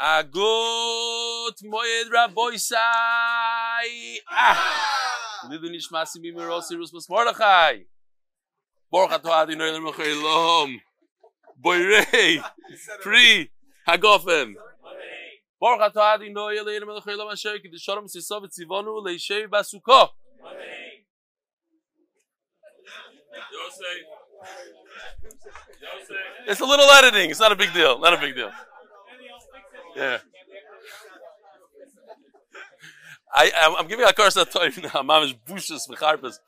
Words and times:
Agut 0.00 1.62
moed 1.62 2.08
raboisai. 2.10 2.78
Ah. 4.30 4.56
Lidu 5.50 5.68
nishmasi 5.68 6.18
mimirosi 6.20 6.74
rusmas 6.74 7.06
Mordechai. 7.10 7.84
Adonai 8.92 9.70
Eloheinu 9.70 9.82
melech 9.82 9.96
haolam. 9.96 10.80
Boirei. 11.62 12.42
Baruch 15.60 15.82
atah 15.82 16.14
Adonai 16.14 16.56
Eloheinu 16.56 16.86
melech 16.86 17.04
haolam 17.04 17.30
asher 17.30 17.58
kiddusham 17.58 18.08
sisav 18.08 18.42
tzivonu 18.48 19.04
leishev 19.04 19.48
basukah. 19.48 20.08
It's 26.46 26.60
a 26.60 26.64
little 26.64 26.90
editing. 26.90 27.30
It's 27.30 27.40
not 27.40 27.52
a 27.52 27.56
big 27.56 27.72
deal. 27.74 27.98
Not 27.98 28.14
a 28.14 28.16
big 28.16 28.34
deal. 28.34 28.50
Yeah. 29.96 30.18
I, 33.34 33.52
I'm, 33.56 33.76
I'm 33.76 33.88
giving 33.88 34.04
Hakaras 34.04 34.42
HaToiv 34.42 34.82
now. 34.82 35.02
Mamish 35.02 35.36
Bushas 35.46 35.88
V'charpas. 35.88 36.38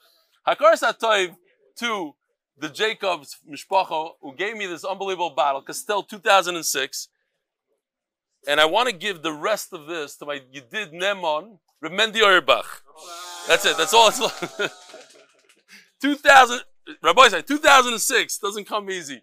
Hakaras 0.47 0.83
HaToiv 0.83 1.37
to 1.79 2.15
the 2.59 2.69
Jacobs 2.69 3.37
Mishpacha 3.49 4.11
who 4.21 4.35
gave 4.35 4.57
me 4.57 4.67
this 4.67 4.85
unbelievable 4.85 5.31
bottle, 5.31 5.63
Castel 5.63 6.03
2006. 6.03 7.09
And 8.49 8.61
I 8.61 8.65
want 8.65 8.89
to 8.89 8.95
give 8.95 9.23
the 9.23 9.33
rest 9.33 9.73
of 9.73 9.87
this 9.87 10.17
to 10.17 10.27
my 10.27 10.41
Yedid 10.53 10.93
Nemon, 10.93 11.59
Remendi 11.83 12.17
Oyerbach. 12.17 12.65
That's 13.47 13.65
it. 13.65 13.77
That's 13.77 13.95
all 13.95 14.09
it's 14.09 14.19
2000, 16.01 16.61
Rabbi 17.03 17.29
said 17.29 17.47
2006 17.47 18.39
doesn't 18.39 18.67
come 18.67 18.91
easy. 18.91 19.23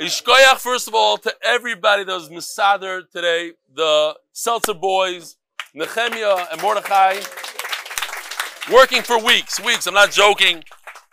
Ishkoyach, 0.00 0.58
first 0.58 0.88
of 0.88 0.94
all, 0.94 1.16
to 1.16 1.34
everybody 1.42 2.04
that 2.04 2.12
was 2.12 2.28
Misader 2.28 3.10
today, 3.10 3.52
the 3.74 4.14
Seltzer 4.30 4.74
boys, 4.74 5.36
Nehemiah 5.72 6.48
and 6.52 6.60
Mordechai, 6.60 7.20
working 8.70 9.00
for 9.00 9.18
weeks, 9.18 9.58
weeks. 9.58 9.86
I'm 9.86 9.94
not 9.94 10.10
joking. 10.10 10.64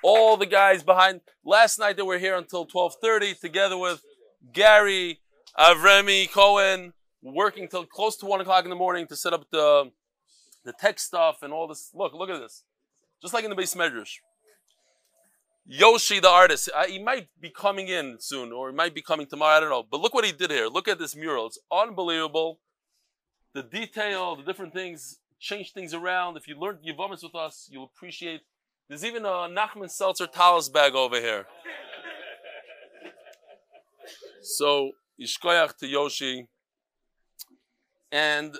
All 0.03 0.35
the 0.35 0.45
guys 0.45 0.83
behind. 0.83 1.21
Last 1.45 1.79
night 1.79 1.95
they 1.95 2.03
were 2.03 2.17
here 2.17 2.35
until 2.35 2.65
12:30, 2.65 3.39
together 3.39 3.77
with 3.77 4.03
Gary, 4.51 5.21
uh, 5.55 5.73
Avremi, 5.73 6.29
Cohen, 6.29 6.91
working 7.21 7.69
till 7.69 7.85
close 7.85 8.17
to 8.17 8.25
one 8.25 8.41
o'clock 8.41 8.65
in 8.65 8.69
the 8.69 8.75
morning 8.75 9.07
to 9.07 9.15
set 9.15 9.31
up 9.31 9.49
the 9.49 9.91
the 10.65 10.73
tech 10.73 10.99
stuff 10.99 11.41
and 11.41 11.53
all 11.53 11.69
this. 11.69 11.89
Look, 11.93 12.13
look 12.13 12.29
at 12.29 12.41
this. 12.41 12.65
Just 13.21 13.33
like 13.33 13.45
in 13.45 13.49
the 13.49 13.55
base 13.55 13.75
medrash. 13.75 14.17
Yoshi, 15.65 16.19
the 16.19 16.29
artist, 16.29 16.69
uh, 16.75 16.85
he 16.85 16.99
might 16.99 17.29
be 17.39 17.49
coming 17.49 17.87
in 17.87 18.17
soon, 18.19 18.51
or 18.51 18.69
he 18.69 18.75
might 18.75 18.93
be 18.93 19.01
coming 19.01 19.25
tomorrow. 19.25 19.57
I 19.57 19.59
don't 19.61 19.69
know. 19.69 19.83
But 19.89 20.01
look 20.01 20.13
what 20.13 20.25
he 20.25 20.31
did 20.31 20.51
here. 20.51 20.67
Look 20.67 20.87
at 20.87 20.99
this 20.99 21.15
mural. 21.15 21.47
It's 21.47 21.59
unbelievable. 21.71 22.59
The 23.53 23.63
detail, 23.63 24.35
the 24.35 24.43
different 24.43 24.73
things, 24.73 25.19
change 25.39 25.71
things 25.71 25.93
around. 25.93 26.35
If 26.35 26.47
you 26.47 26.59
learned 26.59 26.79
Yivamis 26.85 27.23
with 27.23 27.35
us, 27.35 27.69
you'll 27.71 27.85
appreciate. 27.95 28.41
There's 28.89 29.05
even 29.05 29.25
a 29.25 29.47
Nachman 29.47 29.89
Seltzer 29.89 30.27
Talis 30.27 30.69
bag 30.69 30.95
over 30.95 31.19
here. 31.19 31.45
So, 34.45 34.91
Ishkoyach 35.17 35.77
to 35.77 35.87
Yoshi. 35.87 36.49
And 38.11 38.57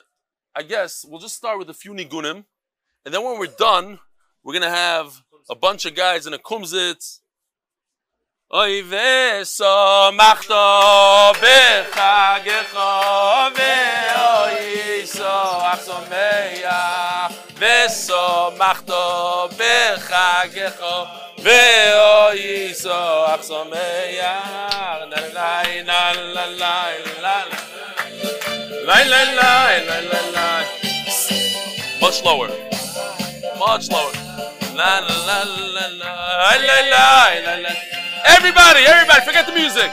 I 0.56 0.64
guess 0.64 1.06
we'll 1.06 1.20
just 1.20 1.36
start 1.36 1.60
with 1.60 1.70
a 1.70 1.74
few 1.74 1.92
nigunim. 1.92 2.46
And 3.06 3.14
then 3.14 3.22
when 3.22 3.38
we're 3.38 3.48
done, 3.48 4.00
we're 4.44 4.54
going 4.54 4.64
to 4.64 4.70
have 4.70 5.22
a 5.50 5.56
bunch 5.56 5.86
of 5.86 5.96
guys 5.96 6.26
in 6.28 6.34
a 6.34 6.38
kumzitz. 6.38 7.20
Oy 8.52 8.84
veso 8.84 10.12
machto 10.14 11.34
so 15.06 15.34
achsomeya 15.72 17.30
veso 17.60 18.56
machto 18.58 19.50
so 22.74 23.26
achsomeya 23.34 24.34
la 25.00 25.06
la 25.06 25.20
la 25.34 25.62
la 25.84 26.12
la 26.34 26.46
la 26.46 26.76
la 27.26 27.44
la 28.86 29.24
la 29.24 30.00
la 30.00 30.22
la 30.32 30.64
much 32.02 32.24
lower. 32.24 32.50
Much 33.58 33.90
lower 33.90 34.23
La 34.76 35.00
la 35.00 35.18
la 35.28 35.44
la 35.44 35.88
la 35.88 36.16
la 36.58 36.78
la 37.46 37.56
la 37.58 37.70
Everybody, 38.26 38.82
everybody, 38.86 39.22
forget 39.26 39.46
the 39.46 39.54
music. 39.54 39.90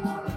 La 0.00 0.29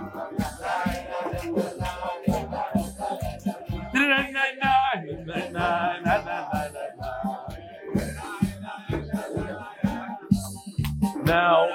Now, 11.25 11.69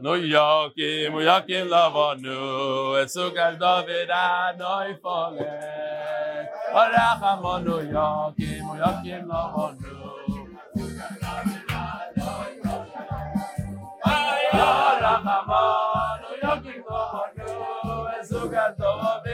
no 0.00 0.12
yakim, 0.14 1.12
yakim 1.22 1.68
lavanu, 1.68 2.98
esukas 2.98 3.54
David 3.60 4.10
anoi 4.10 4.94
fole. 5.00 5.46
Orachamonu 6.74 7.76
yakim, 7.94 8.66
yakim 8.82 9.22
lavanu. 9.30 9.94
Orachamonu 14.58 16.30
yakim 16.42 16.82
lavanu, 16.90 17.48
esukas 18.18 18.72
David 18.76 19.27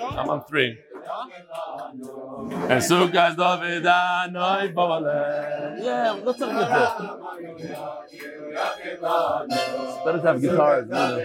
I'm 0.00 0.30
on 0.30 0.44
three. 0.44 0.78
And 2.70 2.82
so 2.82 3.08
guys 3.08 3.36
love 3.38 3.62
it, 3.62 3.86
I 3.86 4.28
know 4.30 4.40
Yeah, 5.82 6.12
what's 6.14 6.40
up 6.42 6.48
with 6.48 6.68
this? 6.68 6.90
It's 8.90 10.04
better 10.04 10.18
to 10.18 10.26
have 10.26 10.40
guitars. 10.40 10.88
No, 10.88 11.18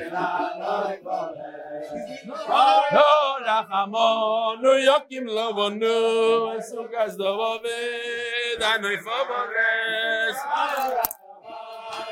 no 4.61 4.71
Yokim 4.79 5.27
and 6.53 6.63
so 6.63 6.87
guys 6.87 7.17
love 7.17 7.61
it, 7.63 8.61
I 8.63 8.77
know 8.77 8.89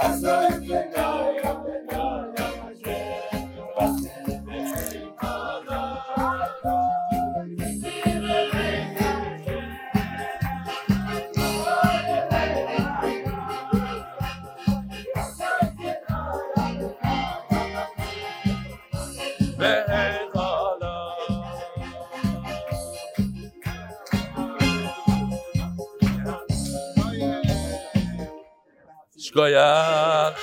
Let's 0.00 0.20
go. 0.20 0.47
Shkoyach. 29.38 30.34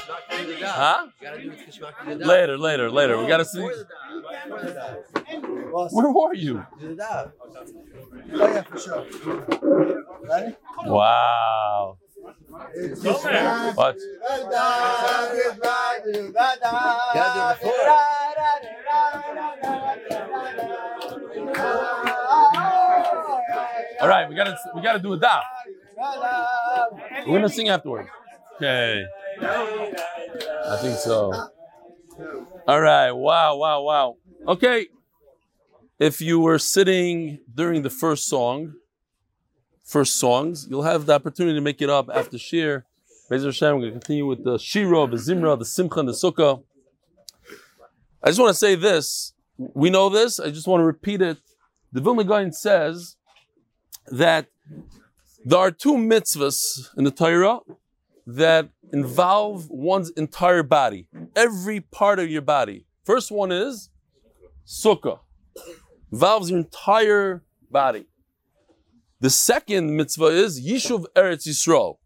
Huh? 0.63 1.07
Later, 2.07 2.57
later, 2.57 2.89
later. 2.89 3.17
We 3.19 3.27
gotta 3.27 3.45
see. 3.45 3.61
Where 5.91 6.11
were 6.11 6.33
you? 6.33 6.65
Yeah, 6.79 8.61
for 8.63 8.79
sure. 8.79 9.05
Ready? 10.23 10.55
Wow. 10.85 11.97
What? 13.75 13.97
All 24.01 24.07
right, 24.07 24.27
we 24.29 24.35
gotta 24.35 24.57
we 24.73 24.81
gotta 24.81 24.99
do 24.99 25.13
a 25.13 25.19
daf. 25.19 25.41
We're 27.27 27.37
gonna 27.37 27.49
sing 27.49 27.69
afterwards. 27.69 28.09
Okay. 28.55 29.05
I 29.41 30.77
think 30.81 30.97
so. 30.97 31.49
All 32.67 32.81
right. 32.81 33.11
Wow, 33.11 33.57
wow, 33.57 33.81
wow. 33.81 34.17
Okay. 34.47 34.87
If 35.99 36.21
you 36.21 36.39
were 36.39 36.59
sitting 36.59 37.39
during 37.53 37.81
the 37.81 37.89
first 37.89 38.27
song, 38.27 38.75
first 39.83 40.17
songs, 40.17 40.67
you'll 40.69 40.83
have 40.83 41.05
the 41.05 41.13
opportunity 41.13 41.55
to 41.55 41.61
make 41.61 41.81
it 41.81 41.89
up 41.89 42.09
after 42.13 42.37
Shir. 42.37 42.85
Bezer 43.29 43.45
Hashem, 43.45 43.75
we're 43.75 43.81
going 43.81 43.93
to 43.93 43.99
continue 43.99 44.25
with 44.25 44.43
the 44.43 44.57
Shira, 44.57 45.07
the 45.07 45.17
Zimra, 45.17 45.57
the 45.57 45.65
Simcha, 45.65 45.99
and 45.99 46.09
the 46.09 46.13
Sukkah. 46.13 46.63
I 48.23 48.27
just 48.27 48.39
want 48.39 48.51
to 48.51 48.59
say 48.59 48.75
this. 48.75 49.33
We 49.57 49.89
know 49.89 50.09
this. 50.09 50.39
I 50.39 50.49
just 50.49 50.67
want 50.67 50.81
to 50.81 50.85
repeat 50.85 51.21
it. 51.21 51.37
The 51.91 52.01
Vilna 52.01 52.23
Gaon 52.23 52.51
says 52.51 53.15
that 54.07 54.47
there 55.43 55.59
are 55.59 55.71
two 55.71 55.93
mitzvahs 55.93 56.89
in 56.97 57.03
the 57.03 57.11
Torah 57.11 57.59
that 58.25 58.69
involve 58.91 59.69
one's 59.69 60.09
entire 60.11 60.63
body, 60.63 61.07
every 61.35 61.79
part 61.79 62.19
of 62.19 62.29
your 62.29 62.41
body. 62.41 62.85
First 63.03 63.31
one 63.31 63.51
is 63.51 63.89
sukkah, 64.65 65.19
involves 66.11 66.49
your 66.49 66.59
entire 66.59 67.43
body. 67.69 68.05
The 69.19 69.29
second 69.29 69.95
mitzvah 69.95 70.25
is 70.25 70.65
Yishuv 70.65 71.05
Eretz 71.15 71.47
Yisrael. 71.47 71.97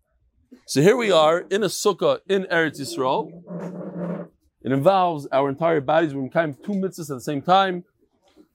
So 0.65 0.81
here 0.81 0.97
we 0.97 1.11
are 1.11 1.39
in 1.39 1.63
a 1.63 1.67
sukkah 1.67 2.19
in 2.27 2.43
Eretz 2.45 2.79
Yisrael. 2.79 4.27
It 4.61 4.71
involves 4.71 5.27
our 5.31 5.49
entire 5.49 5.81
bodies. 5.81 6.13
We're 6.13 6.29
kind 6.29 6.53
of 6.53 6.61
two 6.61 6.73
mitzvahs 6.73 7.09
at 7.09 7.15
the 7.15 7.21
same 7.21 7.41
time. 7.41 7.85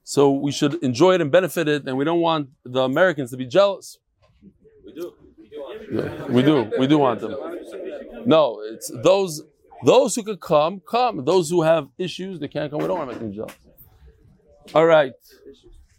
So 0.03 0.31
we 0.31 0.51
should 0.51 0.75
enjoy 0.83 1.15
it 1.15 1.21
and 1.21 1.31
benefit 1.31 1.67
it, 1.67 1.87
and 1.87 1.97
we 1.97 2.05
don't 2.05 2.21
want 2.21 2.49
the 2.63 2.81
Americans 2.81 3.31
to 3.31 3.37
be 3.37 3.45
jealous. 3.47 3.97
We 4.85 4.93
do. 4.93 5.13
We 5.37 5.49
Yeah, 5.91 6.25
we 6.27 6.43
do. 6.43 6.71
We 6.77 6.87
do 6.87 6.99
want 6.99 7.21
them. 7.21 7.35
No, 8.25 8.61
it's 8.61 8.91
those 9.03 9.43
those 9.83 10.15
who 10.15 10.23
could 10.23 10.39
come, 10.39 10.81
come. 10.87 11.23
Those 11.25 11.49
who 11.49 11.61
have 11.61 11.87
issues, 11.97 12.39
they 12.39 12.47
can't 12.47 12.71
come. 12.71 12.79
We 12.81 12.87
don't 12.87 12.97
want 12.97 13.11
to 13.11 13.15
make 13.15 13.21
them 13.21 13.33
jealous. 13.33 13.53
All 14.73 14.85
right. 14.85 15.13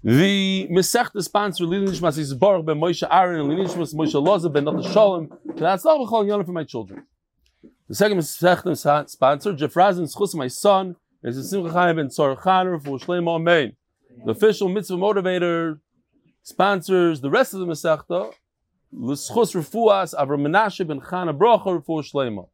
The 0.02 0.68
Masechta 0.70 1.22
sponsor 1.22 1.64
Lili 1.64 1.86
Nishmas 1.88 2.18
is 2.18 2.32
Baruch 2.34 2.66
ben 2.66 2.78
Moshe 2.78 3.06
Aaron 3.10 3.40
and 3.40 3.48
Lili 3.48 3.64
Nishmas 3.64 3.94
Moshe 3.94 4.14
Loza 4.14 4.52
ben 4.52 4.64
Nata 4.64 4.82
Shalom. 4.82 5.32
That's 5.56 5.84
all 5.84 6.06
b'chol 6.06 6.26
yonim 6.26 6.46
for 6.46 6.52
my 6.52 6.64
children. 6.64 7.04
The 7.88 7.94
second 7.94 8.18
Masechta 8.18 9.08
sponsor 9.08 9.52
Jeff 9.52 9.74
Razin 9.74 10.04
Schus 10.04 10.34
my 10.34 10.48
son 10.48 10.96
is 11.22 11.50
Simcha 11.50 11.72
Chaim 11.72 11.96
ben 11.96 12.08
Tzor 12.08 12.40
Chaner 12.40 12.82
for 12.82 12.98
Shleim 12.98 13.28
Amen. 13.28 13.72
The 14.24 14.32
official 14.32 14.68
mitzvah 14.68 14.96
motivator 14.96 15.80
sponsors 16.42 17.20
the 17.20 17.30
rest 17.30 17.54
of 17.54 17.60
the 17.60 17.66
Masechta. 17.66 18.32
L'schus 18.92 19.52
refuas 19.54 20.14
Avram 20.14 20.46
Menashe 20.46 20.86
ben 20.86 21.00
Chana 21.00 21.36
Bracha 21.36 21.84
for 21.84 22.02
Shleima. 22.02 22.48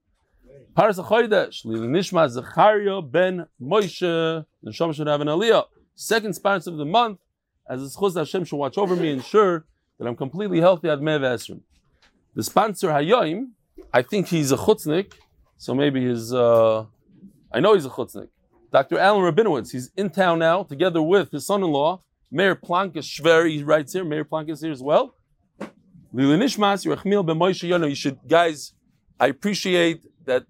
Paras 0.74 0.98
HaChodesh 0.98 1.64
Lili 1.64 1.88
Nishmas 1.88 2.30
Zechariah 2.30 3.02
ben 3.02 3.46
Moshe. 3.60 4.44
Should 4.72 5.06
have 5.06 5.20
an 5.20 5.28
aliyah. 5.28 5.66
Second 5.94 6.34
sponsor 6.34 6.70
of 6.70 6.78
the 6.78 6.84
month, 6.84 7.18
as 7.68 7.80
the 7.80 8.00
Schus 8.00 8.16
Hashem 8.16 8.44
should 8.44 8.56
watch 8.56 8.78
over 8.78 8.96
me 8.96 9.10
and 9.10 9.18
ensure 9.18 9.66
that 9.98 10.06
I'm 10.06 10.16
completely 10.16 10.60
healthy 10.60 10.88
at 10.88 10.98
Mev 11.00 11.20
Esrim. 11.20 11.60
The 12.34 12.42
sponsor 12.42 12.88
Hayoim, 12.88 13.50
I 13.92 14.02
think 14.02 14.28
he's 14.28 14.50
a 14.52 14.56
chutznik, 14.56 15.12
so 15.58 15.74
maybe 15.74 16.04
his, 16.04 16.32
uh, 16.32 16.86
I 17.52 17.60
know 17.60 17.74
he's 17.74 17.84
a 17.84 17.90
chutznik. 17.90 18.28
Dr. 18.72 18.98
Alan 18.98 19.22
Rabinowitz, 19.30 19.70
he's 19.70 19.90
in 19.96 20.08
town 20.08 20.38
now, 20.38 20.62
together 20.62 21.02
with 21.02 21.30
his 21.30 21.46
son-in-law, 21.46 22.00
Mayor 22.30 22.54
Plankes 22.54 23.04
Shver, 23.04 23.50
he 23.50 23.62
writes 23.62 23.92
here, 23.92 24.04
Mayor 24.04 24.24
Plankes 24.24 24.62
here 24.62 24.72
as 24.72 24.82
well. 24.82 25.14
Ben 26.14 27.38
Moshe 27.38 27.88
you 27.88 27.94
should, 27.94 28.18
guys, 28.28 28.74
I 29.18 29.28
appreciate 29.28 30.02
that 30.26 30.44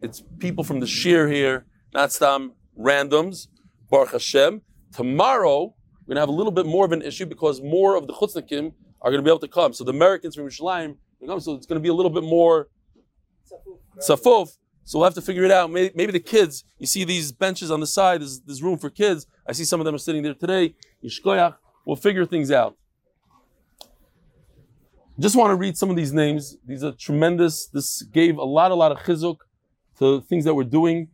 it's 0.00 0.22
people 0.38 0.62
from 0.62 0.78
the 0.78 0.86
Shir 0.86 1.28
here, 1.28 1.66
not 1.92 2.12
some 2.12 2.52
randoms, 2.78 3.48
Baruch 3.90 4.12
Hashem. 4.12 4.62
Tomorrow, 4.92 5.74
we're 6.06 6.14
going 6.14 6.16
to 6.16 6.20
have 6.20 6.28
a 6.28 6.32
little 6.32 6.52
bit 6.52 6.66
more 6.66 6.84
of 6.84 6.92
an 6.92 7.02
issue 7.02 7.26
because 7.26 7.60
more 7.60 7.96
of 7.96 8.06
the 8.06 8.12
Chutznikim 8.12 8.74
are 9.00 9.10
going 9.10 9.18
to 9.18 9.24
be 9.24 9.30
able 9.30 9.40
to 9.40 9.48
come. 9.48 9.72
So 9.72 9.82
the 9.82 9.90
Americans 9.90 10.36
from 10.36 10.44
Yerushalayim, 10.44 10.96
they 11.20 11.26
come, 11.26 11.40
so 11.40 11.54
it's 11.54 11.66
going 11.66 11.80
to 11.80 11.82
be 11.82 11.88
a 11.88 11.94
little 11.94 12.10
bit 12.10 12.22
more 12.22 12.68
safuf. 13.98 14.56
So 14.84 14.98
we'll 14.98 15.06
have 15.06 15.14
to 15.14 15.22
figure 15.22 15.44
it 15.44 15.50
out. 15.50 15.70
Maybe, 15.70 15.92
maybe 15.96 16.12
the 16.12 16.20
kids, 16.20 16.64
you 16.78 16.86
see 16.86 17.02
these 17.04 17.32
benches 17.32 17.70
on 17.72 17.80
the 17.80 17.86
side, 17.86 18.20
there's, 18.20 18.40
there's 18.40 18.62
room 18.62 18.78
for 18.78 18.90
kids. 18.90 19.26
I 19.48 19.52
see 19.52 19.64
some 19.64 19.80
of 19.80 19.84
them 19.84 19.94
are 19.96 19.98
sitting 19.98 20.22
there 20.22 20.34
today. 20.34 20.74
Yishkoyach. 21.04 21.56
We'll 21.84 21.96
figure 21.96 22.24
things 22.24 22.52
out. 22.52 22.76
Just 25.18 25.36
want 25.36 25.50
to 25.50 25.56
read 25.56 25.76
some 25.76 25.90
of 25.90 25.96
these 25.96 26.12
names. 26.12 26.56
These 26.66 26.82
are 26.82 26.92
tremendous. 26.92 27.66
This 27.66 28.02
gave 28.02 28.38
a 28.38 28.44
lot, 28.44 28.70
a 28.70 28.74
lot 28.74 28.92
of 28.92 28.98
chizuk 28.98 29.38
to 29.98 30.22
things 30.22 30.44
that 30.46 30.54
we're 30.54 30.64
doing. 30.64 31.08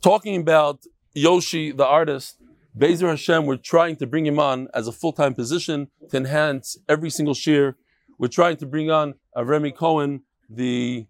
Talking 0.00 0.40
about 0.40 0.84
Yoshi, 1.12 1.72
the 1.72 1.84
artist, 1.84 2.38
Bezer 2.76 3.08
Hashem, 3.08 3.44
we're 3.44 3.56
trying 3.56 3.96
to 3.96 4.06
bring 4.06 4.24
him 4.24 4.38
on 4.38 4.68
as 4.72 4.88
a 4.88 4.92
full-time 4.92 5.34
position 5.34 5.88
to 6.08 6.16
enhance 6.16 6.78
every 6.88 7.10
single 7.10 7.34
shear. 7.34 7.76
We're 8.18 8.28
trying 8.28 8.56
to 8.58 8.66
bring 8.66 8.90
on 8.90 9.14
Remy 9.36 9.72
Cohen, 9.72 10.22
the, 10.48 11.06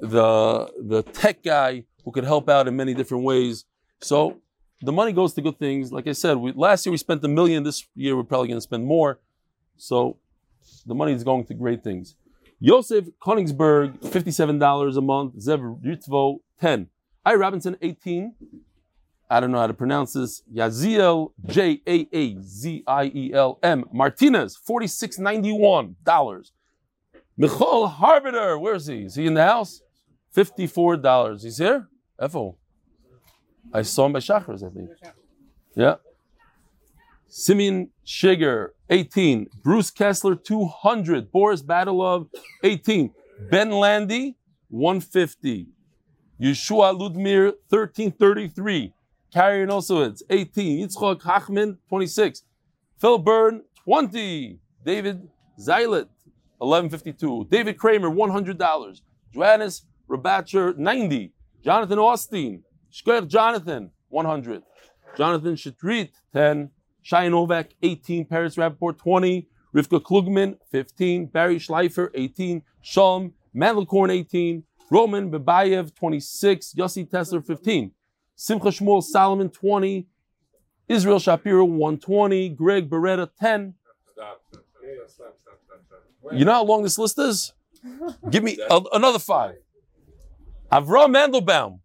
the, 0.00 0.70
the 0.80 1.02
tech 1.02 1.42
guy 1.42 1.84
who 2.04 2.12
could 2.12 2.24
help 2.24 2.48
out 2.48 2.68
in 2.68 2.76
many 2.76 2.94
different 2.94 3.24
ways. 3.24 3.64
So 4.00 4.40
the 4.80 4.92
money 4.92 5.12
goes 5.12 5.34
to 5.34 5.42
good 5.42 5.58
things. 5.58 5.90
Like 5.90 6.06
I 6.06 6.12
said, 6.12 6.36
we, 6.36 6.52
last 6.52 6.86
year 6.86 6.92
we 6.92 6.98
spent 6.98 7.24
a 7.24 7.28
million. 7.28 7.64
This 7.64 7.84
year 7.96 8.14
we're 8.16 8.22
probably 8.22 8.48
going 8.48 8.58
to 8.58 8.62
spend 8.62 8.84
more. 8.84 9.18
So 9.76 10.18
the 10.86 10.94
money 10.94 11.12
is 11.12 11.24
going 11.24 11.44
to 11.46 11.54
great 11.54 11.82
things. 11.84 12.16
Yosef 12.60 13.06
Konigsberg, 13.22 13.98
$57 14.00 14.96
a 14.96 15.00
month. 15.00 15.34
Zev 15.36 15.80
Ritvo, 15.82 16.40
10. 16.60 16.88
I 17.24 17.34
Robinson, 17.34 17.76
18. 17.80 18.34
I 19.30 19.40
don't 19.40 19.52
know 19.52 19.58
how 19.58 19.68
to 19.68 19.74
pronounce 19.74 20.12
this. 20.14 20.42
Yaziel, 20.52 21.32
J 21.46 21.80
A 21.86 22.08
A 22.12 22.36
Z 22.42 22.82
I 22.86 23.04
E 23.14 23.32
L 23.32 23.58
M. 23.62 23.84
Martinez, 23.92 24.58
$46.91. 24.68 26.50
Michal 27.36 27.88
Harbiter, 27.88 28.60
where 28.60 28.74
is 28.74 28.86
he? 28.86 29.04
Is 29.04 29.14
he 29.14 29.26
in 29.26 29.34
the 29.34 29.44
house? 29.44 29.82
$54. 30.36 31.42
He's 31.42 31.58
here? 31.58 31.88
Efo. 32.20 32.56
I 33.72 33.82
saw 33.82 34.06
him 34.06 34.12
by 34.12 34.18
Shachars, 34.18 34.64
I 34.64 34.74
think. 34.74 34.90
Yeah. 35.74 35.96
Simeon 37.30 37.90
Shiger, 38.04 38.70
18. 38.90 39.46
Bruce 39.62 39.90
Kessler, 39.90 40.34
200. 40.34 41.30
Boris 41.30 41.62
Badalov, 41.62 42.28
18. 42.64 43.12
Ben 43.50 43.70
Landy, 43.70 44.36
150. 44.68 45.68
Yeshua 46.42 46.92
Ludmir, 46.98 47.52
1333. 47.70 48.92
Carrier 49.32 49.66
Nosowitz, 49.66 50.22
18. 50.28 50.88
Yitzchok 50.88 51.22
Hachman, 51.22 51.78
26. 51.88 52.42
Phil 52.98 53.18
Byrne, 53.18 53.62
20. 53.84 54.58
David 54.84 55.28
Zeilet, 55.56 56.08
1152. 56.58 57.46
David 57.48 57.78
Kramer, 57.78 58.10
$100. 58.10 59.00
Johannes 59.32 59.86
Rabatcher, 60.10 60.76
90. 60.76 61.32
Jonathan 61.62 61.98
Austin. 62.00 62.64
Shkoyer 62.92 63.28
Jonathan, 63.28 63.92
100. 64.08 64.62
Jonathan 65.16 65.54
Shatrit, 65.54 66.10
10. 66.32 66.70
Shai 67.02 67.28
Novak, 67.28 67.70
18. 67.82 68.24
Paris 68.26 68.56
Rapport, 68.58 68.92
20. 68.92 69.48
Rivka 69.74 70.00
Klugman, 70.00 70.56
15. 70.70 71.26
Barry 71.26 71.56
Schleifer, 71.58 72.08
18. 72.14 72.62
Shalom 72.82 73.32
Mandelkorn, 73.54 74.10
18. 74.10 74.64
Roman 74.90 75.30
Babayev, 75.30 75.94
26. 75.94 76.74
Yossi 76.76 77.08
Tesler, 77.08 77.44
15. 77.44 77.92
Simcha 78.34 78.68
Shmuel 78.68 79.02
Solomon, 79.02 79.48
20. 79.48 80.06
Israel 80.88 81.18
Shapiro, 81.20 81.64
120. 81.64 82.48
Greg 82.50 82.90
Beretta, 82.90 83.28
10. 83.38 83.74
You 86.32 86.44
know 86.44 86.52
how 86.52 86.64
long 86.64 86.82
this 86.82 86.98
list 86.98 87.18
is? 87.18 87.52
Give 88.30 88.42
me 88.42 88.58
a- 88.68 88.80
another 88.92 89.18
five. 89.18 89.54
Avram 90.70 91.14
Mandelbaum. 91.14 91.80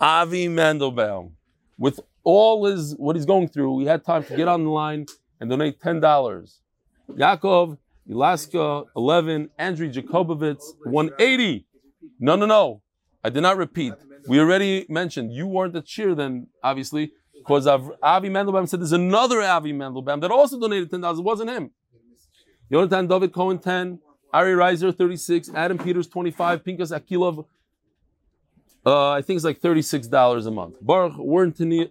Avi 0.00 0.48
Mandelbaum. 0.48 1.32
With 1.78 2.00
all 2.34 2.66
his 2.66 2.94
what 3.04 3.16
he's 3.16 3.24
going 3.34 3.48
through, 3.48 3.80
he 3.80 3.86
had 3.86 4.04
time 4.04 4.22
to 4.24 4.36
get 4.36 4.48
on 4.54 4.64
the 4.64 4.70
line 4.70 5.06
and 5.40 5.48
donate 5.48 5.80
ten 5.80 5.98
dollars. 5.98 6.60
Yaakov 7.10 7.78
Ilaska, 8.08 8.86
eleven. 8.94 9.48
Andrew 9.58 9.90
Jacobovitz, 9.90 10.64
one 10.84 11.10
eighty. 11.18 11.66
No, 12.20 12.36
no, 12.36 12.46
no. 12.46 12.82
I 13.24 13.30
did 13.30 13.42
not 13.48 13.56
repeat. 13.56 13.94
We 14.28 14.40
already 14.40 14.84
mentioned 14.88 15.32
you 15.32 15.46
weren't 15.46 15.72
the 15.72 15.80
cheer 15.80 16.14
then, 16.14 16.48
obviously, 16.62 17.12
because 17.34 17.66
Avi 17.66 18.28
Mendelbaum 18.28 18.68
said 18.68 18.80
there's 18.80 18.92
another 18.92 19.40
Avi 19.40 19.72
Mendelbaum 19.72 20.20
that 20.20 20.30
also 20.30 20.60
donated 20.60 20.90
ten 20.90 21.00
dollars. 21.00 21.20
It 21.20 21.24
wasn't 21.24 21.50
him. 21.50 21.70
Yonatan 22.70 23.08
David 23.08 23.32
Cohen 23.32 23.58
ten, 23.58 24.00
Ari 24.34 24.52
Reiser 24.52 24.94
thirty 24.94 25.16
six, 25.16 25.50
Adam 25.54 25.78
Peters 25.78 26.08
twenty 26.08 26.30
five, 26.30 26.62
Pinkas 26.62 26.92
Akilov. 26.98 27.46
Uh, 28.86 29.10
I 29.10 29.22
think 29.22 29.36
it's 29.38 29.44
like 29.44 29.60
thirty 29.60 29.82
six 29.82 30.06
dollars 30.06 30.44
a 30.46 30.50
month. 30.50 30.76
Baruch 30.80 31.16
Wernten 31.18 31.90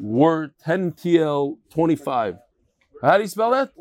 TL 0.00 1.58
twenty 1.70 1.96
five. 1.96 2.38
How 3.02 3.16
do 3.16 3.22
you 3.22 3.28
spell 3.28 3.50
that? 3.50 3.76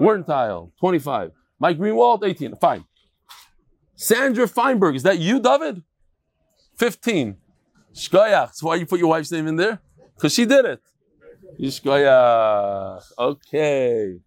Werntheil, 0.00 0.72
25. 0.78 1.32
Mike 1.58 1.78
Greenwald, 1.78 2.24
18. 2.24 2.56
Fine. 2.56 2.84
Sandra 3.94 4.46
Feinberg, 4.46 4.96
is 4.96 5.02
that 5.02 5.18
you, 5.18 5.40
David? 5.40 5.82
15. 6.76 7.36
Shkoyach. 7.94 8.30
That's 8.46 8.62
why 8.62 8.76
you 8.76 8.86
put 8.86 8.98
your 8.98 9.08
wife's 9.08 9.30
name 9.32 9.46
in 9.46 9.56
there? 9.56 9.80
Because 10.14 10.34
she 10.34 10.44
did 10.44 10.64
it. 10.64 10.80
Shkoyach. 11.60 13.02
Okay. 13.18 14.20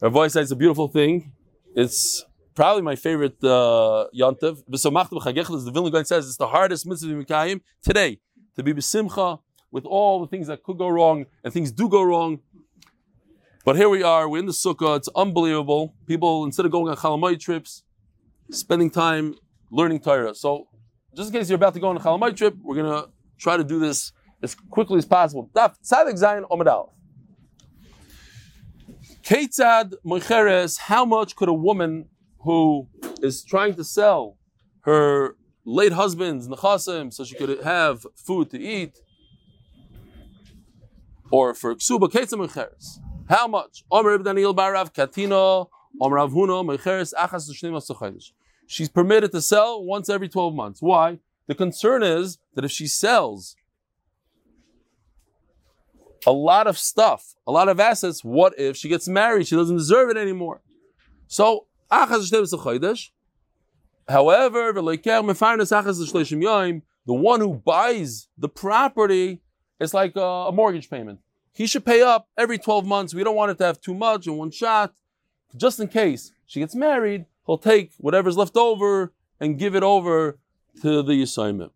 Her 0.00 0.08
voice 0.08 0.32
says 0.34 0.50
a 0.50 0.56
beautiful 0.56 0.88
thing. 0.88 1.32
It's 1.74 2.24
probably 2.54 2.82
my 2.82 2.96
favorite 2.96 3.42
uh, 3.42 4.06
Yontiv. 4.14 4.62
As 4.72 4.82
the 4.82 5.70
Vilna 5.72 5.90
Gaon 5.90 6.04
says, 6.04 6.26
it's 6.26 6.36
the 6.36 6.48
hardest 6.48 6.86
mitzvah 6.86 7.12
Mikayim 7.12 7.60
today. 7.82 8.20
To 8.56 8.62
be 8.62 8.72
besimcha 8.72 9.40
with 9.70 9.84
all 9.84 10.20
the 10.20 10.26
things 10.26 10.46
that 10.46 10.62
could 10.62 10.78
go 10.78 10.88
wrong 10.88 11.26
and 11.44 11.52
things 11.52 11.70
do 11.70 11.88
go 11.88 12.02
wrong. 12.02 12.40
But 13.64 13.76
here 13.76 13.88
we 13.88 14.02
are, 14.02 14.28
we're 14.28 14.38
in 14.38 14.46
the 14.46 14.52
sukkah, 14.52 14.96
it's 14.96 15.08
unbelievable. 15.14 15.94
People, 16.06 16.44
instead 16.44 16.64
of 16.64 16.72
going 16.72 16.88
on 16.88 16.96
Chalamai 16.96 17.38
trips, 17.38 17.82
spending 18.50 18.90
time 18.90 19.34
learning 19.70 20.00
Torah. 20.00 20.34
So, 20.34 20.68
just 21.14 21.32
in 21.32 21.38
case 21.38 21.50
you're 21.50 21.56
about 21.56 21.74
to 21.74 21.80
go 21.80 21.88
on 21.88 21.96
a 21.96 22.00
Chalamai 22.00 22.34
trip, 22.34 22.54
we're 22.62 22.76
going 22.76 22.90
to 22.90 23.10
try 23.38 23.56
to 23.56 23.64
do 23.64 23.78
this 23.78 24.12
as 24.42 24.54
quickly 24.54 24.98
as 24.98 25.04
possible. 25.04 25.50
Daf 25.54 25.74
Tzadik 25.84 26.14
Zayin 26.14 26.48
Omid. 26.48 26.90
Ketzad 29.22 29.94
Moicheres, 30.06 30.78
how 30.78 31.04
much 31.04 31.36
could 31.36 31.48
a 31.48 31.52
woman 31.52 32.06
who 32.40 32.88
is 33.20 33.44
trying 33.44 33.74
to 33.74 33.84
sell 33.84 34.38
her 34.82 35.36
late 35.64 35.92
husband's 35.92 36.48
nechasim 36.48 37.12
so 37.12 37.24
she 37.24 37.34
could 37.34 37.62
have 37.62 38.06
food 38.16 38.50
to 38.50 38.58
eat, 38.58 38.98
or 41.30 41.54
for 41.54 41.74
ksuba 41.74 42.10
Ketzad 42.10 42.38
Moicheres, 42.38 42.98
how 43.28 43.46
much? 43.46 43.84
Omer 43.90 44.14
Ibn 44.14 44.24
Daniel 44.24 44.54
Barav 44.54 44.94
Katino, 44.94 45.68
Omer 46.00 46.16
Avhuno, 46.16 46.64
Mecheres 46.64 47.12
Achas 47.14 47.50
Shneim 47.50 48.32
She's 48.66 48.88
permitted 48.88 49.32
to 49.32 49.42
sell 49.42 49.82
once 49.82 50.08
every 50.08 50.28
12 50.28 50.54
months. 50.54 50.82
Why? 50.82 51.18
The 51.46 51.54
concern 51.54 52.02
is 52.02 52.38
that 52.54 52.64
if 52.64 52.70
she 52.70 52.86
sells 52.86 53.56
a 56.26 56.32
lot 56.32 56.66
of 56.66 56.76
stuff, 56.78 57.34
a 57.46 57.52
lot 57.52 57.68
of 57.68 57.80
assets, 57.80 58.22
what 58.22 58.58
if 58.58 58.76
she 58.76 58.88
gets 58.88 59.08
married? 59.08 59.46
She 59.46 59.56
doesn't 59.56 59.76
deserve 59.76 60.10
it 60.10 60.16
anymore. 60.16 60.62
So, 61.26 61.66
Achas 61.90 62.30
Shneim 62.30 63.10
However, 64.08 64.72
the 67.06 67.14
one 67.14 67.40
who 67.40 67.54
buys 67.54 68.28
the 68.36 68.48
property 68.48 69.40
is 69.80 69.94
like 69.94 70.12
a, 70.16 70.50
mortgage 70.52 70.90
payment 70.90 71.20
he 71.58 71.66
should 71.66 71.84
pay 71.84 72.02
up 72.02 72.28
every 72.36 72.56
12 72.56 72.86
months. 72.86 73.12
We 73.12 73.24
don't 73.24 73.34
want 73.34 73.50
it 73.50 73.58
to 73.58 73.64
have 73.64 73.80
too 73.80 73.92
much 73.92 74.28
in 74.28 74.36
one 74.36 74.52
shot. 74.52 74.94
Just 75.56 75.80
in 75.80 75.88
case 75.88 76.30
she 76.46 76.60
gets 76.60 76.72
married, 76.72 77.26
he'll 77.46 77.58
take 77.58 77.94
whatever's 77.98 78.36
left 78.36 78.56
over 78.56 79.12
and 79.40 79.58
give 79.58 79.74
it 79.74 79.82
over 79.82 80.38
to 80.82 81.02
the 81.02 81.20
assignment. 81.20 81.72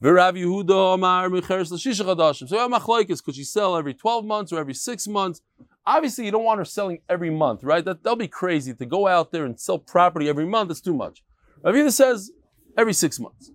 V'Rav 0.00 0.38
Yehuda 0.40 0.94
Amar 0.94 1.28
Mecheres 1.30 1.72
L'Shisha 1.72 2.04
Chadashim. 2.04 2.48
So 2.48 2.68
Machlokes, 2.68 3.24
could 3.24 3.34
she 3.34 3.42
sell 3.42 3.76
every 3.76 3.92
12 3.92 4.24
months 4.24 4.52
or 4.52 4.60
every 4.60 4.74
six 4.74 5.08
months? 5.08 5.40
Obviously, 5.84 6.24
you 6.24 6.30
don't 6.30 6.44
want 6.44 6.58
her 6.58 6.64
selling 6.64 7.00
every 7.08 7.30
month, 7.30 7.64
right? 7.64 7.84
That, 7.84 8.04
that'll 8.04 8.14
be 8.14 8.28
crazy 8.28 8.72
to 8.72 8.86
go 8.86 9.08
out 9.08 9.32
there 9.32 9.44
and 9.44 9.58
sell 9.58 9.80
property 9.80 10.28
every 10.28 10.46
month. 10.46 10.68
That's 10.68 10.80
too 10.80 10.94
much. 10.94 11.24
Rav 11.64 11.74
Yehuda 11.74 11.90
says 11.90 12.30
every 12.76 12.92
six 12.92 13.18
months. 13.18 13.50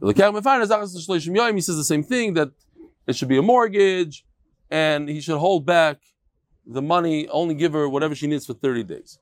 He 0.00 0.12
says 0.12 1.76
the 1.76 1.84
same 1.84 2.02
thing 2.02 2.34
that 2.34 2.50
it 3.06 3.16
should 3.16 3.28
be 3.28 3.38
a 3.38 3.42
mortgage, 3.42 4.24
and 4.70 5.08
he 5.08 5.20
should 5.20 5.38
hold 5.38 5.66
back 5.66 5.98
the 6.66 6.82
money, 6.82 7.26
only 7.28 7.54
give 7.54 7.72
her 7.72 7.88
whatever 7.88 8.14
she 8.14 8.26
needs 8.26 8.46
for 8.46 8.52
30 8.54 8.84
days. 8.84 9.18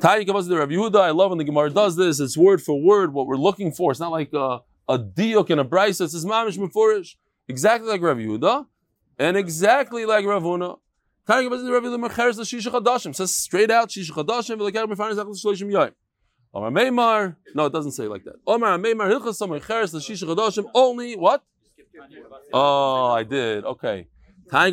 Tani 0.00 0.24
comes 0.24 0.50
Rav 0.50 0.68
Yehuda. 0.68 1.00
I 1.00 1.10
love 1.10 1.30
when 1.30 1.38
the 1.38 1.44
Gemara 1.44 1.70
does 1.70 1.96
this. 1.96 2.18
It's 2.18 2.36
word 2.36 2.60
for 2.60 2.80
word 2.80 3.14
what 3.14 3.26
we're 3.26 3.36
looking 3.36 3.70
for. 3.70 3.92
It's 3.92 4.00
not 4.00 4.10
like 4.10 4.32
a, 4.32 4.60
a 4.88 4.98
diok 4.98 5.50
and 5.50 5.60
a 5.60 5.64
brisa. 5.64 6.02
It's 6.02 6.24
mamish 6.24 6.58
mefurish. 6.58 7.14
Exactly 7.46 7.88
like 7.88 8.02
Rav 8.02 8.16
Yehuda, 8.16 8.66
and 9.18 9.36
exactly 9.36 10.04
like 10.04 10.24
Rav 10.26 10.42
Huna. 10.42 10.78
Tani 11.26 11.48
comes 11.48 11.62
to. 11.62 13.14
Says 13.14 13.34
straight 13.34 13.70
out 13.70 13.90
shisha 13.90 14.10
chadashim. 14.10 15.92
Omar 16.54 16.70
Meimar. 16.70 17.36
No, 17.54 17.66
it 17.66 17.72
doesn't 17.72 17.92
say 17.92 18.06
like 18.06 18.24
that. 18.24 18.36
Omar 18.46 18.78
Meimar 18.78 19.10
hilchas 19.10 19.40
mecheres 19.46 19.92
l'shisha 19.92 20.24
chadashim. 20.24 20.70
Only 20.74 21.16
what? 21.16 21.42
Oh, 22.52 23.10
I 23.10 23.24
did. 23.24 23.64
Okay. 23.64 24.06
That 24.50 24.72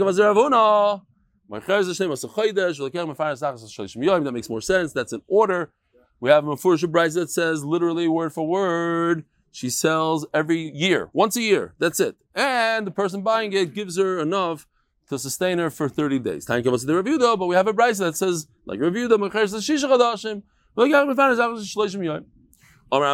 makes 4.33 4.49
more 4.49 4.61
sense. 4.61 4.93
That's 4.93 5.13
an 5.13 5.21
order. 5.27 5.71
We 6.19 6.29
have 6.29 6.47
a 6.47 6.55
Mefurish 6.55 6.91
Bryce 6.91 7.15
that 7.15 7.31
says 7.31 7.65
literally 7.65 8.07
word 8.07 8.31
for 8.33 8.47
word. 8.47 9.25
She 9.51 9.69
sells 9.69 10.25
every 10.33 10.71
year, 10.73 11.09
once 11.13 11.35
a 11.35 11.41
year. 11.41 11.73
That's 11.79 11.99
it. 11.99 12.15
And 12.35 12.87
the 12.87 12.91
person 12.91 13.21
buying 13.21 13.51
it 13.53 13.73
gives 13.73 13.97
her 13.97 14.19
enough 14.19 14.67
to 15.09 15.19
sustain 15.19 15.57
her 15.57 15.69
for 15.69 15.89
30 15.89 16.19
days. 16.19 16.45
Time 16.45 16.63
comes 16.63 16.81
to 16.81 16.87
the 16.87 16.95
review 16.95 17.17
though, 17.17 17.35
but 17.35 17.47
we 17.47 17.55
have 17.55 17.67
a 17.67 17.73
Bryce 17.73 17.97
that 17.97 18.15
says, 18.15 18.47
like 18.65 18.79
review 18.79 19.07
the 19.09 19.17
Mecher 19.17 19.49
says 19.49 19.67
Shisha 19.67 19.89
Chadashim. 19.89 20.43
Amar 20.77 21.15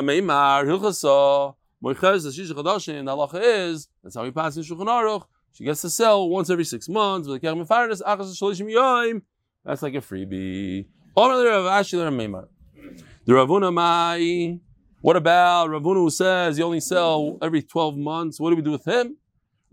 Meimar 0.02 0.66
Hilchasa 0.66 1.56
Moichez 1.84 2.24
the 2.24 2.30
Shisha 2.30 2.52
Chadashim, 2.52 3.06
the 3.06 3.16
halacha 3.16 3.42
is, 3.42 3.88
that's 4.04 4.16
how 4.16 4.24
we 4.24 4.32
pass 4.32 4.58
in 4.58 4.64
Shulchan 4.64 4.86
Aruch, 4.86 5.24
she 5.54 5.64
gets 5.64 5.82
to 5.82 5.90
sell 5.90 6.30
once 6.30 6.52
every 6.52 6.66
six 6.66 6.88
months, 6.88 7.28
with 7.28 7.42
the 7.42 7.48
Kerem 7.48 7.66
Mefaris, 7.66 8.04
Achas 8.04 8.40
Shalishim 8.40 8.72
Yoim, 8.72 9.24
that's 9.66 9.82
like 9.82 9.96
a 9.96 10.02
freebie. 10.02 10.86
The 11.16 13.34
Ravuna 13.34 13.74
Mai, 13.74 14.60
what 15.02 15.16
about 15.16 15.70
Ravuna 15.70 15.96
who 15.96 16.12
says 16.12 16.60
you 16.60 16.64
only 16.64 16.80
sell 16.80 17.40
every 17.42 17.64
12 17.64 17.98
months? 17.98 18.40
What 18.40 18.52
do 18.52 18.56
we 18.56 18.62
do 18.62 18.72
with 18.72 18.86
him? 18.86 19.18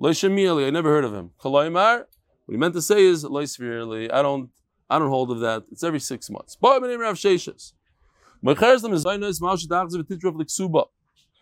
Loishamili, 0.00 0.66
I 0.66 0.70
never 0.70 0.88
heard 0.88 1.04
of 1.04 1.12
him. 1.12 1.32
Kalaymar, 1.38 1.98
what 1.98 2.52
he 2.52 2.56
meant 2.56 2.72
to 2.74 2.82
say 2.82 3.04
is 3.04 3.24
Loisvirli, 3.24 4.10
I 4.10 4.22
don't 4.22 4.48
I 4.90 4.98
don't 4.98 5.08
hold 5.08 5.30
of 5.30 5.40
that. 5.40 5.64
It's 5.70 5.82
every 5.82 6.00
six 6.00 6.28
months. 6.30 6.56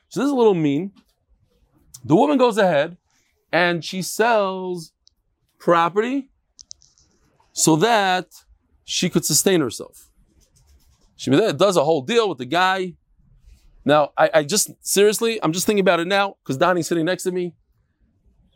So 0.09 0.21
this 0.21 0.27
is 0.27 0.31
a 0.31 0.35
little 0.35 0.55
mean. 0.55 0.93
The 2.05 2.17
woman 2.17 2.39
goes 2.39 2.59
ahead 2.59 2.97
and 3.53 3.85
she 3.85 4.03
sells 4.03 4.93
property 5.59 6.31
so 7.53 7.77
that 7.77 8.27
she 8.85 9.09
could 9.09 9.25
sustain 9.25 9.61
herself. 9.61 10.09
She 11.17 11.31
does 11.31 11.77
a 11.77 11.85
whole 11.85 12.03
deal 12.03 12.29
with 12.29 12.39
the 12.39 12.47
guy. 12.47 12.95
Now, 13.85 14.11
I, 14.17 14.31
I 14.35 14.43
just 14.45 14.71
seriously, 14.81 15.43
I'm 15.43 15.53
just 15.53 15.67
thinking 15.67 15.81
about 15.81 16.01
it 16.01 16.07
now 16.09 16.37
because 16.43 16.57
Donnie's 16.57 16.89
sitting 16.89 17.05
next 17.05 17.25
to 17.25 17.33
me. 17.33 17.55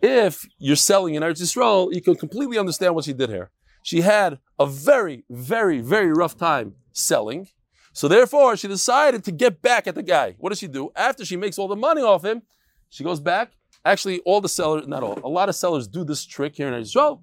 If 0.02 0.46
you're 0.58 0.76
selling 0.76 1.14
in 1.14 1.22
Eretz 1.22 1.40
Yisrael, 1.40 1.92
you 1.92 2.02
can 2.02 2.16
completely 2.16 2.58
understand 2.58 2.94
what 2.94 3.04
she 3.04 3.12
did 3.12 3.30
here. 3.30 3.50
She 3.86 4.00
had 4.00 4.40
a 4.58 4.66
very, 4.66 5.22
very, 5.30 5.78
very 5.80 6.12
rough 6.12 6.36
time 6.36 6.74
selling. 6.92 7.46
So 7.92 8.08
therefore, 8.08 8.56
she 8.56 8.66
decided 8.66 9.22
to 9.22 9.30
get 9.30 9.62
back 9.62 9.86
at 9.86 9.94
the 9.94 10.02
guy. 10.02 10.34
What 10.38 10.48
does 10.48 10.58
she 10.58 10.66
do? 10.66 10.90
After 10.96 11.24
she 11.24 11.36
makes 11.36 11.56
all 11.56 11.68
the 11.68 11.76
money 11.76 12.02
off 12.02 12.24
him, 12.24 12.42
she 12.90 13.04
goes 13.04 13.20
back. 13.20 13.52
Actually, 13.84 14.18
all 14.26 14.40
the 14.40 14.48
sellers, 14.48 14.88
not 14.88 15.04
all, 15.04 15.20
a 15.22 15.28
lot 15.28 15.48
of 15.48 15.54
sellers 15.54 15.86
do 15.86 16.02
this 16.02 16.26
trick 16.26 16.56
here 16.56 16.66
in 16.66 16.74
Israel, 16.74 17.22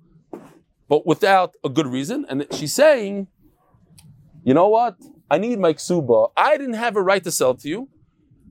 but 0.87 1.05
without 1.05 1.53
a 1.65 1.69
good 1.69 1.85
reason. 1.85 2.25
And 2.29 2.47
she's 2.53 2.71
saying, 2.71 3.27
you 4.45 4.53
know 4.53 4.69
what? 4.69 4.95
I 5.29 5.39
need 5.39 5.59
my 5.59 5.73
ksuba. 5.73 6.31
I 6.37 6.55
didn't 6.55 6.75
have 6.75 6.95
a 6.95 7.01
right 7.01 7.25
to 7.25 7.31
sell 7.31 7.55
to 7.55 7.67
you. 7.67 7.89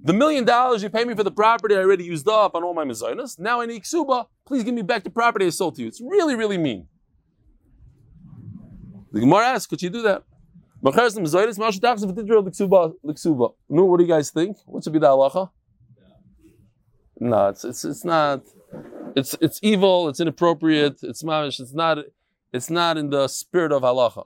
The 0.02 0.12
million 0.12 0.44
dollars 0.44 0.82
you 0.82 0.90
pay 0.90 1.06
me 1.06 1.14
for 1.14 1.24
the 1.24 1.30
property 1.30 1.76
I 1.76 1.78
already 1.78 2.04
used 2.04 2.28
up 2.28 2.54
on 2.54 2.62
all 2.62 2.74
my 2.74 2.84
mezainas. 2.84 3.38
Now 3.38 3.62
I 3.62 3.64
need 3.64 3.84
ksuba. 3.84 4.26
Please 4.44 4.64
give 4.64 4.74
me 4.74 4.82
back 4.82 5.02
the 5.02 5.08
property 5.08 5.46
I 5.46 5.48
sold 5.48 5.76
to 5.76 5.80
you. 5.80 5.88
It's 5.88 6.02
really, 6.02 6.34
really 6.34 6.58
mean. 6.58 6.88
The 9.12 9.20
Gemara 9.20 9.46
asks, 9.48 9.66
could 9.66 9.82
you 9.82 9.90
do 9.90 10.02
that? 10.02 10.22
No, 10.82 10.90
what 13.84 13.98
do 13.98 14.04
you 14.04 14.08
guys 14.08 14.30
think? 14.30 14.56
What 14.66 14.82
should 14.82 14.92
be 14.92 14.98
the 14.98 15.06
halacha? 15.06 15.50
No, 17.20 17.48
it's, 17.48 17.64
it's, 17.64 17.84
it's 17.84 18.04
not. 18.04 18.42
It's, 19.14 19.36
it's 19.40 19.60
evil, 19.62 20.08
it's 20.08 20.18
inappropriate, 20.18 21.02
it's 21.02 21.22
mamish, 21.22 21.60
it's 21.60 21.74
not, 21.74 21.98
it's 22.52 22.70
not 22.70 22.96
in 22.96 23.10
the 23.10 23.28
spirit 23.28 23.70
of 23.70 23.82
halacha. 23.82 24.24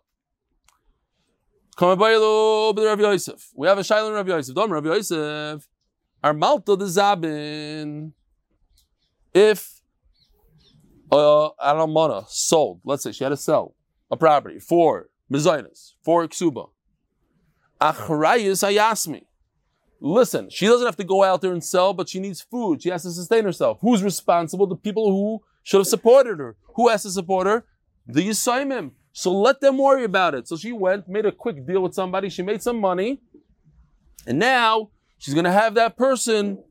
Yosef. 3.03 3.51
We 3.55 3.67
have 3.67 3.79
a 3.79 3.83
Shaila 3.83 4.15
Rabbi 4.15 4.31
Yosef. 4.31 4.55
Dom 4.55 4.73
Rabbi 4.73 4.87
Yosef. 4.87 5.69
Our 6.23 6.33
Malta 6.33 6.77
the 6.77 6.87
Zabin. 6.87 8.13
If 9.35 9.83
uh, 11.13 11.47
an 11.47 11.77
almana 11.77 12.27
sold, 12.29 12.81
let's 12.85 13.03
say 13.03 13.13
she 13.13 13.25
had 13.25 13.31
to 13.31 13.37
sell 13.37 13.75
a 14.11 14.17
property 14.17 14.59
for 14.59 15.09
mezainis, 15.33 15.93
for 16.05 16.27
ksuba. 16.27 16.71
Achrayis 17.81 18.63
ayasmi. 18.63 19.23
Listen, 20.01 20.51
she 20.51 20.67
doesn't 20.67 20.87
have 20.87 20.97
to 20.97 21.05
go 21.05 21.25
out 21.25 21.41
there 21.41 21.53
and 21.53 21.65
sell, 21.65 21.95
but 21.95 22.09
she 22.09 22.21
needs 22.21 22.41
food. 22.41 22.83
She 22.83 22.91
has 22.91 23.03
to 23.03 23.11
sustain 23.11 23.45
herself. 23.45 23.79
Who's 23.81 24.03
responsible? 24.03 24.67
The 24.67 24.77
people 24.77 25.11
who 25.11 25.43
should 25.63 25.79
have 25.79 25.87
supported 25.87 26.39
her. 26.39 26.57
Who 26.75 26.89
has 26.89 27.03
to 27.03 27.11
support 27.11 27.47
her? 27.47 27.65
The 28.07 28.29
Yisaimim. 28.29 28.93
So 29.13 29.33
let 29.33 29.61
them 29.61 29.79
worry 29.79 30.05
about 30.05 30.35
it. 30.35 30.47
So 30.47 30.57
she 30.57 30.73
went, 30.73 31.09
made 31.09 31.25
a 31.25 31.33
quick 31.33 31.67
deal 31.67 31.83
with 31.83 31.95
somebody. 31.95 32.29
She 32.29 32.43
made 32.43 32.63
some 32.63 32.79
money. 32.79 33.23
And 34.27 34.39
now 34.39 34.91
she's 35.17 35.33
going 35.33 35.45
to 35.45 35.53
have 35.53 35.75
that 35.75 35.97
person 35.97 36.63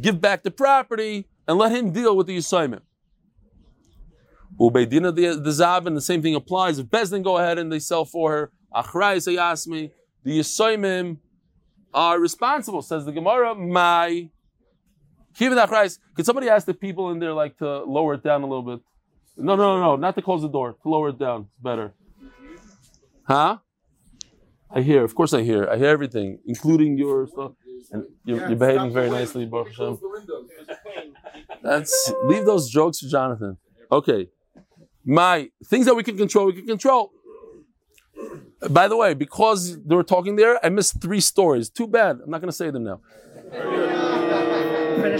give 0.00 0.20
back 0.20 0.42
the 0.42 0.50
property 0.50 1.28
and 1.46 1.56
let 1.56 1.70
him 1.70 1.92
deal 1.92 2.16
with 2.16 2.26
the 2.26 2.36
Yisaimim. 2.36 2.80
Ubeidina 4.58 5.14
the, 5.14 5.40
the 5.40 5.52
Zab, 5.52 5.86
and 5.86 5.96
the 5.96 6.00
same 6.00 6.22
thing 6.22 6.34
applies. 6.34 6.78
If 6.78 6.86
Bezdin 6.86 7.22
go 7.22 7.38
ahead 7.38 7.58
and 7.58 7.70
they 7.70 7.78
sell 7.78 8.04
for 8.04 8.30
her, 8.32 8.52
Achrai 8.74 9.16
Sayasmi, 9.16 9.90
the 10.24 10.40
Yisaimim 10.40 11.18
are 11.92 12.18
responsible, 12.18 12.82
says 12.82 13.04
the 13.04 13.12
Gemara. 13.12 13.54
My 13.54 14.30
Kivin 15.38 15.62
Achrais. 15.64 15.98
Could 16.14 16.24
somebody 16.24 16.48
ask 16.48 16.66
the 16.66 16.74
people 16.74 17.10
in 17.10 17.18
there 17.18 17.32
like 17.32 17.58
to 17.58 17.84
lower 17.84 18.14
it 18.14 18.22
down 18.22 18.42
a 18.42 18.46
little 18.46 18.62
bit? 18.62 18.80
No, 19.36 19.54
no, 19.54 19.76
no, 19.76 19.80
no, 19.80 19.96
not 19.96 20.14
to 20.14 20.22
close 20.22 20.40
the 20.40 20.48
door. 20.48 20.76
To 20.82 20.88
lower 20.88 21.10
it 21.10 21.18
down. 21.18 21.42
It's 21.42 21.62
better. 21.62 21.92
Huh? 23.24 23.58
I 24.70 24.80
hear. 24.80 25.04
Of 25.04 25.14
course, 25.14 25.34
I 25.34 25.42
hear. 25.42 25.68
I 25.68 25.76
hear 25.76 25.88
everything, 25.88 26.38
including 26.46 26.96
your 26.96 27.26
stuff. 27.26 27.52
And 27.92 28.04
you're, 28.24 28.48
you're 28.48 28.56
behaving 28.56 28.92
very 28.92 29.10
nicely, 29.10 29.44
Baruch 29.44 29.68
Hashem. 29.68 29.98
That's 31.62 32.12
leave 32.24 32.46
those 32.46 32.70
jokes 32.70 33.00
for 33.00 33.08
Jonathan. 33.08 33.58
Okay. 33.92 34.28
My 35.06 35.50
things 35.64 35.86
that 35.86 35.94
we 35.94 36.02
can 36.02 36.16
control, 36.16 36.46
we 36.46 36.54
can 36.54 36.66
control. 36.66 37.12
By 38.68 38.88
the 38.88 38.96
way, 38.96 39.14
because 39.14 39.80
they 39.84 39.94
were 39.94 40.02
talking 40.02 40.34
there, 40.34 40.58
I 40.64 40.68
missed 40.68 41.00
three 41.00 41.20
stories. 41.20 41.70
Too 41.70 41.86
bad. 41.86 42.18
I'm 42.24 42.30
not 42.30 42.40
going 42.40 42.50
to 42.50 42.56
say 42.56 42.70
them 42.70 42.82
now. 42.84 43.00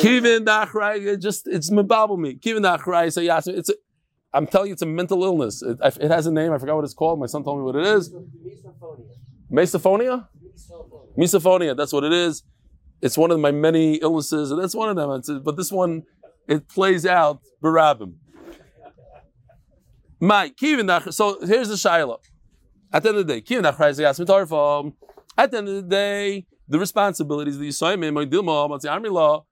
Kivin 0.00 0.44
dachrai, 0.44 1.06
it 1.06 1.18
just 1.18 1.46
it's 1.46 1.70
mebabel 1.70 2.18
me. 2.18 2.34
Kivin 2.34 2.62
dachrai, 2.62 3.12
so 3.12 3.20
yes, 3.20 3.46
it's. 3.46 3.68
A, 3.68 3.74
I'm 4.32 4.46
telling 4.46 4.68
you, 4.68 4.72
it's 4.72 4.82
a 4.82 4.86
mental 4.86 5.22
illness. 5.24 5.62
It, 5.62 5.78
it, 5.80 6.10
has 6.10 6.26
a 6.26 6.32
name. 6.32 6.52
I 6.52 6.58
forgot 6.58 6.76
what 6.76 6.84
it's 6.84 6.92
called. 6.92 7.18
My 7.18 7.26
son 7.26 7.44
told 7.44 7.58
me 7.58 7.64
what 7.64 7.76
it 7.76 7.86
is. 7.86 8.12
Misophonia. 9.50 10.26
Misophonia. 11.16 11.76
That's 11.76 11.92
what 11.92 12.04
it 12.04 12.12
is. 12.12 12.42
It's 13.00 13.16
one 13.16 13.30
of 13.30 13.40
my 13.40 13.50
many 13.50 13.94
illnesses, 13.96 14.50
and 14.50 14.60
that's 14.60 14.74
one 14.74 14.90
of 14.90 14.96
them. 14.96 15.10
It's, 15.12 15.30
but 15.30 15.56
this 15.56 15.70
one, 15.70 16.02
it 16.48 16.68
plays 16.68 17.06
out 17.06 17.40
barabim. 17.62 18.14
My 20.20 20.48
kivin 20.50 21.12
So 21.12 21.38
here's 21.44 21.68
the 21.68 21.74
shaila. 21.74 22.18
At 22.92 23.02
the 23.02 23.08
end 23.10 23.18
of 23.18 23.26
the 23.26 23.34
day, 23.34 23.40
kivin 23.42 23.64
dachrai, 23.70 24.92
At 25.38 25.50
the 25.50 25.58
end 25.58 25.68
of 25.68 25.74
the 25.74 25.82
day, 25.82 26.46
the 26.68 26.78
responsibilities 26.78 27.56
of 27.56 27.60
the 27.60 27.68
Yisayim, 27.68 28.80
the 28.80 28.88
army 28.90 29.08
law, 29.08 29.44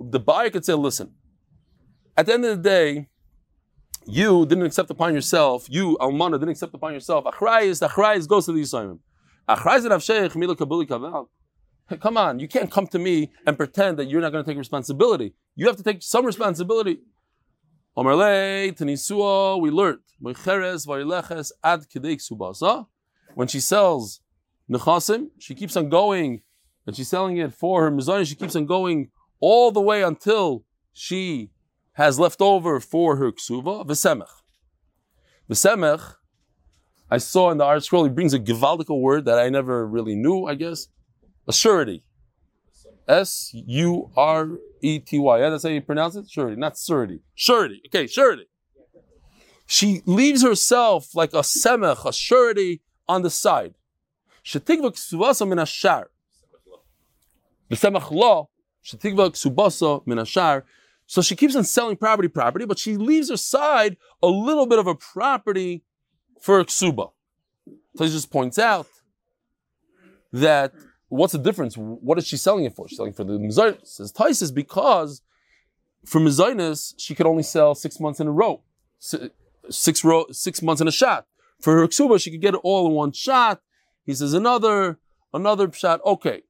the 0.00 0.20
buyer 0.20 0.50
could 0.50 0.64
say, 0.64 0.74
listen, 0.74 1.12
at 2.16 2.26
the 2.26 2.32
end 2.32 2.44
of 2.44 2.62
the 2.62 2.68
day, 2.68 3.08
you 4.06 4.46
didn't 4.46 4.64
accept 4.64 4.90
upon 4.90 5.14
yourself, 5.14 5.66
you, 5.68 5.98
Almana, 6.00 6.32
didn't 6.32 6.50
accept 6.50 6.74
upon 6.74 6.94
yourself. 6.94 7.24
Achrayis, 7.24 7.86
achrayis 7.86 8.26
goes 8.26 8.46
to 8.46 8.52
the 8.52 8.62
Yisayim. 8.62 8.98
Come 12.00 12.16
on, 12.16 12.38
you 12.38 12.48
can't 12.48 12.70
come 12.70 12.86
to 12.86 12.98
me 12.98 13.32
and 13.46 13.56
pretend 13.56 13.98
that 13.98 14.06
you're 14.06 14.20
not 14.20 14.30
going 14.30 14.44
to 14.44 14.50
take 14.50 14.56
responsibility. 14.56 15.34
You 15.56 15.66
have 15.66 15.76
to 15.76 15.82
take 15.82 16.02
some 16.02 16.24
responsibility. 16.24 17.00
We 17.96 19.70
learned. 19.70 19.98
When 23.34 23.48
she 23.48 23.60
sells 23.60 24.20
nechasim, 24.70 25.30
she 25.38 25.54
keeps 25.54 25.76
on 25.76 25.88
going 25.88 26.42
and 26.86 26.96
she's 26.96 27.08
selling 27.08 27.36
it 27.36 27.52
for 27.52 27.82
her 27.82 27.90
mizani. 27.90 28.26
She 28.26 28.34
keeps 28.34 28.56
on 28.56 28.66
going 28.66 29.10
all 29.40 29.72
the 29.72 29.80
way 29.80 30.02
until 30.02 30.64
she 30.92 31.50
has 31.94 32.18
left 32.18 32.40
over 32.40 32.80
for 32.80 33.16
her 33.16 33.32
ksuva, 33.32 33.86
v'semech. 33.86 34.28
V'semech, 35.50 36.14
I 37.10 37.18
saw 37.18 37.50
in 37.50 37.58
the 37.58 37.64
ArtScroll, 37.64 38.04
he 38.04 38.10
brings 38.10 38.34
a 38.34 38.38
givaldical 38.38 39.00
word 39.00 39.24
that 39.24 39.38
I 39.38 39.48
never 39.48 39.86
really 39.86 40.14
knew, 40.14 40.46
I 40.46 40.54
guess. 40.54 40.88
A 41.48 41.52
surety. 41.52 42.04
S 43.10 43.50
U 43.52 44.10
R 44.16 44.48
E 44.80 45.00
T 45.00 45.18
Y. 45.18 45.38
Yeah, 45.40 45.50
that's 45.50 45.64
how 45.64 45.68
you 45.68 45.80
pronounce 45.80 46.14
it? 46.14 46.30
Surety, 46.30 46.56
not 46.56 46.78
surety. 46.78 47.20
Surety. 47.34 47.82
Okay, 47.88 48.06
surety. 48.06 48.46
She 49.66 50.02
leaves 50.06 50.42
herself 50.42 51.14
like 51.14 51.32
a 51.32 51.40
semech, 51.40 52.04
a 52.06 52.12
surety 52.12 52.82
on 53.08 53.22
the 53.22 53.30
side. 53.30 53.74
Shetikva 54.44 54.92
ksuvasa 54.92 55.46
min 55.46 55.58
ashar. 55.58 56.10
V'semach 57.70 58.10
lo, 58.12 58.48
shetikva 58.84 59.30
ksubasa 59.30 60.06
min 60.06 60.18
ashar. 60.18 60.64
So 61.06 61.20
she 61.20 61.34
keeps 61.34 61.56
on 61.56 61.64
selling 61.64 61.96
property, 61.96 62.28
property, 62.28 62.64
but 62.64 62.78
she 62.78 62.96
leaves 62.96 63.30
aside 63.30 63.96
a 64.22 64.28
little 64.28 64.66
bit 64.66 64.78
of 64.78 64.86
a 64.86 64.94
property 64.94 65.82
for 66.40 66.62
ksuba. 66.64 67.10
So 67.96 68.04
he 68.04 68.10
just 68.10 68.30
points 68.30 68.58
out 68.58 68.86
that 70.32 70.72
what's 71.10 71.32
the 71.32 71.38
difference? 71.38 71.76
What 71.76 72.16
is 72.18 72.26
she 72.26 72.36
selling 72.36 72.64
it 72.64 72.74
for? 72.74 72.88
She's 72.88 72.96
selling 72.96 73.12
for 73.12 73.24
the 73.24 73.34
mizainis. 73.34 73.86
Says 73.86 74.12
Taisis 74.12 74.54
because 74.54 75.22
for 76.06 76.20
mizainis 76.20 76.94
she 76.96 77.14
could 77.14 77.26
only 77.26 77.42
sell 77.42 77.74
six 77.74 78.00
months 78.00 78.20
in 78.20 78.26
a 78.26 78.32
row, 78.32 78.62
six 79.68 80.02
row, 80.02 80.24
six 80.30 80.62
months 80.62 80.80
in 80.80 80.88
a 80.88 80.92
shot. 80.92 81.26
For 81.60 81.76
her 81.76 81.86
ksuba, 81.86 82.20
she 82.20 82.30
could 82.30 82.40
get 82.40 82.54
it 82.54 82.60
all 82.62 82.86
in 82.86 82.92
one 82.92 83.12
shot. 83.12 83.60
He 84.06 84.14
says 84.14 84.32
another, 84.32 84.98
another 85.34 85.70
shot. 85.72 86.00
Okay, 86.06 86.44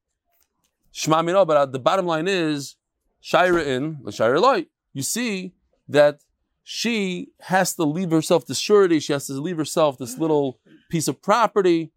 Shema 0.93 1.45
but 1.45 1.73
the 1.73 1.79
bottom 1.79 2.07
line 2.07 2.29
is 2.29 2.77
Shira 3.21 3.63
in, 3.63 3.99
Shira 4.11 4.41
light. 4.41 4.69
You 4.93 5.03
see 5.03 5.55
that 5.89 6.21
she 6.63 7.29
has 7.41 7.75
to 7.75 7.85
leave 7.85 8.11
herself 8.11 8.47
the 8.47 8.55
surety, 8.55 9.01
she 9.01 9.13
has 9.13 9.27
to 9.27 9.33
leave 9.33 9.57
herself 9.57 9.99
this 9.99 10.19
little 10.19 10.61
piece 10.91 11.09
of 11.09 11.21
property. 11.21 11.93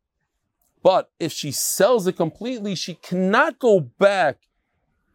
But 0.84 1.10
if 1.20 1.32
she 1.32 1.52
sells 1.52 2.06
it 2.08 2.14
completely, 2.14 2.76
she 2.76 2.96
cannot 2.96 3.58
go 3.58 3.80
back 3.80 4.38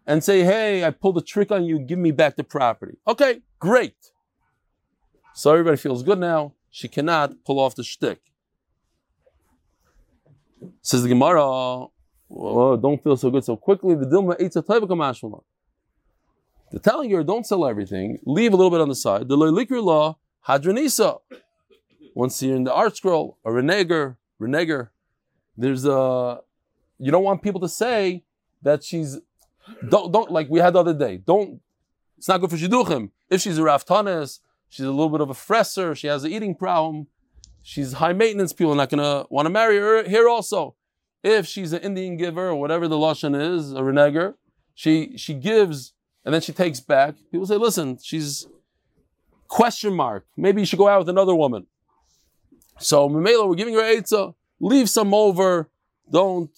and 0.07 0.25
say, 0.25 0.43
hey, 0.43 0.85
I 0.85 0.91
pulled 0.91 1.19
a 1.19 1.21
trick 1.21 1.53
on 1.53 1.65
you, 1.65 1.79
give 1.79 1.99
me 1.99 2.11
back 2.11 2.37
the 2.37 2.45
property. 2.45 2.97
Okay, 3.07 3.43
great. 3.59 3.95
So 5.35 5.53
everybody 5.53 5.77
feels 5.77 6.03
good 6.03 6.19
now. 6.19 6.55
She 6.71 6.89
cannot 6.89 7.45
pull 7.45 7.61
off 7.61 7.75
the 7.75 7.85
shtick. 7.85 8.21
Says 10.83 11.03
the 11.03 11.09
Gemara, 11.11 11.45
oh, 11.45 12.77
don't 12.77 13.03
feel 13.05 13.17
so 13.17 13.31
good 13.31 13.45
so 13.45 13.57
quickly. 13.57 13.95
The 13.95 14.07
Dilma 14.07 14.41
eats 14.41 14.57
a 14.57 14.63
they're 16.71 16.81
telling 16.81 17.11
her, 17.11 17.25
don't 17.25 17.47
sell 17.47 17.67
everything, 17.67 18.19
leave 18.25 18.53
a 18.53 18.57
little 18.57 18.71
bit 18.71 18.81
on 18.81 18.89
the 18.89 18.95
side. 18.95 19.29
The 19.29 19.37
Loilikr 19.37 19.83
law, 19.83 20.19
Hadranisa. 20.47 21.21
Once 22.15 22.43
you're 22.43 22.57
in 22.57 22.65
the 22.65 22.71
ArtScroll, 22.71 23.37
a 23.45 23.51
reneger, 23.51 24.17
reneger, 24.41 24.91
there's 25.59 25.85
a, 25.85 26.41
you 26.99 27.11
don't 27.11 27.25
want 27.25 27.43
people 27.43 27.61
to 27.61 27.69
say 27.69 28.25
that 28.63 28.83
she's, 28.83 29.19
don't, 29.89 30.13
don't, 30.13 30.31
like 30.31 30.49
we 30.49 30.61
had 30.61 30.73
the 30.73 30.79
other 30.79 30.95
day, 30.95 31.19
don't, 31.19 31.61
it's 32.17 32.29
not 32.29 32.41
good 32.41 32.51
for 32.51 32.57
Shidduchim. 32.57 33.11
If 33.29 33.43
she's 33.43 33.59
a 33.59 33.63
Raftanis, 33.63 34.39
she's 34.69 34.87
a 34.87 34.91
little 34.91 35.11
bit 35.11 35.21
of 35.21 35.31
a 35.31 35.35
fresser, 35.35 35.97
she 35.97 36.07
has 36.07 36.25
an 36.25 36.33
eating 36.33 36.55
problem, 36.55 37.09
she's 37.63 37.95
high 37.95 38.13
maintenance, 38.13 38.53
people 38.53 38.73
are 38.73 38.77
not 38.77 38.91
to 38.91 39.27
want 39.29 39.47
to 39.47 39.51
marry 39.51 39.77
her 39.79 40.09
here 40.09 40.29
also. 40.29 40.77
If 41.23 41.47
she's 41.47 41.73
an 41.73 41.83
Indian 41.83 42.17
giver 42.17 42.49
or 42.49 42.55
whatever 42.55 42.87
the 42.87 42.97
Lashon 42.97 43.39
is, 43.39 43.73
a 43.73 43.81
reneger, 43.81 44.35
she, 44.75 45.19
she 45.19 45.35
gives 45.35 45.93
and 46.25 46.33
then 46.33 46.41
she 46.41 46.53
takes 46.53 46.79
back. 46.79 47.15
People 47.33 47.47
say, 47.47 47.57
listen, 47.57 47.99
she's 48.03 48.47
question 49.49 49.95
mark. 49.95 50.27
Maybe 50.37 50.61
you 50.61 50.67
should 50.67 50.79
go 50.79 50.87
out 50.87 51.01
with 51.01 51.09
another 51.09 51.35
woman. 51.35 51.67
So 52.79 53.09
Mamela, 53.09 53.49
we're 53.49 53.57
giving 53.57 53.75
her 53.75 53.81
Eitzah. 53.81 54.35
Leave 54.61 54.91
some 54.91 55.15
over. 55.15 55.69
Don't. 56.11 56.51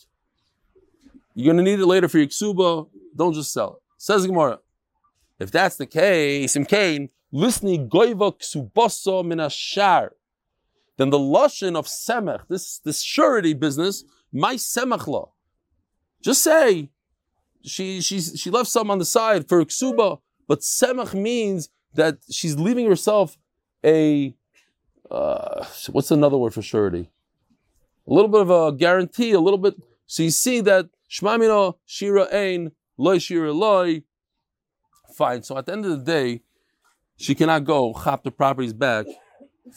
You're 1.34 1.52
going 1.52 1.64
to 1.64 1.70
need 1.70 1.80
it 1.80 1.86
later 1.86 2.08
for 2.08 2.18
your 2.18 2.26
ksuba. 2.26 2.88
Don't 3.16 3.34
just 3.34 3.52
sell 3.52 3.74
it. 3.74 3.78
Says 3.98 4.26
Gemara. 4.26 4.58
If 5.38 5.50
that's 5.50 5.76
the 5.76 5.86
case, 5.86 6.54
in 6.54 6.66
Cain, 6.66 7.08
listening 7.32 7.88
goiva 7.88 8.38
ksuboso 8.38 9.24
minashar, 9.24 10.10
then 10.98 11.10
the 11.10 11.18
lushin 11.18 11.76
of 11.76 11.86
semech, 11.86 12.46
this, 12.48 12.78
this 12.78 13.00
surety 13.00 13.54
business, 13.54 14.04
my 14.32 14.56
semech 14.56 15.06
law. 15.06 15.32
Just 16.22 16.42
say, 16.42 16.90
she 17.62 18.00
she's 18.00 18.38
she 18.38 18.50
left 18.50 18.68
some 18.68 18.90
on 18.90 18.98
the 18.98 19.04
side 19.04 19.48
for 19.48 19.64
ksuba, 19.64 20.20
but 20.46 20.60
semach 20.60 21.14
means 21.14 21.68
that 21.94 22.18
she's 22.30 22.58
leaving 22.58 22.86
herself 22.86 23.38
a 23.84 24.34
uh, 25.10 25.64
what's 25.90 26.10
another 26.10 26.36
word 26.36 26.54
for 26.54 26.62
surety? 26.62 27.10
A 28.06 28.12
little 28.12 28.30
bit 28.30 28.40
of 28.40 28.50
a 28.50 28.72
guarantee, 28.76 29.32
a 29.32 29.40
little 29.40 29.58
bit. 29.58 29.74
So 30.06 30.22
you 30.22 30.30
see 30.30 30.60
that 30.62 30.88
Shmamino 31.10 31.74
Shira 31.86 32.26
Ein 32.32 32.72
Loy 32.96 33.18
Shira 33.18 33.52
Loy. 33.52 34.02
Fine. 35.14 35.42
So 35.42 35.56
at 35.58 35.66
the 35.66 35.72
end 35.72 35.84
of 35.84 35.90
the 35.92 36.04
day, 36.04 36.42
she 37.16 37.34
cannot 37.34 37.64
go 37.64 37.92
chop 37.92 38.24
the 38.24 38.30
properties 38.30 38.72
back 38.72 39.06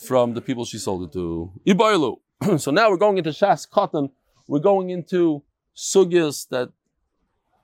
from 0.06 0.34
the 0.34 0.42
people 0.42 0.66
she 0.66 0.78
sold 0.78 1.04
it 1.04 1.14
to. 1.14 1.52
Ibaylu. 1.68 2.18
so 2.60 2.72
now 2.72 2.90
we're 2.90 2.98
going 2.98 3.18
into 3.18 3.32
Shas 3.32 3.70
Cotton. 3.70 4.10
We're 4.48 4.60
going 4.60 4.90
into 4.90 5.44
sugyas 5.76 6.48
that 6.50 6.70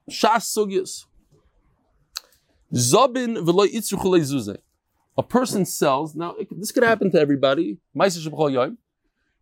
Shas 0.10 0.45
sugyas. 0.56 1.06
Zobin 2.74 3.38
v'loy 3.38 3.67
itzru 3.67 3.98
chulei 4.00 4.22
zuzeh. 4.22 4.58
A 5.17 5.24
person 5.24 5.65
sells. 5.65 6.15
Now 6.15 6.36
this 6.52 6.72
could 6.72 6.84
happen 6.84 7.12
to 7.12 7.19
everybody. 7.19 7.78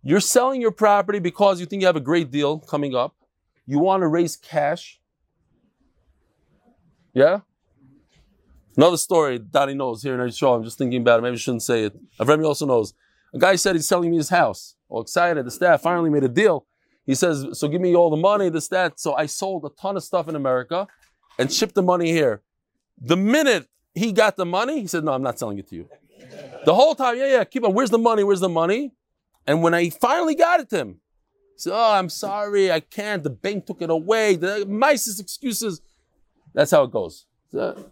You're 0.03 0.19
selling 0.19 0.62
your 0.62 0.71
property 0.71 1.19
because 1.19 1.60
you 1.60 1.65
think 1.65 1.81
you 1.81 1.88
have 1.88 1.95
a 1.95 2.01
great 2.01 2.31
deal 2.31 2.60
coming 2.60 2.95
up. 2.95 3.15
You 3.65 3.79
want 3.79 4.01
to 4.01 4.07
raise 4.07 4.36
cash. 4.36 4.99
Yeah? 7.13 7.41
Another 8.77 8.97
story 8.97 9.39
Donnie 9.39 9.73
knows 9.73 10.03
here 10.03 10.13
in 10.13 10.19
our 10.19 10.29
show. 10.31 10.53
I'm 10.53 10.63
just 10.63 10.77
thinking 10.77 11.01
about 11.01 11.19
it. 11.19 11.23
Maybe 11.23 11.33
I 11.33 11.38
shouldn't 11.38 11.63
say 11.63 11.86
it. 11.86 11.93
Avremi 12.19 12.45
also 12.45 12.65
knows. 12.65 12.93
A 13.33 13.39
guy 13.39 13.55
said 13.55 13.75
he's 13.75 13.88
selling 13.88 14.12
me 14.12 14.17
his 14.17 14.29
house. 14.29 14.75
All 14.88 15.01
excited. 15.01 15.45
The 15.45 15.51
staff 15.51 15.81
finally 15.81 16.10
made 16.10 16.23
a 16.23 16.29
deal. 16.29 16.65
He 17.05 17.15
says, 17.15 17.45
So 17.53 17.67
give 17.67 17.81
me 17.81 17.95
all 17.95 18.10
the 18.10 18.17
money, 18.17 18.49
this, 18.49 18.67
that. 18.69 18.99
So 18.99 19.15
I 19.15 19.25
sold 19.25 19.65
a 19.65 19.69
ton 19.81 19.97
of 19.97 20.03
stuff 20.03 20.27
in 20.27 20.36
America 20.36 20.88
and 21.39 21.51
shipped 21.51 21.75
the 21.75 21.81
money 21.81 22.12
here. 22.12 22.43
The 23.01 23.17
minute 23.17 23.67
he 23.95 24.12
got 24.12 24.38
the 24.38 24.45
money, 24.45 24.81
he 24.81 24.88
said, 24.88 25.03
No, 25.03 25.13
I'm 25.13 25.23
not 25.23 25.39
selling 25.39 25.57
it 25.57 25.67
to 25.69 25.75
you. 25.75 25.89
The 26.65 26.73
whole 26.73 26.95
time, 26.95 27.17
yeah, 27.17 27.27
yeah, 27.27 27.43
keep 27.43 27.63
on. 27.63 27.73
Where's 27.73 27.89
the 27.89 27.97
money? 27.97 28.23
Where's 28.23 28.39
the 28.41 28.49
money? 28.49 28.91
And 29.47 29.63
when 29.63 29.73
I 29.73 29.89
finally 29.89 30.36
got 30.36 30.60
it 30.60 30.69
to 30.71 30.77
him, 30.77 30.99
he 31.55 31.60
said, 31.62 31.73
Oh, 31.73 31.93
I'm 31.93 32.10
sorry, 32.10 32.71
I 32.71 32.81
can't. 32.81 33.23
The 33.23 33.29
bank 33.29 33.65
took 33.65 33.81
it 33.81 33.89
away. 33.89 34.36
The 34.36 34.65
nicest 34.67 35.19
excuses. 35.19 35.81
That's 36.53 36.71
how 36.71 36.83
it 36.83 36.91
goes. 36.91 37.25
The 37.51 37.89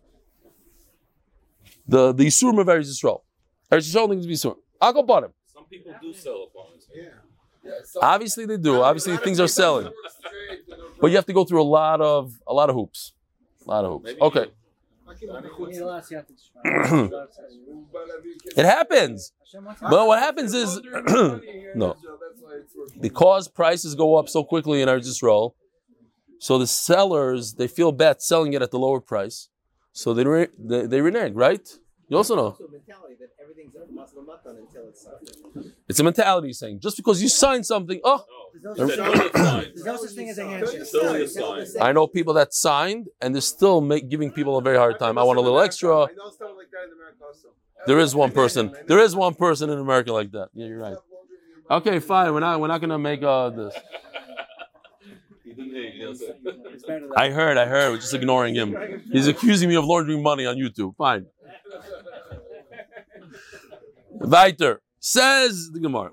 the, 1.87 2.13
the 2.13 2.25
Yisurim 2.25 2.59
of 2.59 2.67
Eretz 2.67 2.89
Yisrael. 2.89 3.21
Eretz 3.71 3.93
Yisrael 3.93 4.09
needs 4.09 4.23
to 4.23 4.27
be 4.27 4.33
Yisurim. 4.33 4.57
I'll 4.81 4.93
go 4.93 5.03
bottom. 5.03 5.31
Some 5.45 5.65
people 5.65 5.93
do 6.01 6.13
sell 6.13 6.49
apartments. 6.51 6.87
Yeah. 6.93 7.03
yeah 7.63 7.71
Obviously 8.01 8.45
they 8.45 8.57
do. 8.57 8.81
Obviously 8.81 9.15
things 9.17 9.39
are 9.39 9.47
selling. 9.47 9.91
But 10.99 11.07
you 11.07 11.15
have 11.15 11.25
to 11.27 11.33
go 11.33 11.45
through 11.45 11.61
a 11.61 11.63
lot 11.63 12.01
of 12.01 12.33
a 12.47 12.53
lot 12.53 12.69
of 12.69 12.75
hoops. 12.75 13.13
A 13.65 13.69
lot 13.69 13.85
of 13.85 14.01
hoops. 14.01 14.13
Okay. 14.21 14.47
It 18.57 18.65
happens. 18.65 19.31
But 19.81 20.07
what 20.07 20.19
happens 20.19 20.53
is 20.53 20.81
no. 21.75 21.95
Because 22.99 23.47
prices 23.47 23.95
go 23.95 24.15
up 24.15 24.29
so 24.29 24.43
quickly 24.43 24.81
in 24.81 24.89
Eretz 24.89 25.07
Yisrael, 25.07 25.53
so 26.39 26.57
the 26.57 26.67
sellers 26.67 27.53
they 27.53 27.67
feel 27.67 27.91
bad 27.91 28.21
selling 28.21 28.53
it 28.53 28.61
at 28.61 28.71
the 28.71 28.79
lower 28.79 28.99
price, 28.99 29.49
so 29.91 30.13
they 30.13 30.23
re- 30.25 30.47
they, 30.57 30.85
they 30.85 31.01
renege, 31.01 31.33
right? 31.33 31.67
You 32.07 32.17
also 32.17 32.35
know 32.35 32.43
also 32.49 32.65
a 32.65 32.71
mentality 32.71 33.15
that 33.19 33.29
everything's 33.41 33.73
a 33.75 33.79
masalamatan 33.91 34.59
until 34.59 34.83
it's 35.89 35.99
a 35.99 36.03
mentality 36.03 36.53
saying 36.53 36.79
just 36.79 36.97
because 36.97 37.21
you 37.21 37.29
sign 37.29 37.63
something, 37.63 37.99
oh, 38.03 38.23
There's 38.61 38.77
no, 38.77 38.87
such- 38.87 38.99
only 38.99 39.27
a 39.27 39.37
sign. 39.37 39.61
there's 39.73 39.85
no 39.85 39.97
such 39.97 40.11
thing 40.11 40.29
as 40.29 40.37
a 40.37 40.45
handshake. 40.45 40.81
It's 40.81 40.93
only 40.95 41.21
a 41.21 41.23
It's 41.23 41.35
not 41.35 41.55
the 41.57 41.65
sign. 41.65 41.73
same. 41.73 41.81
I 41.83 41.91
know 41.93 42.05
people 42.05 42.33
that 42.35 42.53
signed 42.53 43.07
and 43.21 43.33
they're 43.33 43.41
still 43.41 43.81
make, 43.81 44.07
giving 44.07 44.31
people 44.31 44.57
a 44.57 44.61
very 44.61 44.77
hard 44.77 44.99
time. 44.99 45.17
I 45.17 45.23
want 45.23 45.39
a 45.39 45.41
little 45.41 45.59
extra. 45.59 45.91
I 46.03 46.07
know 46.13 46.29
someone 46.37 46.57
like 46.57 46.69
that 46.71 46.83
in 46.87 46.93
America 46.93 47.23
also. 47.25 47.47
There 47.87 47.99
is 47.99 48.13
one 48.15 48.31
person. 48.31 48.73
There 48.87 48.99
is 48.99 49.15
one 49.15 49.33
person 49.33 49.69
in 49.71 49.79
America 49.79 50.13
like 50.13 50.31
that. 50.31 50.49
Yeah, 50.53 50.67
you're 50.67 50.79
right. 50.79 50.97
Okay, 51.71 51.97
fine. 51.99 52.31
We're 52.33 52.39
not. 52.41 52.59
We're 52.61 52.67
not 52.67 52.81
gonna 52.81 52.99
make 52.99 53.23
uh, 53.23 53.49
this. 53.49 53.73
He 55.43 55.53
didn't 55.53 55.71
hear 55.71 55.81
you, 55.83 56.09
yes. 56.09 56.21
It's 56.21 56.83
better 56.85 57.01
than 57.07 57.11
I 57.17 57.29
heard. 57.29 57.57
I 57.57 57.65
heard. 57.65 57.91
We're 57.91 57.97
just 57.97 58.13
ignoring 58.13 58.53
him. 58.55 59.01
He's 59.11 59.27
accusing 59.27 59.69
me 59.69 59.75
of 59.75 59.85
laundering 59.85 60.21
money 60.23 60.45
on 60.45 60.55
YouTube. 60.57 60.95
Fine. 60.97 61.25
Weiter 64.11 64.81
says 64.99 65.69
the 65.71 65.79
Gemara, 65.79 66.11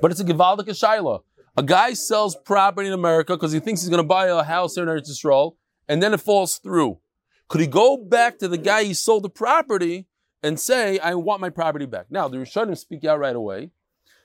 but 0.00 0.10
it's 0.10 0.20
a 0.20 0.24
gewaldige 0.24 0.70
shaila. 0.70 1.20
A 1.56 1.62
guy 1.62 1.92
sells 1.92 2.34
property 2.34 2.88
in 2.88 2.94
America 2.94 3.34
because 3.34 3.52
he 3.52 3.60
thinks 3.60 3.82
he's 3.82 3.90
going 3.90 4.02
to 4.02 4.08
buy 4.08 4.26
a 4.28 4.42
house 4.42 4.74
here 4.74 4.84
in 4.84 4.88
Eretz 4.88 5.10
Yisrael, 5.10 5.56
and 5.88 6.02
then 6.02 6.14
it 6.14 6.20
falls 6.20 6.58
through. 6.58 6.98
Could 7.48 7.60
he 7.60 7.66
go 7.66 7.98
back 7.98 8.38
to 8.38 8.48
the 8.48 8.56
guy 8.56 8.84
he 8.84 8.94
sold 8.94 9.24
the 9.24 9.28
property 9.28 10.06
and 10.42 10.58
say, 10.58 10.98
"I 10.98 11.14
want 11.14 11.42
my 11.42 11.50
property 11.50 11.84
back"? 11.84 12.06
Now 12.10 12.28
the 12.28 12.38
Rishonim 12.38 12.78
speak 12.78 13.04
out 13.04 13.18
right 13.18 13.36
away 13.36 13.70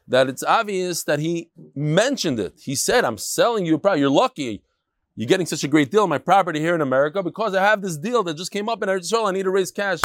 that 0.08 0.30
it's 0.30 0.43
obvious 0.43 1.04
that 1.04 1.19
he 1.19 1.50
mentioned 1.76 2.39
it. 2.39 2.62
He 2.63 2.76
said, 2.76 3.04
"I'm 3.04 3.17
selling 3.17 3.65
you 3.65 3.76
a 3.76 3.80
property. 3.80 4.02
You're 4.02 4.10
lucky. 4.10 4.63
You're 5.15 5.28
getting 5.28 5.47
such 5.47 5.63
a 5.63 5.67
great 5.67 5.91
deal 5.91 6.08
my 6.08 6.19
property 6.19 6.60
here 6.60 6.76
in 6.76 6.82
America 6.82 7.21
because 7.21 7.56
I 7.56 7.63
have 7.63 7.82
this 7.82 7.97
deal 7.97 8.23
that 8.23 8.38
just 8.38 8.52
came 8.52 8.69
up 8.69 8.82
in 8.84 8.88
Eretz 8.88 9.12
Yisrael. 9.12 9.28
I 9.28 9.32
need 9.32 9.43
to 9.43 9.52
raise 9.52 9.71
cash 9.71 10.00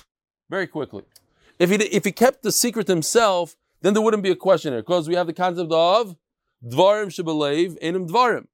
very 0.57 0.69
quickly." 0.77 1.03
If 1.59 1.69
he 1.71 1.77
if 1.99 2.05
he 2.09 2.12
kept 2.25 2.38
the 2.47 2.53
secret 2.65 2.87
himself, 2.97 3.57
then 3.83 3.91
there 3.95 4.05
wouldn't 4.05 4.27
be 4.29 4.35
a 4.38 4.41
question 4.49 4.73
here 4.73 4.83
because 4.83 5.05
we 5.11 5.17
have 5.21 5.29
the 5.33 5.38
concept 5.45 5.73
of 5.73 6.17
dvarim 6.75 7.09
shebelev 7.17 7.69
enim 7.88 8.05
dvarim. 8.12 8.47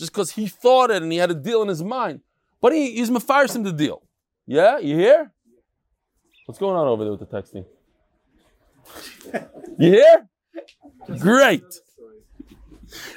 Just 0.00 0.12
because 0.12 0.30
he 0.38 0.44
thought 0.64 0.88
it 0.94 1.02
and 1.02 1.12
he 1.14 1.18
had 1.24 1.30
a 1.30 1.40
deal 1.48 1.60
in 1.64 1.68
his 1.68 1.82
mind, 1.98 2.16
but 2.62 2.70
he, 2.72 2.82
he's 2.98 3.10
mefirsing 3.10 3.64
the 3.64 3.72
deal. 3.84 3.98
Yeah, 4.46 4.78
you 4.78 4.96
hear? 5.04 5.32
What's 6.46 6.58
going 6.58 6.76
on 6.80 6.86
over 6.92 7.02
there 7.04 7.14
with 7.14 7.24
the 7.26 7.30
texting? 7.36 7.64
You 9.78 9.90
hear? 9.98 10.28
Great. 11.18 11.70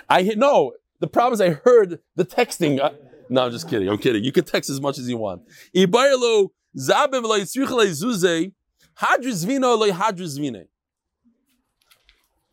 I 0.08 0.22
hear, 0.26 0.36
no. 0.36 0.74
The 1.00 1.08
problem 1.08 1.34
is 1.34 1.42
I 1.42 1.52
heard 1.68 2.00
the 2.16 2.26
texting. 2.26 2.80
Uh, 2.80 2.92
no, 3.30 3.46
I'm 3.46 3.52
just 3.52 3.68
kidding. 3.70 3.90
I'm 3.90 3.98
kidding. 3.98 4.24
You 4.24 4.32
can 4.32 4.46
text 4.46 4.70
as 4.70 4.80
much 4.80 4.98
as 5.00 5.10
you 5.10 5.18
want. 5.18 5.42
Ibaylo 5.76 6.50
yitzrich 6.76 7.70
le 7.70 7.86
zuzei 7.88 8.54
hadris 8.96 9.46
vino 9.46 9.76
lo 9.76 9.92
hadris 9.92 10.38
vine. 10.38 10.68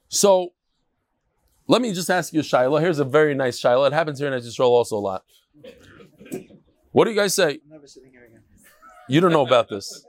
So, 0.09 0.53
let 1.67 1.81
me 1.81 1.93
just 1.95 2.11
ask 2.11 2.33
you 2.33 2.41
a 2.41 2.43
shiloh. 2.43 2.79
Here's 2.79 2.99
a 2.99 3.05
very 3.05 3.35
nice 3.35 3.59
shiloh. 3.59 3.85
It 3.85 3.93
happens 3.93 4.19
here 4.19 4.29
in 4.29 4.35
Israel 4.35 4.71
also 4.71 4.97
a 4.97 4.99
lot. 4.99 5.25
What 6.91 7.05
do 7.05 7.11
you 7.11 7.17
guys 7.17 7.35
say? 7.35 7.53
I'm 7.65 7.71
never 7.71 7.87
sitting 7.87 8.11
here 8.11 8.25
again. 8.25 8.43
You 9.09 9.21
don't 9.21 9.33
know 9.33 9.47
about 9.47 9.69
this. 9.69 10.05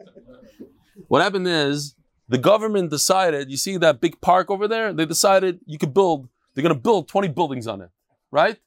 What 1.08 1.22
happened 1.22 1.48
is 1.48 1.96
the 2.28 2.38
government 2.38 2.90
decided, 2.90 3.50
you 3.50 3.58
see 3.58 3.78
that 3.78 4.02
big 4.02 4.20
park 4.20 4.50
over 4.50 4.68
there? 4.68 4.92
They 4.94 5.06
decided 5.06 5.60
you 5.66 5.78
could 5.78 5.94
build, 5.94 6.28
they're 6.54 6.64
going 6.64 6.76
to 6.76 6.82
build 6.82 7.08
20 7.08 7.30
buildings 7.30 7.68
on 7.68 7.82
it, 7.82 7.90
right? 8.32 8.58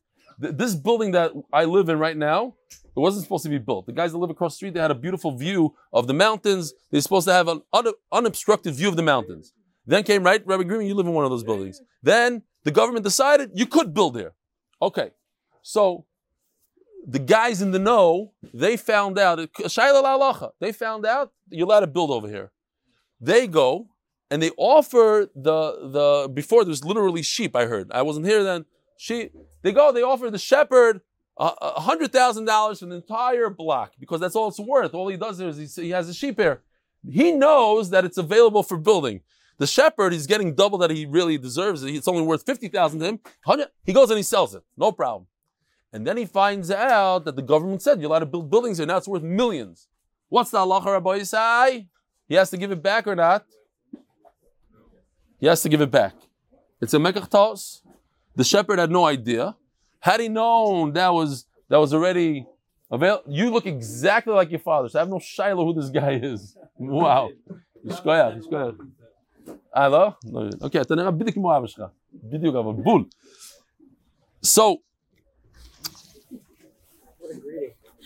Th- 0.40 0.54
This 0.54 0.74
building 0.74 1.12
that 1.12 1.32
I 1.52 1.64
live 1.64 1.88
in 1.88 1.98
right 1.98 2.16
now, 2.16 2.54
it 2.70 3.00
wasn't 3.00 3.24
supposed 3.24 3.44
to 3.44 3.50
be 3.50 3.58
built. 3.58 3.86
The 3.86 3.92
guys 3.92 4.12
that 4.12 4.18
live 4.18 4.30
across 4.30 4.54
the 4.54 4.56
street, 4.56 4.74
they 4.74 4.80
had 4.80 4.90
a 4.90 4.94
beautiful 4.94 5.32
view 5.36 5.74
of 5.92 6.06
the 6.06 6.14
mountains. 6.14 6.72
They're 6.90 7.00
supposed 7.00 7.26
to 7.28 7.32
have 7.32 7.48
an 7.48 7.62
un- 7.72 7.92
unobstructed 8.12 8.74
view 8.74 8.88
of 8.88 8.96
the 8.96 9.02
mountains. 9.02 9.52
Then 9.86 10.02
came, 10.02 10.24
right, 10.24 10.42
Rabbi 10.46 10.64
Green, 10.64 10.86
you 10.88 10.94
live 10.94 11.06
in 11.06 11.12
one 11.12 11.24
of 11.24 11.30
those 11.30 11.44
buildings. 11.44 11.80
Then 12.02 12.42
the 12.64 12.70
government 12.72 13.04
decided 13.04 13.50
you 13.54 13.66
could 13.66 13.94
build 13.94 14.14
there. 14.14 14.32
Okay. 14.82 15.10
So 15.62 16.06
the 17.06 17.18
guys 17.20 17.62
in 17.62 17.70
the 17.70 17.78
know, 17.78 18.32
they 18.52 18.76
found 18.76 19.18
out, 19.18 19.38
they 19.38 20.72
found 20.72 21.06
out 21.06 21.32
you're 21.50 21.66
allowed 21.66 21.80
to 21.80 21.86
build 21.86 22.10
over 22.10 22.28
here. 22.28 22.50
They 23.20 23.46
go 23.46 23.88
and 24.30 24.42
they 24.42 24.50
offer 24.56 25.28
the, 25.34 25.88
the 25.90 26.28
before 26.32 26.64
there 26.64 26.70
was 26.70 26.84
literally 26.84 27.22
sheep, 27.22 27.54
I 27.54 27.66
heard. 27.66 27.90
I 27.92 28.02
wasn't 28.02 28.26
here 28.26 28.42
then. 28.42 28.64
Sheep. 28.96 29.34
They 29.62 29.72
go, 29.72 29.92
they 29.92 30.02
offer 30.02 30.30
the 30.30 30.38
shepherd 30.38 31.00
a 31.38 31.80
hundred 31.80 32.12
thousand 32.12 32.46
dollars 32.46 32.80
for 32.80 32.86
the 32.86 32.96
entire 32.96 33.50
block 33.50 33.92
because 34.00 34.20
that's 34.20 34.34
all 34.34 34.48
it's 34.48 34.58
worth. 34.58 34.94
All 34.94 35.08
he 35.08 35.16
does 35.16 35.38
is 35.40 35.76
he, 35.76 35.90
has 35.90 36.08
a 36.08 36.14
sheep 36.14 36.38
here. 36.38 36.62
He 37.08 37.32
knows 37.32 37.90
that 37.90 38.04
it's 38.04 38.16
available 38.16 38.62
for 38.62 38.78
building. 38.78 39.20
The 39.58 39.66
shepherd, 39.66 40.12
he's 40.12 40.26
getting 40.26 40.54
double 40.54 40.78
that 40.78 40.90
he 40.90 41.06
really 41.06 41.38
deserves. 41.38 41.82
It's 41.82 42.08
only 42.08 42.22
worth 42.22 42.44
fifty 42.44 42.68
thousand 42.68 43.00
to 43.00 43.06
him. 43.06 43.20
100 43.44 43.70
He 43.84 43.92
goes 43.92 44.10
and 44.10 44.16
he 44.16 44.22
sells 44.22 44.54
it, 44.54 44.62
no 44.76 44.92
problem. 44.92 45.26
And 45.92 46.06
then 46.06 46.16
he 46.16 46.24
finds 46.24 46.70
out 46.70 47.24
that 47.26 47.36
the 47.36 47.42
government 47.42 47.82
said 47.82 48.00
you're 48.00 48.10
allowed 48.10 48.20
to 48.20 48.26
build 48.26 48.50
buildings 48.50 48.78
here. 48.78 48.86
Now 48.86 48.96
it's 48.96 49.08
worth 49.08 49.22
millions. 49.22 49.88
What's 50.28 50.50
the 50.50 50.58
halacha, 50.58 50.86
Rabbi 50.86 51.20
Yisai? 51.20 51.86
He 52.28 52.34
has 52.34 52.50
to 52.50 52.56
give 52.56 52.72
it 52.72 52.82
back 52.82 53.06
or 53.06 53.14
not? 53.14 53.46
He 55.38 55.46
has 55.46 55.62
to 55.62 55.68
give 55.68 55.80
it 55.80 55.90
back. 55.90 56.14
It's 56.80 56.92
a 56.94 56.98
mekach. 56.98 57.82
The 58.35 58.43
shepherd 58.43 58.79
had 58.79 58.91
no 58.91 59.05
idea. 59.05 59.55
Had 59.99 60.19
he 60.19 60.29
known 60.29 60.93
that 60.93 61.09
was 61.09 61.45
that 61.69 61.77
was 61.77 61.93
already 61.93 62.45
available, 62.91 63.23
you 63.31 63.51
look 63.51 63.65
exactly 63.65 64.33
like 64.33 64.49
your 64.49 64.59
father. 64.59 64.89
So 64.89 64.99
I 64.99 65.01
have 65.01 65.09
no 65.09 65.19
shiloh 65.19 65.63
who 65.65 65.73
this 65.79 65.89
guy 65.89 66.13
is. 66.21 66.55
Wow. 66.77 67.29
Yishkoyach, 67.85 68.33
yishkoyach. 68.41 68.77
הלאה? 69.73 70.09
אוקיי, 70.61 70.81
אתה 70.81 70.95
נראה 70.95 71.11
בדיוק 71.11 71.33
כמו 71.35 71.57
אבא 71.57 71.67
שלך. 71.67 71.83
בדיוק, 72.13 72.55
אבל 72.55 72.73
בול. 72.73 73.05
So, 74.43 74.77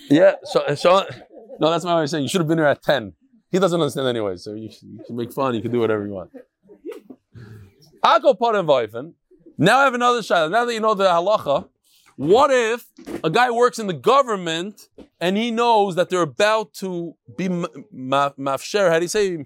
yeah, 0.09 0.33
so, 0.43 0.59
so, 0.75 1.03
no, 1.59 1.69
that's 1.71 1.85
my 1.85 1.95
way 1.95 2.03
of 2.03 2.09
saying 2.09 2.23
you 2.23 2.29
should 2.29 2.41
have 2.41 2.47
been 2.47 2.57
here 2.57 2.67
at 2.67 2.81
10. 2.83 3.13
He 3.51 3.57
doesn't 3.59 3.79
understand 3.79 4.07
anyway, 4.07 4.35
so 4.37 4.53
you, 4.53 4.69
should- 4.71 4.89
you 4.89 4.99
can 5.07 5.15
make 5.15 5.31
fun, 5.31 5.55
you 5.55 5.61
can 5.61 5.71
do 5.71 5.79
whatever 5.79 6.05
you 6.05 6.13
want. 6.13 6.31
Ako 8.03 8.33
Parim 8.35 8.65
Vaifen. 8.67 9.13
now 9.62 9.80
I 9.80 9.84
have 9.84 9.92
another 9.92 10.20
shayla. 10.20 10.50
Now 10.50 10.64
that 10.64 10.72
you 10.72 10.80
know 10.80 10.94
the 10.94 11.04
halacha, 11.04 11.68
what 12.16 12.50
if 12.50 12.86
a 13.22 13.28
guy 13.28 13.50
works 13.50 13.78
in 13.78 13.88
the 13.88 13.92
government 13.92 14.88
and 15.20 15.36
he 15.36 15.50
knows 15.50 15.96
that 15.96 16.08
they're 16.08 16.22
about 16.22 16.72
to 16.74 17.14
be 17.36 17.50
ma- 17.50 17.68
ma- 17.92 18.30
mafsher? 18.38 18.88
How 18.88 18.98
do 18.98 19.04
you 19.04 19.08
say 19.08 19.44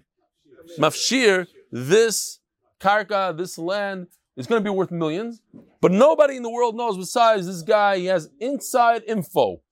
mafshir? 0.79 1.49
This 1.73 2.39
karka, 2.79 3.37
this 3.37 3.59
land 3.59 4.07
is 4.37 4.47
going 4.47 4.63
to 4.63 4.65
be 4.65 4.71
worth 4.71 4.93
millions, 4.93 5.43
but 5.81 5.91
nobody 5.91 6.37
in 6.37 6.45
the 6.45 6.51
world 6.51 6.77
knows 6.77 6.97
besides 6.97 7.49
this 7.49 7.63
guy. 7.63 7.99
He 7.99 8.05
has 8.05 8.31
inside 8.39 9.03
info, 9.09 9.63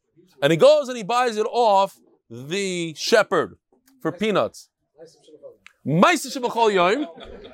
and 0.42 0.50
he 0.50 0.56
goes 0.56 0.88
and 0.88 0.96
he 0.96 1.04
buys 1.04 1.36
it 1.36 1.46
off 1.52 2.00
the 2.28 2.94
shepherd 2.98 3.58
for 4.00 4.10
peanuts. 4.10 4.70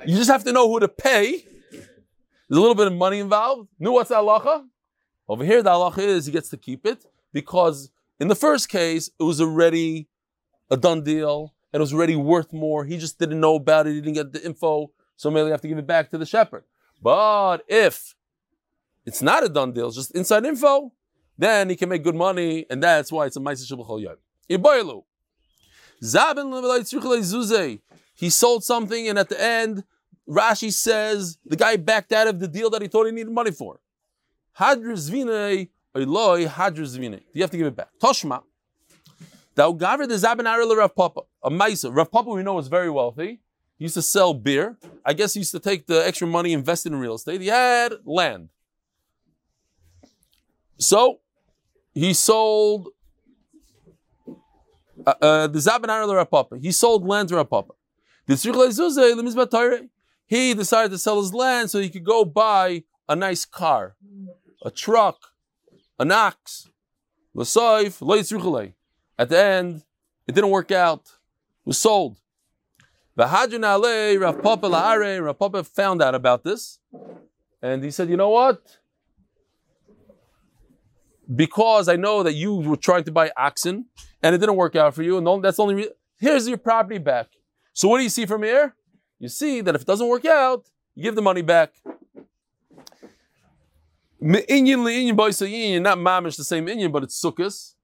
You 0.07 0.17
just 0.17 0.31
have 0.31 0.45
to 0.45 0.53
know 0.53 0.71
who 0.71 0.81
to 0.81 0.89
pay. 0.89 1.45
There's 2.49 2.59
a 2.59 2.61
little 2.61 2.75
bit 2.75 2.87
of 2.87 2.95
money 2.95 3.19
involved. 3.19 3.69
Knew 3.79 3.93
what's 3.93 4.09
the 4.09 4.17
halacha? 4.17 4.65
Over 5.29 5.45
here, 5.45 5.63
the 5.63 5.71
halacha 5.71 5.99
is 5.99 6.27
he 6.27 6.33
gets 6.33 6.49
to 6.51 6.57
keep 6.57 6.87
it 6.87 7.05
because 7.33 7.91
in 8.19 8.29
the 8.29 8.35
first 8.35 8.69
case, 8.69 9.11
it 9.21 9.23
was 9.23 9.41
already 9.41 10.09
a 10.71 10.77
done 10.77 11.03
deal 11.03 11.55
and 11.73 11.81
it 11.81 11.83
was 11.83 11.93
already 11.93 12.17
worth 12.17 12.53
more. 12.53 12.85
He 12.85 12.97
just 12.97 13.19
didn't 13.19 13.41
know 13.41 13.57
about 13.57 13.87
it. 13.87 13.95
He 13.95 14.01
didn't 14.01 14.15
get 14.15 14.33
the 14.33 14.45
info. 14.45 14.91
So 15.17 15.31
maybe 15.31 15.47
you 15.47 15.51
have 15.51 15.61
to 15.61 15.69
give 15.69 15.79
it 15.79 15.87
back 15.87 16.11
to 16.11 16.19
the 16.19 16.25
shepherd. 16.25 16.65
But 17.03 17.59
if 17.69 18.15
it's 19.05 19.21
not 19.21 19.45
a 19.45 19.49
done 19.49 19.73
deal, 19.73 19.89
it's 19.89 19.97
just 19.97 20.13
inside 20.13 20.45
info, 20.47 20.93
then 21.37 21.69
he 21.71 21.77
can 21.77 21.89
make 21.89 22.03
good 22.03 22.15
money, 22.15 22.67
and 22.69 22.83
that's 22.83 23.13
why 23.13 23.27
it's 23.27 23.37
a 23.37 23.41
Ma'aseh 23.41 23.71
Shebachol 23.71 24.03
Yom. 24.03 24.17
Iboilu. 24.51 25.05
He 28.15 28.31
sold 28.31 28.65
something, 28.65 29.09
and 29.09 29.19
at 29.19 29.29
the 29.29 29.41
end, 29.41 29.85
Rashi 30.29 30.73
says 30.73 31.39
the 31.45 31.57
guy 31.57 31.77
backed 31.77 32.13
out 32.13 32.27
of 32.29 32.39
the 32.39 32.49
deal 32.49 32.69
that 32.71 32.83
he 32.83 32.89
thought 32.89 33.07
he 33.07 33.13
needed 33.13 33.33
money 33.33 33.51
for. 33.51 33.81
Hadrzvine, 34.59 35.69
Eloi, 35.95 36.47
Hadrzvine. 36.47 37.23
You 37.33 37.43
have 37.43 37.51
to 37.51 37.57
give 37.57 37.67
it 37.67 37.77
back. 37.77 37.89
Toshma. 37.99 38.43
Thou 39.55 39.73
gaver 39.73 40.07
the 40.07 40.15
Zabin 40.15 40.45
Arel 40.45 40.77
Rav 40.77 40.95
Papa. 40.95 41.23
A 41.43 41.51
Maisa. 41.51 41.95
Rav 41.95 42.11
Papa, 42.11 42.31
we 42.31 42.43
know, 42.43 42.55
was 42.55 42.69
very 42.69 42.91
wealthy. 42.91 43.41
He 43.79 43.85
used 43.85 43.95
to 43.95 44.03
sell 44.03 44.35
beer. 44.35 44.77
I 45.05 45.15
guess 45.15 45.35
he 45.35 45.41
used 45.41 45.53
to 45.53 45.61
take 45.61 45.87
the 45.87 46.07
extra 46.07 46.27
money 46.27 46.53
invested 46.53 46.93
in 46.93 46.99
real 46.99 47.15
estate. 47.15 47.41
He 47.41 47.47
had 47.47 47.95
land. 48.05 48.51
So 50.77 51.21
he 51.95 52.13
sold 52.13 52.89
uh, 55.07 55.15
uh, 55.23 55.47
the 55.47 55.59
Zabin 55.59 55.87
Arel 55.87 56.15
Rav 56.15 56.31
Papa. 56.31 56.59
He 56.59 56.71
sold 56.71 57.07
land 57.07 57.31
to 57.31 57.37
Rav 57.37 57.49
Papa. 57.49 57.73
He 60.29 60.53
decided 60.53 60.91
to 60.93 60.99
sell 60.99 61.21
his 61.21 61.33
land 61.33 61.71
so 61.71 61.81
he 61.81 61.89
could 61.89 62.05
go 62.05 62.25
buy 62.25 62.85
a 63.09 63.17
nice 63.17 63.47
car, 63.47 63.97
a 64.63 64.71
truck, 64.71 65.33
an 65.99 66.13
ox, 66.13 66.69
l'soif. 67.35 68.75
At 69.19 69.31
the 69.31 69.39
end, 69.39 69.83
it 70.27 70.35
didn't 70.35 70.51
work 70.51 70.71
out. 70.71 71.01
It 71.01 71.67
was 71.67 71.79
sold. 71.79 72.19
V'hadrin 73.19 73.65
alei, 73.65 74.21
Rav 74.21 74.43
Papa 74.43 74.69
la'are, 74.69 75.25
Rav 75.25 75.39
Papa 75.39 75.65
found 75.65 76.03
out 76.03 76.15
about 76.15 76.45
this, 76.45 76.79
and 77.63 77.83
he 77.83 77.91
said, 77.91 78.11
you 78.11 78.17
know 78.17 78.29
what? 78.29 78.79
Because 81.35 81.89
I 81.89 81.97
know 81.97 82.23
that 82.23 82.35
you 82.35 82.55
were 82.55 82.77
trying 82.77 83.05
to 83.05 83.13
buy 83.13 83.33
oxen, 83.37 83.87
and 84.23 84.35
it 84.35 84.39
didn't 84.39 84.57
work 84.57 84.77
out 84.77 84.95
for 84.95 85.03
you, 85.03 85.17
and 85.17 85.43
that's 85.43 85.57
the 85.57 85.63
only 85.63 85.75
re- 85.75 85.91
here's 86.21 86.47
your 86.47 86.59
property 86.59 86.99
back. 86.99 87.29
So 87.73 87.89
what 87.89 87.97
do 87.97 88.05
you 88.05 88.11
see 88.11 88.27
from 88.27 88.43
here? 88.43 88.75
You 89.19 89.29
see 89.29 89.61
that 89.61 89.75
if 89.75 89.83
it 89.83 89.87
doesn't 89.87 90.07
work 90.07 90.25
out, 90.25 90.67
you 90.95 91.03
give 91.03 91.15
the 91.15 91.23
money 91.23 91.43
back. 91.43 91.73
Inyan 94.23 94.83
li'inyan 94.85 95.17
boisa 95.17 95.49
inyan, 95.49 95.83
not 95.83 95.99
mamish 95.99 96.37
the 96.37 96.45
same 96.45 96.67
inyan, 96.67 96.93
but 96.93 97.03
it's 97.05 97.21
sukkahs. 97.23 97.75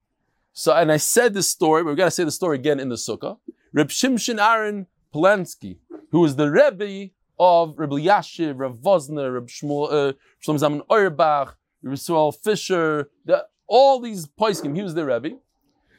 So, 0.53 0.73
and 0.73 0.91
I 0.91 0.99
said 0.99 1.35
this 1.35 1.49
story, 1.49 1.83
but 1.83 1.89
we've 1.89 1.97
got 1.97 2.07
to 2.07 2.11
say 2.11 2.25
the 2.25 2.31
story 2.31 2.59
again 2.59 2.79
in 2.79 2.89
the 2.89 2.95
sukkah. 2.95 3.39
Reb 3.73 3.89
Shimshon 3.89 4.41
Aaron 4.41 4.87
Polonsky, 5.13 5.79
who 6.13 6.21
was 6.21 6.37
the 6.37 6.51
Rebbe 6.51 7.11
of 7.39 7.77
Reb 7.77 7.91
Yashiv, 7.91 8.59
Reb 8.59 8.77
Vosner, 8.77 9.35
Reb 9.35 9.49
Shmuel, 9.49 9.93
uh, 9.93 10.13
Shlomo 10.45 10.61
Zalman 10.61 10.83
Auerbach, 10.89 11.57
Reb 11.83 11.95
Yisrael 11.95 12.35
Fisher, 12.37 13.11
the, 13.25 13.45
all 13.67 13.99
these 13.99 14.27
poiskim, 14.27 14.77
he 14.77 14.83
was 14.83 14.95
the 14.95 15.05
Rebbe. 15.05 15.37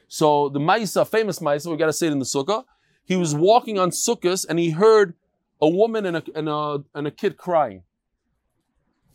So 0.07 0.49
the 0.49 0.59
Maisa, 0.59 1.05
famous 1.05 1.39
Maisa, 1.39 1.67
we've 1.67 1.79
got 1.79 1.87
to 1.87 1.93
say 1.93 2.07
it 2.07 2.13
in 2.13 2.19
the 2.19 2.25
sukkah. 2.25 2.63
He 3.03 3.15
was 3.15 3.35
walking 3.35 3.77
on 3.77 3.89
sukkahs 3.89 4.45
and 4.47 4.57
he 4.57 4.69
heard 4.69 5.15
a 5.61 5.69
woman 5.69 6.05
and 6.05 6.17
a, 6.17 6.23
and 6.35 6.49
a, 6.49 6.83
and 6.93 7.07
a 7.07 7.11
kid 7.11 7.37
crying. 7.37 7.83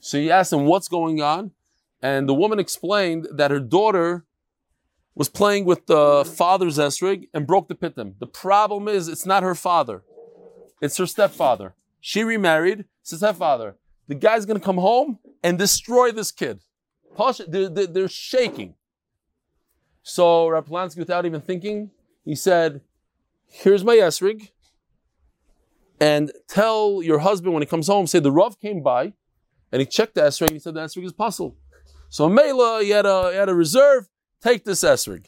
So 0.00 0.18
he 0.18 0.31
asked 0.31 0.53
him, 0.53 0.64
what's 0.64 0.88
going 0.88 1.20
on? 1.20 1.53
And 2.03 2.29
the 2.29 2.35
woman 2.35 2.59
explained 2.59 3.29
that 3.33 3.50
her 3.50 3.61
daughter 3.61 4.24
was 5.14 5.29
playing 5.29 5.66
with 5.66 5.87
the 5.87 6.24
father's 6.24 6.79
esrig 6.79 7.29
and 7.35 7.46
broke 7.46 7.68
the 7.68 7.74
pitim. 7.74 8.14
The 8.18 8.26
problem 8.26 8.88
is, 8.88 9.09
it's 9.09 9.26
not 9.26 9.42
her 9.42 9.55
father. 9.55 10.03
It's 10.81 10.96
her 10.96 11.07
stepfather. 11.07 11.74
She 12.00 12.24
remarried, 12.24 12.87
it's 13.03 13.11
her 13.11 13.18
stepfather. 13.18 13.76
The 14.09 14.14
guy's 14.14 14.46
gonna 14.46 14.61
come 14.61 14.79
home 14.79 15.18
and 15.42 15.59
destroy 15.59 16.11
this 16.11 16.33
kid. 16.33 16.61
They're, 17.48 17.68
they're, 17.68 18.09
shaking. 18.09 18.74
So 20.03 20.48
Rav 20.48 20.66
Polonsky, 20.66 20.98
without 20.98 21.26
even 21.26 21.42
thinking, 21.42 21.90
he 22.24 22.35
said, 22.35 22.81
here's 23.46 23.85
my 23.85 23.96
esrig, 23.96 24.50
and 26.01 26.33
tell 26.49 27.03
your 27.03 27.19
husband 27.19 27.53
when 27.53 27.63
he 27.63 27.67
comes 27.67 27.87
home, 27.87 28.07
say 28.07 28.19
the 28.19 28.33
Rav 28.33 28.59
came 28.59 28.83
by, 28.83 29.13
and 29.71 29.81
he 29.81 29.87
checked 29.87 30.15
the 30.15 30.23
esrig, 30.23 30.49
and 30.49 30.53
he 30.53 30.59
said 30.59 30.75
the 30.75 30.81
esrig 30.81 31.05
is 31.05 31.13
puzzle. 31.13 31.57
So 32.09 32.29
Mela, 32.29 32.83
he 32.83 32.91
had 32.91 33.07
a, 33.07 33.31
he 33.31 33.37
had 33.37 33.49
a 33.49 33.55
reserve, 33.55 34.09
take 34.43 34.65
this 34.65 34.83
esrig. 34.83 35.27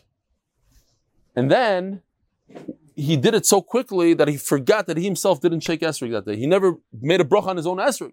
And 1.36 1.50
then 1.50 2.02
he 2.96 3.16
did 3.16 3.34
it 3.34 3.46
so 3.46 3.62
quickly 3.62 4.14
that 4.14 4.28
he 4.28 4.36
forgot 4.36 4.86
that 4.86 4.96
he 4.96 5.04
himself 5.04 5.40
didn't 5.40 5.60
shake 5.60 5.80
esrig 5.80 6.10
that 6.12 6.26
day. 6.26 6.36
He 6.36 6.46
never 6.46 6.76
made 7.00 7.20
a 7.20 7.24
brach 7.24 7.44
on 7.44 7.56
his 7.56 7.66
own 7.66 7.78
esrig. 7.78 8.12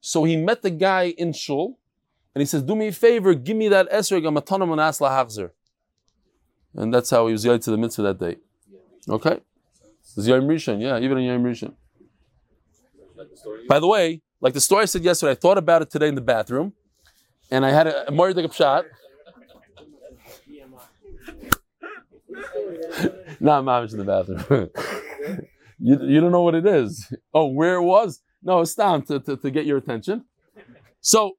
So 0.00 0.24
he 0.24 0.36
met 0.36 0.62
the 0.62 0.70
guy 0.70 1.14
in 1.18 1.32
shul, 1.32 1.78
and 2.34 2.40
he 2.40 2.46
says, 2.46 2.62
"Do 2.62 2.74
me 2.74 2.88
a 2.88 2.92
favor, 2.92 3.34
give 3.34 3.56
me 3.56 3.68
that 3.68 3.90
esrig. 3.90 4.26
I'm 4.26 4.36
a. 4.36 5.50
And 6.74 6.94
that's 6.94 7.10
how 7.10 7.26
he 7.26 7.32
was 7.32 7.44
yelled 7.44 7.62
to 7.62 7.70
the 7.70 7.76
mitzvah 7.76 8.02
that 8.02 8.18
day. 8.18 8.36
Okay, 9.08 9.40
it's 10.16 10.26
Yom 10.26 10.42
Rishon, 10.42 10.80
yeah, 10.80 10.98
even 10.98 11.18
in 11.18 11.24
Yom 11.24 11.42
Rishon. 11.42 11.74
By 13.68 13.78
the 13.78 13.86
way, 13.86 14.22
like 14.40 14.54
the 14.54 14.60
story 14.60 14.82
I 14.82 14.86
said 14.86 15.04
yesterday, 15.04 15.32
I 15.32 15.34
thought 15.34 15.58
about 15.58 15.82
it 15.82 15.90
today 15.90 16.08
in 16.08 16.14
the 16.14 16.20
bathroom, 16.20 16.72
and 17.50 17.64
I 17.64 17.70
had 17.70 17.86
a, 17.86 18.08
a 18.08 18.10
more 18.10 18.32
shot. 18.52 18.84
Now 23.42 23.58
I'm 23.58 23.64
not 23.64 23.82
mamish 23.82 23.92
in 23.92 23.98
the 23.98 24.04
bathroom. 24.04 24.70
you, 25.78 25.98
you 26.06 26.20
don't 26.20 26.30
know 26.30 26.42
what 26.42 26.54
it 26.54 26.66
is. 26.66 27.10
Oh, 27.32 27.46
where 27.46 27.76
it 27.76 27.82
was? 27.82 28.20
No, 28.42 28.60
it's 28.60 28.74
time 28.74 29.00
to, 29.02 29.18
to, 29.20 29.36
to 29.36 29.50
get 29.50 29.64
your 29.64 29.78
attention. 29.78 30.24
So, 31.00 31.38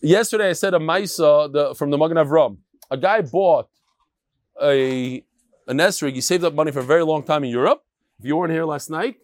yesterday 0.00 0.50
I 0.50 0.52
said 0.54 0.74
a 0.74 0.78
Maisa 0.78 1.52
the, 1.52 1.74
from 1.74 1.90
the 1.90 1.98
Magen 1.98 2.16
Avram. 2.16 2.58
A 2.90 2.96
guy 2.96 3.20
bought 3.22 3.68
a 4.60 5.24
an 5.66 5.78
esrig. 5.78 6.14
He 6.14 6.20
saved 6.20 6.44
up 6.44 6.54
money 6.54 6.70
for 6.72 6.80
a 6.80 6.84
very 6.84 7.04
long 7.04 7.22
time 7.22 7.44
in 7.44 7.50
Europe. 7.50 7.82
If 8.18 8.26
you 8.26 8.36
weren't 8.36 8.52
here 8.52 8.64
last 8.64 8.90
night, 8.90 9.16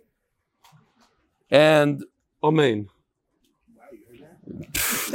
and 1.51 2.05
Amen. 2.43 2.89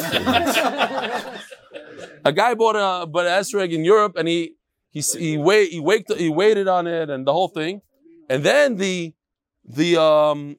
a 2.23 2.31
guy 2.33 2.53
bought 2.53 2.75
a 2.75 3.05
but 3.05 3.25
an 3.25 3.33
esrog 3.41 3.71
in 3.73 3.83
Europe, 3.83 4.15
and 4.15 4.27
he 4.27 4.55
he 4.91 5.01
he 5.01 5.37
wait 5.37 5.71
he 5.71 5.79
waked 5.79 6.13
he 6.13 6.29
waited 6.29 6.67
on 6.67 6.87
it 6.87 7.09
and 7.09 7.25
the 7.25 7.33
whole 7.33 7.47
thing, 7.47 7.81
and 8.29 8.43
then 8.43 8.75
the 8.75 9.13
the 9.63 9.99
um 9.99 10.57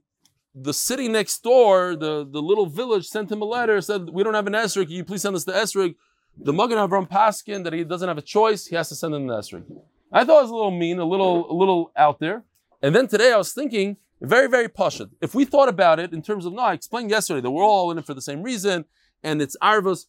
the 0.55 0.75
city 0.75 1.09
next 1.09 1.43
door, 1.43 1.95
the 1.95 2.27
the 2.29 2.43
little 2.43 2.67
village 2.67 3.07
sent 3.07 3.31
him 3.31 3.41
a 3.43 3.45
letter 3.45 3.81
said 3.81 4.11
we 4.11 4.25
don't 4.25 4.35
have 4.35 4.47
an 4.47 4.55
Esrig, 4.55 4.87
Can 4.87 4.97
you 4.97 5.05
please 5.05 5.23
send 5.23 5.37
us 5.37 5.45
the 5.45 5.53
Esrig? 5.53 5.95
The 6.39 6.53
Magen 6.53 6.77
Avram 6.77 7.09
Paskin 7.09 7.65
that 7.65 7.73
he 7.73 7.85
doesn't 7.85 8.09
have 8.09 8.19
a 8.19 8.23
choice, 8.23 8.67
he 8.67 8.77
has 8.77 8.89
to 8.91 8.95
send 8.95 9.15
him 9.15 9.27
the 9.27 9.39
esrog. 9.39 9.65
I 10.13 10.25
thought 10.25 10.39
it 10.39 10.43
was 10.43 10.51
a 10.51 10.55
little 10.55 10.71
mean, 10.71 10.99
a 10.99 11.05
little 11.05 11.51
a 11.51 11.55
little 11.55 11.93
out 11.97 12.19
there. 12.21 12.45
And 12.83 12.95
then 12.95 13.09
today 13.09 13.33
I 13.33 13.37
was 13.37 13.53
thinking 13.53 13.97
very 14.21 14.49
very 14.49 14.69
pashut. 14.69 15.11
If 15.21 15.35
we 15.35 15.45
thought 15.45 15.69
about 15.69 15.99
it 15.99 16.13
in 16.13 16.23
terms 16.23 16.47
of 16.47 16.53
no, 16.53 16.63
I 16.63 16.75
explained 16.75 17.11
yesterday 17.11 17.41
that 17.41 17.51
we're 17.51 17.65
all 17.65 17.91
in 17.91 17.99
it 17.99 18.07
for 18.07 18.15
the 18.15 18.23
same 18.23 18.43
reason, 18.43 18.85
and 19.23 19.43
it's 19.43 19.57
arvus. 19.63 20.07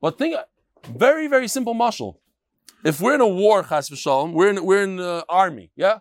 But 0.00 0.18
think 0.18 0.36
very 0.84 1.26
very 1.28 1.48
simple 1.48 1.74
mashal. 1.74 2.16
If 2.84 3.00
we're 3.00 3.14
in 3.14 3.20
a 3.20 3.28
war, 3.28 3.62
chas 3.62 3.88
v'shalom, 3.88 4.32
we're 4.32 4.50
in 4.50 4.64
we're 4.64 4.82
in 4.82 4.96
the 4.96 5.24
army, 5.28 5.70
yeah, 5.76 5.98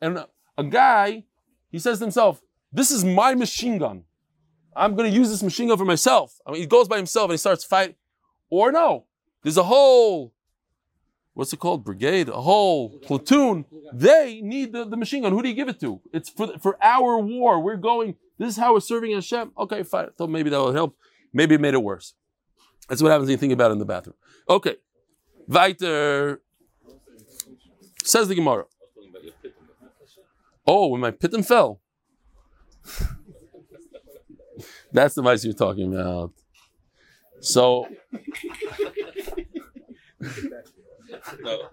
and 0.00 0.24
a 0.56 0.64
guy 0.64 1.24
he 1.70 1.78
says 1.78 1.98
to 1.98 2.04
himself, 2.04 2.42
"This 2.72 2.90
is 2.90 3.04
my 3.04 3.34
machine 3.34 3.78
gun. 3.78 4.04
I'm 4.74 4.94
going 4.94 5.10
to 5.10 5.16
use 5.16 5.28
this 5.28 5.42
machine 5.42 5.68
gun 5.68 5.78
for 5.78 5.84
myself." 5.84 6.34
I 6.46 6.52
mean, 6.52 6.60
he 6.60 6.66
goes 6.66 6.88
by 6.88 6.96
himself 6.96 7.26
and 7.26 7.32
he 7.32 7.38
starts 7.38 7.64
fighting. 7.64 7.96
Or 8.50 8.72
no, 8.72 9.04
there's 9.42 9.58
a 9.58 9.64
whole 9.64 10.32
what's 11.38 11.52
it 11.52 11.60
called? 11.60 11.84
Brigade, 11.84 12.28
a 12.28 12.40
whole 12.40 12.98
platoon. 12.98 13.64
They 13.92 14.40
need 14.42 14.72
the, 14.72 14.84
the 14.84 14.96
machine 14.96 15.22
gun. 15.22 15.30
Who 15.30 15.40
do 15.40 15.48
you 15.48 15.54
give 15.54 15.68
it 15.68 15.78
to? 15.78 16.00
It's 16.12 16.28
for 16.28 16.58
for 16.58 16.76
our 16.82 17.16
war. 17.18 17.60
We're 17.60 17.76
going. 17.76 18.16
This 18.38 18.48
is 18.50 18.56
how 18.56 18.72
we're 18.72 18.80
serving 18.80 19.12
Hashem. 19.12 19.52
Okay, 19.56 19.84
fine. 19.84 20.08
Thought 20.18 20.30
maybe 20.30 20.50
that 20.50 20.60
would 20.60 20.74
help. 20.74 20.96
Maybe 21.32 21.54
it 21.54 21.60
made 21.60 21.74
it 21.74 21.82
worse. 21.82 22.14
That's 22.88 23.00
what 23.00 23.12
happens 23.12 23.28
when 23.28 23.34
you 23.34 23.36
think 23.36 23.52
about 23.52 23.70
it 23.70 23.74
in 23.74 23.78
the 23.78 23.84
bathroom. 23.84 24.16
Okay, 24.50 24.78
weiter. 25.46 26.42
Says 28.02 28.26
the 28.26 28.34
Gemara. 28.34 28.64
Oh, 30.66 30.88
when 30.88 31.00
my 31.00 31.12
pitten 31.12 31.46
fell. 31.46 31.80
That's 34.92 35.14
the 35.14 35.22
vice 35.22 35.44
you're 35.44 35.54
talking 35.54 35.94
about. 35.94 36.32
So 37.40 37.86
No. 41.40 41.68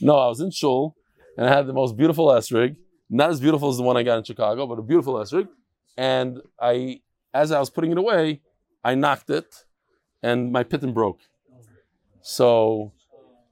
no, 0.00 0.18
I 0.18 0.28
was 0.28 0.40
in 0.40 0.50
shul 0.50 0.96
and 1.36 1.46
I 1.48 1.54
had 1.54 1.66
the 1.66 1.72
most 1.72 1.96
beautiful 1.96 2.26
esrig. 2.28 2.76
Not 3.08 3.30
as 3.30 3.40
beautiful 3.40 3.68
as 3.68 3.76
the 3.76 3.82
one 3.82 3.96
I 3.96 4.02
got 4.02 4.18
in 4.18 4.24
Chicago, 4.24 4.66
but 4.66 4.78
a 4.78 4.82
beautiful 4.82 5.14
esrig. 5.14 5.48
And 5.96 6.40
I, 6.60 7.00
as 7.34 7.50
I 7.52 7.58
was 7.58 7.70
putting 7.70 7.90
it 7.90 7.98
away, 7.98 8.40
I 8.84 8.94
knocked 8.94 9.30
it, 9.30 9.64
and 10.22 10.52
my 10.52 10.64
pitten 10.64 10.94
broke. 10.94 11.20
So 12.22 12.92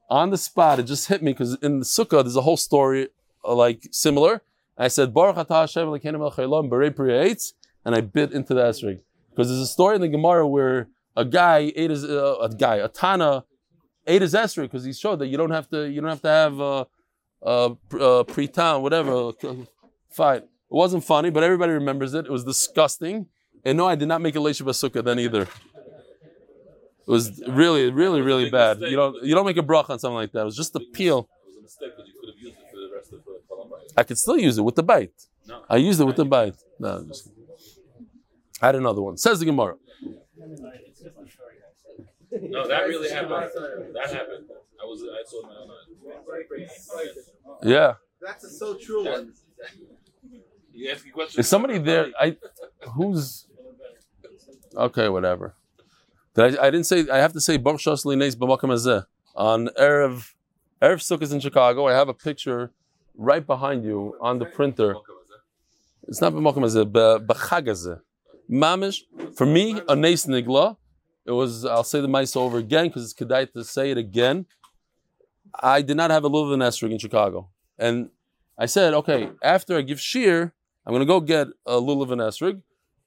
on 0.09 0.31
the 0.31 0.39
spot, 0.39 0.79
it 0.79 0.85
just 0.85 1.09
hit 1.09 1.23
me 1.23 1.33
because 1.33 1.57
in 1.63 1.81
the 1.81 1.85
sukkah 1.85 2.23
there's 2.23 2.37
a 2.37 2.43
whole 2.43 2.57
story 2.57 3.09
uh, 3.45 3.55
like 3.55 3.89
similar. 3.91 4.43
I 4.77 4.89
said 4.89 5.13
Baruch 5.13 5.37
atah 5.37 5.61
Hashem 5.63 5.89
borei 5.89 7.53
and 7.85 7.95
I 7.95 8.01
bit 8.01 8.33
into 8.33 8.55
the 8.55 8.63
esrig 8.63 9.01
because 9.31 9.49
there's 9.49 9.61
a 9.61 9.67
story 9.67 9.97
in 9.97 10.01
the 10.01 10.09
Gemara 10.09 10.47
where 10.47 10.89
a 11.17 11.25
guy 11.25 11.73
ate 11.75 11.91
his 11.91 12.05
uh, 12.05 12.39
a 12.41 12.49
guy 12.49 12.77
a 12.77 12.89
Tana 12.89 13.45
ate 14.09 14.23
is 14.23 14.35
esrig 14.35 14.62
because 14.62 14.85
he 14.85 14.92
showed 14.92 15.18
that 15.21 15.29
you 15.29 15.37
don't 15.37 15.51
have 15.51 15.68
to 15.71 15.88
you 15.88 16.01
don't 16.01 16.11
have 16.11 16.23
to 16.23 16.29
have 16.29 16.61
uh, 16.61 16.85
uh, 17.42 17.75
uh, 18.01 18.25
pre-town 18.25 18.83
whatever. 18.83 19.33
Fine, 20.11 20.38
it 20.38 20.44
wasn't 20.68 21.05
funny, 21.05 21.31
but 21.31 21.42
everybody 21.44 21.73
remembers 21.73 22.14
it. 22.14 22.25
It 22.27 22.33
was 22.33 22.44
disgusting, 22.44 23.27
and 23.64 23.79
no, 23.79 23.87
I 23.87 23.94
did 23.94 24.09
not 24.09 24.21
make 24.21 24.35
a 24.35 24.38
leisha 24.38 24.62
basukah 24.62 25.05
then 25.05 25.18
either. 25.18 25.42
It 25.42 25.51
was 27.07 27.42
really, 27.49 27.90
really, 27.90 28.21
really 28.21 28.51
bad. 28.51 28.81
You 28.81 28.97
don't 28.97 29.25
you 29.25 29.35
don't 29.35 29.47
make 29.47 29.57
a 29.57 29.62
brach 29.62 29.88
on 29.88 29.99
something 29.99 30.16
like 30.16 30.33
that. 30.33 30.42
It 30.42 30.44
was 30.44 30.57
just 30.57 30.75
a 30.77 30.81
peel. 30.81 31.29
It 31.42 31.47
was 31.47 31.57
a 31.57 31.62
mistake, 31.62 31.92
but 31.97 32.07
you 32.07 32.14
could 32.21 32.29
have 32.31 32.38
used 32.38 32.59
it 32.59 32.66
for 32.71 32.77
the 32.77 32.90
rest 32.94 33.12
of 33.12 33.25
the 33.25 33.40
Columbine. 33.49 33.81
I 33.97 34.03
could 34.03 34.18
still 34.18 34.38
use 34.38 34.59
it 34.59 34.62
with 34.62 34.75
the 34.75 34.83
bite. 34.83 35.12
No. 35.47 35.62
I 35.71 35.77
used 35.77 36.01
it 36.01 36.05
with 36.05 36.16
the 36.16 36.27
bite. 36.27 36.57
No, 36.79 37.05
just 37.05 37.31
I 38.61 38.66
had 38.66 38.75
another 38.75 39.01
one. 39.01 39.16
Says 39.16 39.38
the 39.38 39.47
Gemara. 39.47 39.77
No, 42.31 42.69
that 42.69 42.87
really 42.87 43.11
happened. 43.11 43.51
That 43.95 44.11
happened. 44.12 44.47
I 44.81 44.85
was 44.85 45.03
I 45.03 45.23
told 45.31 45.45
my 45.45 45.55
on 45.55 45.69
my 45.69 46.67
Yeah. 47.62 47.95
That's 48.21 48.45
a 48.45 48.51
so 48.51 48.75
true 48.77 49.05
one. 49.11 49.33
You 50.73 50.91
ask 50.91 51.05
me 51.05 51.11
questions. 51.11 51.45
Is 51.45 51.49
somebody 51.49 51.79
there? 51.79 52.09
I 52.21 52.37
who's 52.95 53.47
okay, 54.76 55.09
whatever. 55.09 55.55
Did 56.35 56.59
I, 56.59 56.66
I 56.66 56.70
didn't 56.70 56.87
say 56.87 57.09
I 57.09 57.18
have 57.18 57.33
to 57.33 57.41
say 57.41 57.57
Baruch 57.57 57.81
Shas 57.81 58.05
Lineis 58.05 58.37
B'Makam 58.37 58.70
Hazeh. 58.70 59.05
on 59.35 59.68
Erev 59.79 60.35
Erev 60.83 61.01
Sukkot 61.01 61.33
in 61.33 61.41
Chicago. 61.41 61.87
I 61.87 61.95
have 61.95 62.09
a 62.09 62.14
picture 62.14 62.72
right 63.16 63.45
behind 63.45 63.85
you 63.85 64.14
on 64.20 64.39
the 64.39 64.45
printer. 64.45 64.95
It's 66.07 66.20
not 66.20 66.33
B'Makam 66.33 66.62
Hazeh, 66.66 66.85
B'Chag 67.26 67.66
Hazeh. 67.68 68.01
Mamish, 68.51 69.03
for 69.37 69.47
me, 69.47 69.81
a 69.89 69.95
Nes 69.97 70.26
Nigla. 70.26 70.76
It 71.29 71.33
was, 71.33 71.66
I'll 71.66 71.85
say 71.85 72.01
the 72.01 72.09
mice 72.09 72.35
over 72.37 72.57
again 72.57 72.87
because 72.87 73.05
it's 73.05 73.12
kedai 73.12 73.53
to 73.53 73.62
say 73.62 73.91
it 73.91 73.99
again. 73.99 74.47
I 75.61 75.83
did 75.83 75.99
not 75.99 76.11
have 76.11 76.24
a 76.24 76.31
Lulav 76.31 76.55
and 76.55 76.62
esrog 76.62 76.91
in 76.91 76.99
Chicago. 76.99 77.51
And 77.79 78.09
I 78.57 78.64
said, 78.64 78.95
okay, 78.95 79.29
after 79.43 79.76
I 79.76 79.83
give 79.83 80.01
shear, 80.01 80.55
I'm 80.87 80.93
going 80.95 81.01
to 81.01 81.07
go 81.07 81.20
get 81.20 81.49
a 81.66 81.74
Lulav 81.74 82.11
and 82.12 82.22
esrog. 82.22 82.62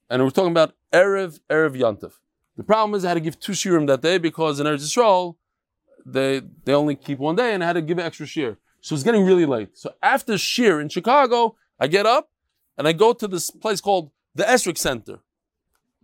And 0.08 0.22
we're 0.22 0.30
talking 0.30 0.52
about 0.52 0.72
Erev, 0.92 1.40
Erev 1.50 1.74
Yantiv. 1.76 2.12
The 2.56 2.62
problem 2.62 2.94
is 2.94 3.04
I 3.04 3.08
had 3.08 3.14
to 3.14 3.20
give 3.20 3.40
two 3.40 3.52
shirim 3.52 3.88
that 3.88 4.02
day 4.02 4.18
because 4.18 4.60
in 4.60 4.66
Eretz 4.68 4.84
Yisrael, 4.84 5.34
they, 6.06 6.42
they 6.64 6.74
only 6.74 6.94
keep 6.94 7.18
one 7.18 7.34
day 7.34 7.52
and 7.54 7.64
I 7.64 7.66
had 7.66 7.72
to 7.72 7.82
give 7.82 7.98
an 7.98 8.06
extra 8.06 8.26
shear. 8.26 8.56
So 8.82 8.94
it's 8.94 9.02
getting 9.02 9.24
really 9.24 9.46
late. 9.46 9.76
So 9.76 9.94
after 10.00 10.38
shear 10.38 10.80
in 10.80 10.90
Chicago, 10.90 11.56
I 11.80 11.88
get 11.88 12.06
up 12.06 12.30
and 12.78 12.86
I 12.86 12.92
go 12.92 13.14
to 13.14 13.26
this 13.26 13.50
place 13.50 13.80
called 13.80 14.12
the 14.32 14.44
Esrig 14.44 14.78
Center, 14.78 15.18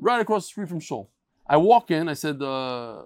right 0.00 0.20
across 0.20 0.46
the 0.46 0.48
street 0.48 0.68
from 0.68 0.80
Shul. 0.80 1.10
I 1.48 1.56
walk 1.56 1.90
in, 1.90 2.08
I 2.08 2.14
said, 2.14 2.42
uh, 2.42 3.02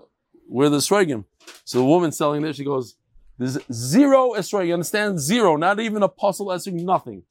where 0.49 0.69
the 0.69 0.79
Esrogim? 0.79 1.25
So 1.65 1.79
the 1.79 1.85
woman 1.85 2.13
selling 2.13 2.43
there, 2.43 2.53
she 2.53 2.65
goes, 2.65 2.97
there's 3.39 3.59
zero 3.73 4.33
Esrog, 4.33 4.67
you 4.67 4.75
understand? 4.75 5.19
Zero, 5.19 5.57
not 5.57 5.81
even 5.81 6.03
a 6.03 6.09
puzzle 6.09 6.47
Esrog, 6.47 6.75
nothing. 6.75 7.23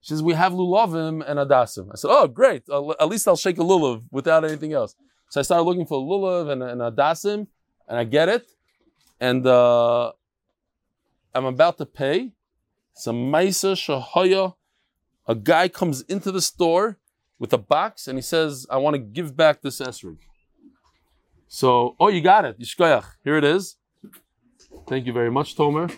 She 0.00 0.10
says, 0.10 0.22
we 0.22 0.34
have 0.34 0.52
Lulavim 0.52 1.24
and 1.28 1.38
Adasim. 1.38 1.90
I 1.92 1.96
said, 1.96 2.08
oh, 2.10 2.28
great. 2.28 2.62
At 2.68 3.08
least 3.08 3.26
I'll 3.26 3.36
shake 3.36 3.58
a 3.58 3.62
Lulav 3.62 4.04
without 4.10 4.44
anything 4.44 4.72
else. 4.72 4.94
So 5.30 5.40
I 5.40 5.42
started 5.42 5.64
looking 5.64 5.86
for 5.86 5.98
Lulav 5.98 6.50
and, 6.50 6.62
and 6.62 6.80
Adasim, 6.80 7.48
and 7.88 7.98
I 7.98 8.04
get 8.04 8.28
it. 8.28 8.48
And 9.20 9.46
uh, 9.46 10.12
I'm 11.34 11.46
about 11.46 11.78
to 11.78 11.86
pay. 11.86 12.32
Some 12.94 13.30
Maisa 13.32 13.74
Shahaya. 13.74 14.54
A 15.26 15.34
guy 15.34 15.68
comes 15.68 16.02
into 16.02 16.32
the 16.32 16.40
store 16.40 16.98
with 17.38 17.52
a 17.52 17.58
box 17.58 18.08
and 18.08 18.16
he 18.16 18.22
says, 18.22 18.66
I 18.70 18.78
want 18.78 18.94
to 18.94 18.98
give 18.98 19.36
back 19.36 19.60
this 19.62 19.80
Esrig. 19.80 20.18
So, 21.48 21.96
oh, 21.98 22.08
you 22.08 22.20
got 22.20 22.44
it. 22.44 22.58
Yishkoyach. 22.60 23.04
Here 23.24 23.36
it 23.36 23.44
is. 23.44 23.76
Thank 24.86 25.06
you 25.06 25.12
very 25.12 25.30
much, 25.30 25.56
Tomer. 25.56 25.90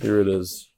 Here 0.00 0.20
it 0.20 0.28
is. 0.28 0.68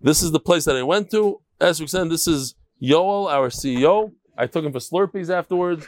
This 0.00 0.22
is 0.22 0.30
the 0.30 0.40
place 0.40 0.64
that 0.66 0.76
I 0.76 0.82
went 0.82 1.10
to. 1.10 1.40
Esrig 1.60 1.88
said, 1.88 2.10
this 2.10 2.26
is 2.26 2.54
Yoel, 2.82 3.30
our 3.30 3.48
CEO. 3.48 4.12
I 4.36 4.46
took 4.46 4.64
him 4.64 4.72
for 4.72 4.78
Slurpees 4.78 5.30
afterwards. 5.30 5.86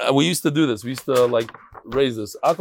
Uh, 0.00 0.14
we 0.14 0.26
used 0.26 0.42
to 0.42 0.50
do 0.50 0.66
this. 0.66 0.84
We 0.84 0.90
used 0.90 1.06
to 1.06 1.26
like 1.26 1.50
raise 1.84 2.16
this. 2.16 2.36
I 2.42 2.54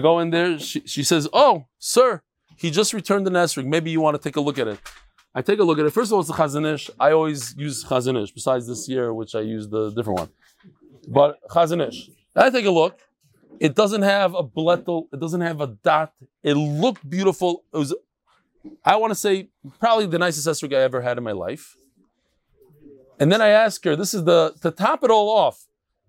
go 0.00 0.18
in 0.20 0.30
there. 0.30 0.58
She, 0.58 0.80
she 0.86 1.02
says, 1.02 1.28
"Oh, 1.32 1.66
sir, 1.78 2.22
he 2.56 2.70
just 2.70 2.94
returned 2.94 3.26
the 3.26 3.30
Esrig. 3.30 3.66
Maybe 3.66 3.90
you 3.90 4.00
want 4.00 4.14
to 4.16 4.22
take 4.22 4.36
a 4.36 4.40
look 4.40 4.58
at 4.58 4.68
it." 4.68 4.78
I 5.34 5.42
take 5.42 5.60
a 5.60 5.64
look 5.64 5.78
at 5.78 5.86
it. 5.86 5.90
First 5.90 6.10
of 6.10 6.14
all, 6.14 6.20
it's 6.20 6.28
the 6.28 6.34
Chazanish. 6.34 6.90
I 6.98 7.12
always 7.12 7.54
use 7.56 7.84
Chazanish. 7.84 8.34
Besides 8.34 8.66
this 8.66 8.88
year, 8.88 9.14
which 9.14 9.34
I 9.34 9.40
used 9.40 9.70
the 9.70 9.90
different 9.90 10.18
one, 10.20 10.28
but 11.06 11.38
Chazanish. 11.48 12.10
I 12.34 12.50
take 12.50 12.66
a 12.66 12.70
look. 12.70 12.98
It 13.60 13.74
doesn't 13.74 14.02
have 14.02 14.34
a 14.34 14.42
blettel. 14.42 15.08
It 15.12 15.20
doesn't 15.20 15.40
have 15.42 15.60
a 15.60 15.66
dot. 15.66 16.12
It 16.42 16.54
looked 16.54 17.08
beautiful. 17.08 17.64
It 17.72 17.76
was, 17.76 17.94
I 18.84 18.96
want 18.96 19.10
to 19.10 19.14
say, 19.14 19.50
probably 19.78 20.06
the 20.06 20.18
nicest 20.18 20.46
Esrig 20.46 20.74
I 20.74 20.80
ever 20.80 21.02
had 21.02 21.18
in 21.18 21.24
my 21.24 21.32
life. 21.32 21.76
And 23.18 23.30
then 23.30 23.42
I 23.42 23.48
ask 23.48 23.84
her, 23.84 23.94
this 23.94 24.14
is 24.14 24.24
the, 24.24 24.54
to 24.62 24.70
top 24.70 25.04
it 25.04 25.10
all 25.10 25.28
off, 25.28 25.66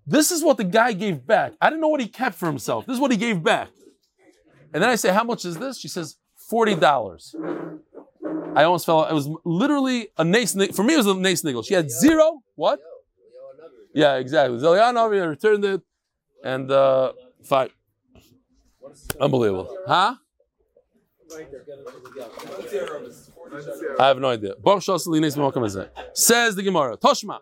this 0.07 0.32
is 0.32 0.43
what 0.43 0.57
the 0.57 0.63
guy 0.63 0.93
gave 0.93 1.28
back. 1.28 1.53
I 1.59 1.69
didn't 1.69 1.82
know 1.82 1.89
what 1.89 1.99
he 1.99 2.07
kept 2.07 2.36
for 2.36 2.47
himself. 2.47 2.86
This 2.86 2.95
is 2.95 3.01
what 3.01 3.11
he 3.11 3.17
gave 3.17 3.43
back. 3.43 3.67
And 4.74 4.82
then 4.82 4.89
I 4.89 4.95
say, 4.95 5.11
how 5.11 5.26
much 5.26 5.43
is 5.43 5.57
this? 5.57 5.78
She 5.78 5.89
says, 5.89 6.15
$40. 6.49 7.36
I 8.55 8.63
almost 8.63 8.86
fell. 8.86 9.05
It 9.05 9.13
was 9.13 9.29
literally 9.45 10.09
a 10.17 10.23
nace. 10.23 10.53
For 10.75 10.84
me, 10.84 10.93
it 10.95 10.97
was 10.97 11.07
a 11.07 11.13
nace 11.15 11.43
niggle. 11.43 11.63
She 11.63 11.73
had 11.73 11.89
zero. 11.89 12.41
What? 12.55 12.79
Yeah, 13.93 14.15
exactly. 14.15 14.57
Zelianovi 14.57 15.29
returned 15.29 15.65
it, 15.65 15.82
and 16.43 16.71
uh, 16.71 17.13
fine. 17.43 17.69
Unbelievable, 19.19 19.75
huh? 19.88 20.15
I 23.99 24.07
have 24.07 24.19
no 24.19 24.29
idea. 24.29 24.55
Baruch 24.61 24.84
Shas 24.84 25.07
Linus 25.07 25.36
B'Makam 25.36 25.63
Hazeh. 25.63 25.89
Says 26.13 26.55
the 26.55 26.63
Gemara. 26.63 26.97
Toshma. 26.97 27.39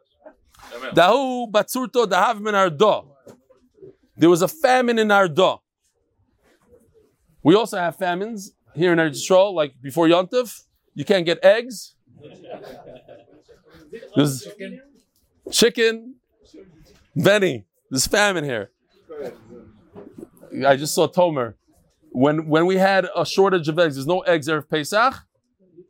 Dahu 0.94 1.52
Batsurto 1.52 2.06
Dahav 2.06 2.40
Min 2.40 2.54
Ardo. 2.54 3.16
There 4.16 4.30
was 4.30 4.42
a 4.42 4.48
famine 4.48 5.00
in 5.00 5.10
Ardo. 5.10 5.62
We 7.42 7.56
also 7.56 7.78
have 7.78 7.96
famines 7.96 8.52
here 8.76 8.92
in 8.92 9.00
Eretz 9.00 9.18
Yisrael, 9.18 9.54
like 9.54 9.74
before 9.82 10.08
Yontif. 10.08 10.66
You 11.00 11.06
can't 11.06 11.26
get 11.26 11.40
eggs. 11.46 11.96
There's 14.18 14.46
chicken. 15.50 16.16
Benny, 17.16 17.64
there's 17.90 18.06
famine 18.06 18.44
here. 18.44 18.72
I 20.68 20.76
just 20.76 20.94
saw 20.94 21.08
Tomer. 21.08 21.54
When 22.12 22.50
when 22.50 22.66
we 22.66 22.76
had 22.76 23.08
a 23.16 23.26
shortage 23.26 23.70
of 23.70 23.80
eggs, 23.80 23.96
there's 23.96 24.08
no 24.08 24.20
eggs 24.34 24.48
there 24.48 24.62
for 24.62 24.68
Pesach. 24.68 25.14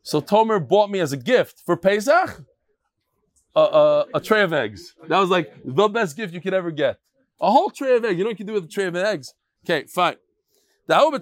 So 0.03 0.21
Tomer 0.21 0.59
bought 0.59 0.91
me 0.91 0.99
as 0.99 1.11
a 1.11 1.17
gift 1.17 1.63
for 1.65 1.75
Pesach 1.75 2.43
a, 3.55 3.59
a, 3.59 4.05
a 4.13 4.19
tray 4.19 4.43
of 4.43 4.53
eggs. 4.53 4.93
That 5.07 5.17
was 5.17 5.31
like 5.31 5.51
the 5.65 5.87
best 5.87 6.17
gift 6.17 6.35
you 6.35 6.41
could 6.41 6.53
ever 6.53 6.69
get. 6.69 6.99
A 7.41 7.49
whole 7.49 7.71
tray 7.71 7.95
of 7.95 8.05
eggs. 8.05 8.19
You 8.19 8.25
know 8.25 8.29
what 8.29 8.39
you 8.39 8.45
can 8.45 8.45
do 8.45 8.53
with 8.53 8.65
a 8.65 8.67
tray 8.67 8.85
of 8.85 8.95
eggs? 8.95 9.33
Okay, 9.65 9.87
fine. 9.87 10.17
Listen 10.87 11.19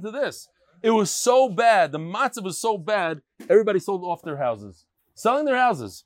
to 0.00 0.10
this. 0.10 0.48
It 0.84 0.90
was 0.90 1.10
so 1.10 1.48
bad. 1.48 1.92
The 1.92 1.98
matzah 1.98 2.42
was 2.42 2.60
so 2.60 2.76
bad. 2.76 3.22
Everybody 3.48 3.78
sold 3.78 4.04
off 4.04 4.20
their 4.20 4.36
houses, 4.36 4.84
selling 5.14 5.46
their 5.46 5.56
houses 5.56 6.04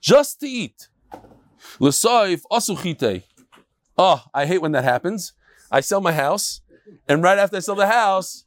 just 0.00 0.40
to 0.40 0.48
eat. 0.48 0.88
Asuchite. 1.78 3.24
Oh, 3.98 4.22
I 4.32 4.46
hate 4.46 4.62
when 4.62 4.72
that 4.72 4.84
happens. 4.84 5.34
I 5.70 5.80
sell 5.80 6.00
my 6.00 6.12
house, 6.12 6.62
and 7.06 7.22
right 7.22 7.38
after 7.38 7.58
I 7.58 7.60
sell 7.60 7.74
the 7.74 7.86
house, 7.86 8.46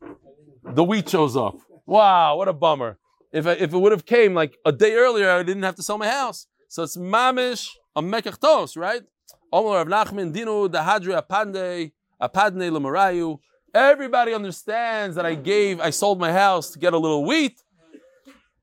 the 0.64 0.84
wheat 0.84 1.08
shows 1.08 1.38
up. 1.38 1.60
Wow, 1.86 2.38
what 2.38 2.48
a 2.48 2.54
bummer. 2.54 2.98
If, 3.32 3.46
I, 3.46 3.52
if 3.52 3.72
it 3.72 3.78
would 3.78 3.92
have 3.92 4.08
came 4.08 4.34
like 4.34 4.58
a 4.66 4.72
day 4.72 4.96
earlier, 4.96 5.30
I 5.30 5.44
didn't 5.44 5.62
have 5.62 5.76
to 5.76 5.84
sell 5.84 6.00
my 6.00 6.10
house. 6.10 6.48
So 6.68 6.82
it's 6.82 6.98
mamish 6.98 7.70
a 7.96 8.02
mekachtos, 8.02 8.76
right? 8.76 9.04
Omer 9.54 9.86
Rav 9.86 10.08
Nachman 10.08 10.34
Dinu 10.34 10.68
Dahadri 10.68 11.22
Apadne 11.22 11.92
Apadne 12.20 12.72
Lemarayu. 12.72 13.38
Everybody 13.74 14.34
understands 14.34 15.16
that 15.16 15.26
I 15.26 15.36
gave, 15.36 15.80
I 15.80 15.92
sold 15.92 16.20
my 16.20 16.32
house 16.32 16.72
to 16.72 16.80
get 16.80 16.94
a 16.94 16.98
little 16.98 17.26
wheat, 17.26 17.62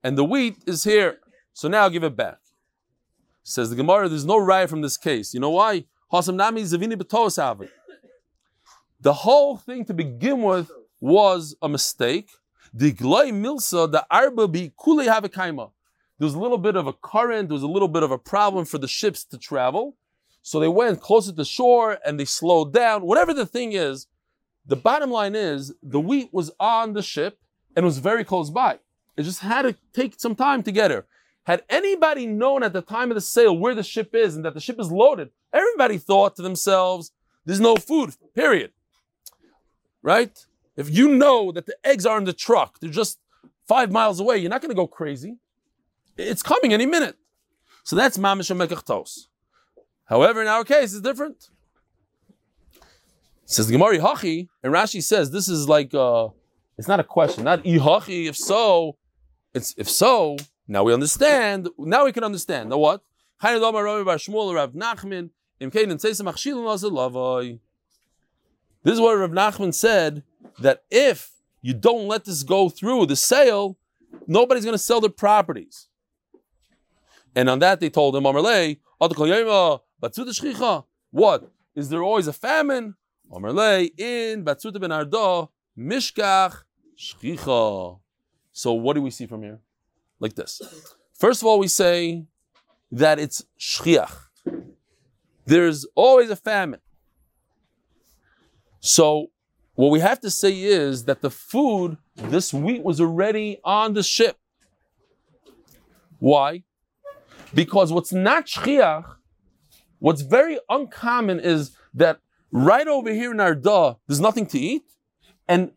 and 0.03 0.19
the 0.19 0.25
wheat 0.25 0.57
is 0.67 0.85
here. 0.85 1.19
So 1.53 1.69
now 1.69 1.83
I'll 1.83 1.91
give 1.91 2.05
it 2.05 2.17
back. 2.17 2.39
Says 3.43 3.71
the 3.71 3.77
Gemara, 3.77 4.09
there's 4.09 4.25
no 4.25 4.39
riot 4.39 4.69
from 4.69 4.83
this 4.83 4.97
case. 4.97 5.33
You 5.33 5.41
know 5.41 5.51
why? 5.51 5.85
The 9.01 9.13
whole 9.13 9.57
thing 9.57 9.85
to 9.85 9.95
begin 9.95 10.43
with 10.43 10.71
was 11.01 11.55
a 11.63 11.69
mistake. 11.69 12.31
The 12.75 12.93
Milsa, 12.93 13.91
the 13.91 14.07
Arba. 14.11 14.49
There 16.19 16.25
was 16.25 16.35
a 16.35 16.39
little 16.39 16.59
bit 16.59 16.77
of 16.77 16.87
a 16.87 16.93
current, 16.93 17.49
there 17.49 17.55
was 17.55 17.63
a 17.63 17.69
little 17.69 17.89
bit 17.89 18.03
of 18.03 18.11
a 18.11 18.19
problem 18.19 18.65
for 18.65 18.79
the 18.79 18.89
ships 18.89 19.25
to 19.25 19.39
travel. 19.39 19.97
So 20.43 20.59
they 20.61 20.69
went 20.69 21.01
closer 21.01 21.33
to 21.33 21.45
shore 21.45 21.99
and 22.05 22.19
they 22.19 22.25
slowed 22.25 22.73
down. 22.73 23.03
Whatever 23.03 23.35
the 23.35 23.47
thing 23.47 23.73
is, 23.73 24.07
the 24.67 24.77
bottom 24.77 25.11
line 25.11 25.35
is 25.35 25.73
the 25.83 26.01
wheat 26.01 26.31
was 26.33 26.51
on 26.59 26.93
the 26.93 27.03
ship 27.03 27.39
and 27.75 27.85
was 27.85 27.99
very 27.99 28.25
close 28.25 28.51
by. 28.51 28.79
It 29.17 29.23
just 29.23 29.41
had 29.41 29.63
to 29.63 29.77
take 29.93 30.19
some 30.19 30.35
time 30.35 30.63
to 30.65 30.73
get 30.73 30.91
her. 30.91 31.07
Had 31.45 31.63
anybody 31.71 32.27
known 32.27 32.63
at 32.63 32.73
the 32.73 32.83
time 32.83 33.11
of 33.11 33.15
the 33.15 33.21
sale 33.21 33.57
where 33.57 33.75
the 33.75 33.83
ship 33.83 34.15
is 34.15 34.35
and 34.35 34.45
that 34.45 34.55
the 34.55 34.61
ship 34.61 34.81
is 34.81 34.91
loaded, 34.91 35.31
everybody 35.53 35.97
thought 35.97 36.35
to 36.37 36.43
themselves, 36.43 37.13
there's 37.45 37.61
no 37.61 37.77
food, 37.77 38.15
period. 38.35 38.73
Right? 40.03 40.45
If 40.77 40.91
you 40.91 41.09
know 41.09 41.53
that 41.53 41.67
the 41.67 41.77
eggs 41.85 42.05
are 42.05 42.19
in 42.19 42.25
the 42.25 42.33
truck, 42.33 42.81
they're 42.81 42.91
just 42.91 43.21
five 43.67 43.93
miles 43.93 44.21
away, 44.21 44.39
you're 44.39 44.51
not 44.51 44.61
going 44.61 44.71
to 44.71 44.75
go 44.77 44.87
crazy. 44.87 45.37
It's 46.17 46.43
coming 46.43 46.73
any 46.73 46.87
minute. 46.87 47.17
So 47.85 47.95
that's 47.95 48.19
mamish 48.19 48.55
mekachtos. 48.55 49.27
However, 50.07 50.43
in 50.43 50.49
our 50.49 50.65
case, 50.65 50.93
it's 50.93 51.01
different. 51.01 51.51
Says 53.49 53.69
the 53.69 53.73
Gemara 53.73 53.99
Hachi, 53.99 54.49
and 54.63 54.73
Rashi 54.73 55.01
says 55.01 55.31
this 55.31 55.49
is 55.49 55.69
like 55.69 55.95
uh, 55.95 56.29
it's 56.77 56.89
not 56.89 56.99
a 56.99 57.05
question, 57.05 57.45
not 57.45 57.63
ihachi. 57.63 58.27
If 58.29 58.37
so, 58.37 58.97
it's 59.55 59.73
if 59.79 59.89
so. 59.89 60.37
Now 60.67 60.83
we 60.83 60.93
understand. 60.93 61.69
Now 61.79 62.05
we 62.05 62.13
can 62.13 62.25
understand. 62.25 62.71
Now 62.71 62.79
what? 62.79 63.03
This 63.41 63.53
is 63.55 63.61
what 69.01 69.15
Rav 69.17 69.31
Nachman 69.31 69.75
said 69.75 70.25
that 70.61 70.83
if 70.91 71.31
you 71.63 71.73
don't 71.75 72.09
let 72.09 72.25
this 72.25 72.43
go 72.43 72.69
through 72.69 73.07
the 73.07 73.15
sale, 73.15 73.79
nobody's 74.27 74.65
going 74.65 74.75
to 74.75 74.79
sell 74.79 75.01
their 75.01 75.11
properties. 75.11 75.87
And 77.37 77.49
on 77.49 77.61
that 77.61 77.79
they 77.79 77.91
told 77.91 78.17
him, 78.17 78.25
what? 81.11 81.51
Is 81.75 81.89
there 81.91 82.03
always 82.03 82.27
a 82.27 82.33
famine? 82.33 82.95
Amarle, 83.33 83.91
in 83.99 84.45
Batsuta 84.45 84.81
ben 84.81 84.93
Ardo, 84.93 85.51
Mishkach 85.79 86.63
Shchicha. 86.99 87.99
So 88.53 88.73
what 88.73 88.95
do 88.95 89.03
we 89.03 89.11
see 89.11 89.27
from 89.27 89.43
here? 89.43 89.61
Like 90.21 90.35
this. 90.35 90.63
First 91.15 91.43
of 91.43 91.47
all, 91.47 91.59
we 91.59 91.69
say 91.69 92.25
that 92.91 93.19
it's 93.19 93.45
Shchiach. 93.59 94.13
There's 95.45 95.87
always 95.95 96.31
a 96.31 96.37
famine. 96.37 96.81
So 98.81 99.31
what 99.75 99.91
we 99.91 100.01
have 100.01 100.21
to 100.21 100.31
say 100.31 100.59
is 100.61 101.05
that 101.05 101.21
the 101.21 101.31
food, 101.31 101.99
this 102.17 102.53
wheat 102.55 102.83
was 102.83 103.01
already 103.01 103.59
on 103.63 103.93
the 103.93 104.03
ship. 104.03 104.39
Why? 106.19 106.65
Because 107.53 107.93
what's 107.93 108.13
not 108.13 108.47
shchiach, 108.47 109.17
what's 109.99 110.23
very 110.23 110.59
uncommon 110.69 111.41
is 111.41 111.77
that 111.95 112.21
right 112.51 112.87
over 112.87 113.13
here 113.13 113.33
in 113.33 113.41
Arda, 113.41 113.97
there's 114.07 114.21
nothing 114.21 114.47
to 114.47 114.59
eat, 114.59 114.83
and 115.49 115.73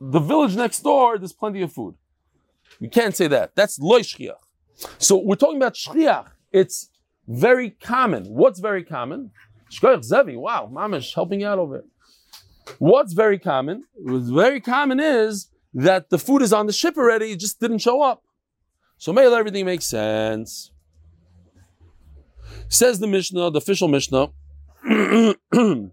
the 0.00 0.20
village 0.20 0.56
next 0.56 0.80
door, 0.80 1.18
there's 1.18 1.32
plenty 1.32 1.62
of 1.62 1.72
food. 1.72 1.94
You 2.80 2.88
can't 2.88 3.14
say 3.14 3.28
that. 3.28 3.54
That's 3.54 3.78
loy 3.78 4.00
shchiach. 4.00 4.34
So 4.98 5.16
we're 5.16 5.36
talking 5.36 5.56
about 5.56 5.74
shchiach. 5.74 6.28
It's 6.50 6.90
very 7.28 7.70
common. 7.70 8.24
What's 8.24 8.58
very 8.58 8.84
common? 8.84 9.30
Shkoyach 9.70 10.04
Zevi. 10.04 10.36
Wow, 10.36 10.70
Mamish 10.72 11.14
helping 11.14 11.44
out 11.44 11.58
over. 11.58 11.84
What's 12.78 13.12
very 13.12 13.38
common? 13.38 13.84
What's 13.94 14.28
very 14.28 14.60
common 14.60 15.00
is 15.00 15.48
that 15.74 16.10
the 16.10 16.18
food 16.18 16.42
is 16.42 16.52
on 16.52 16.66
the 16.66 16.72
ship 16.72 16.96
already, 16.96 17.32
it 17.32 17.40
just 17.40 17.60
didn't 17.60 17.78
show 17.78 18.02
up. 18.02 18.22
So 18.98 19.12
maybe 19.12 19.32
everything 19.32 19.64
makes 19.64 19.86
sense. 19.86 20.70
Says 22.68 22.98
the 22.98 23.06
Mishnah, 23.06 23.50
the 23.50 23.58
official 23.58 23.88
Mishnah. 23.88 24.28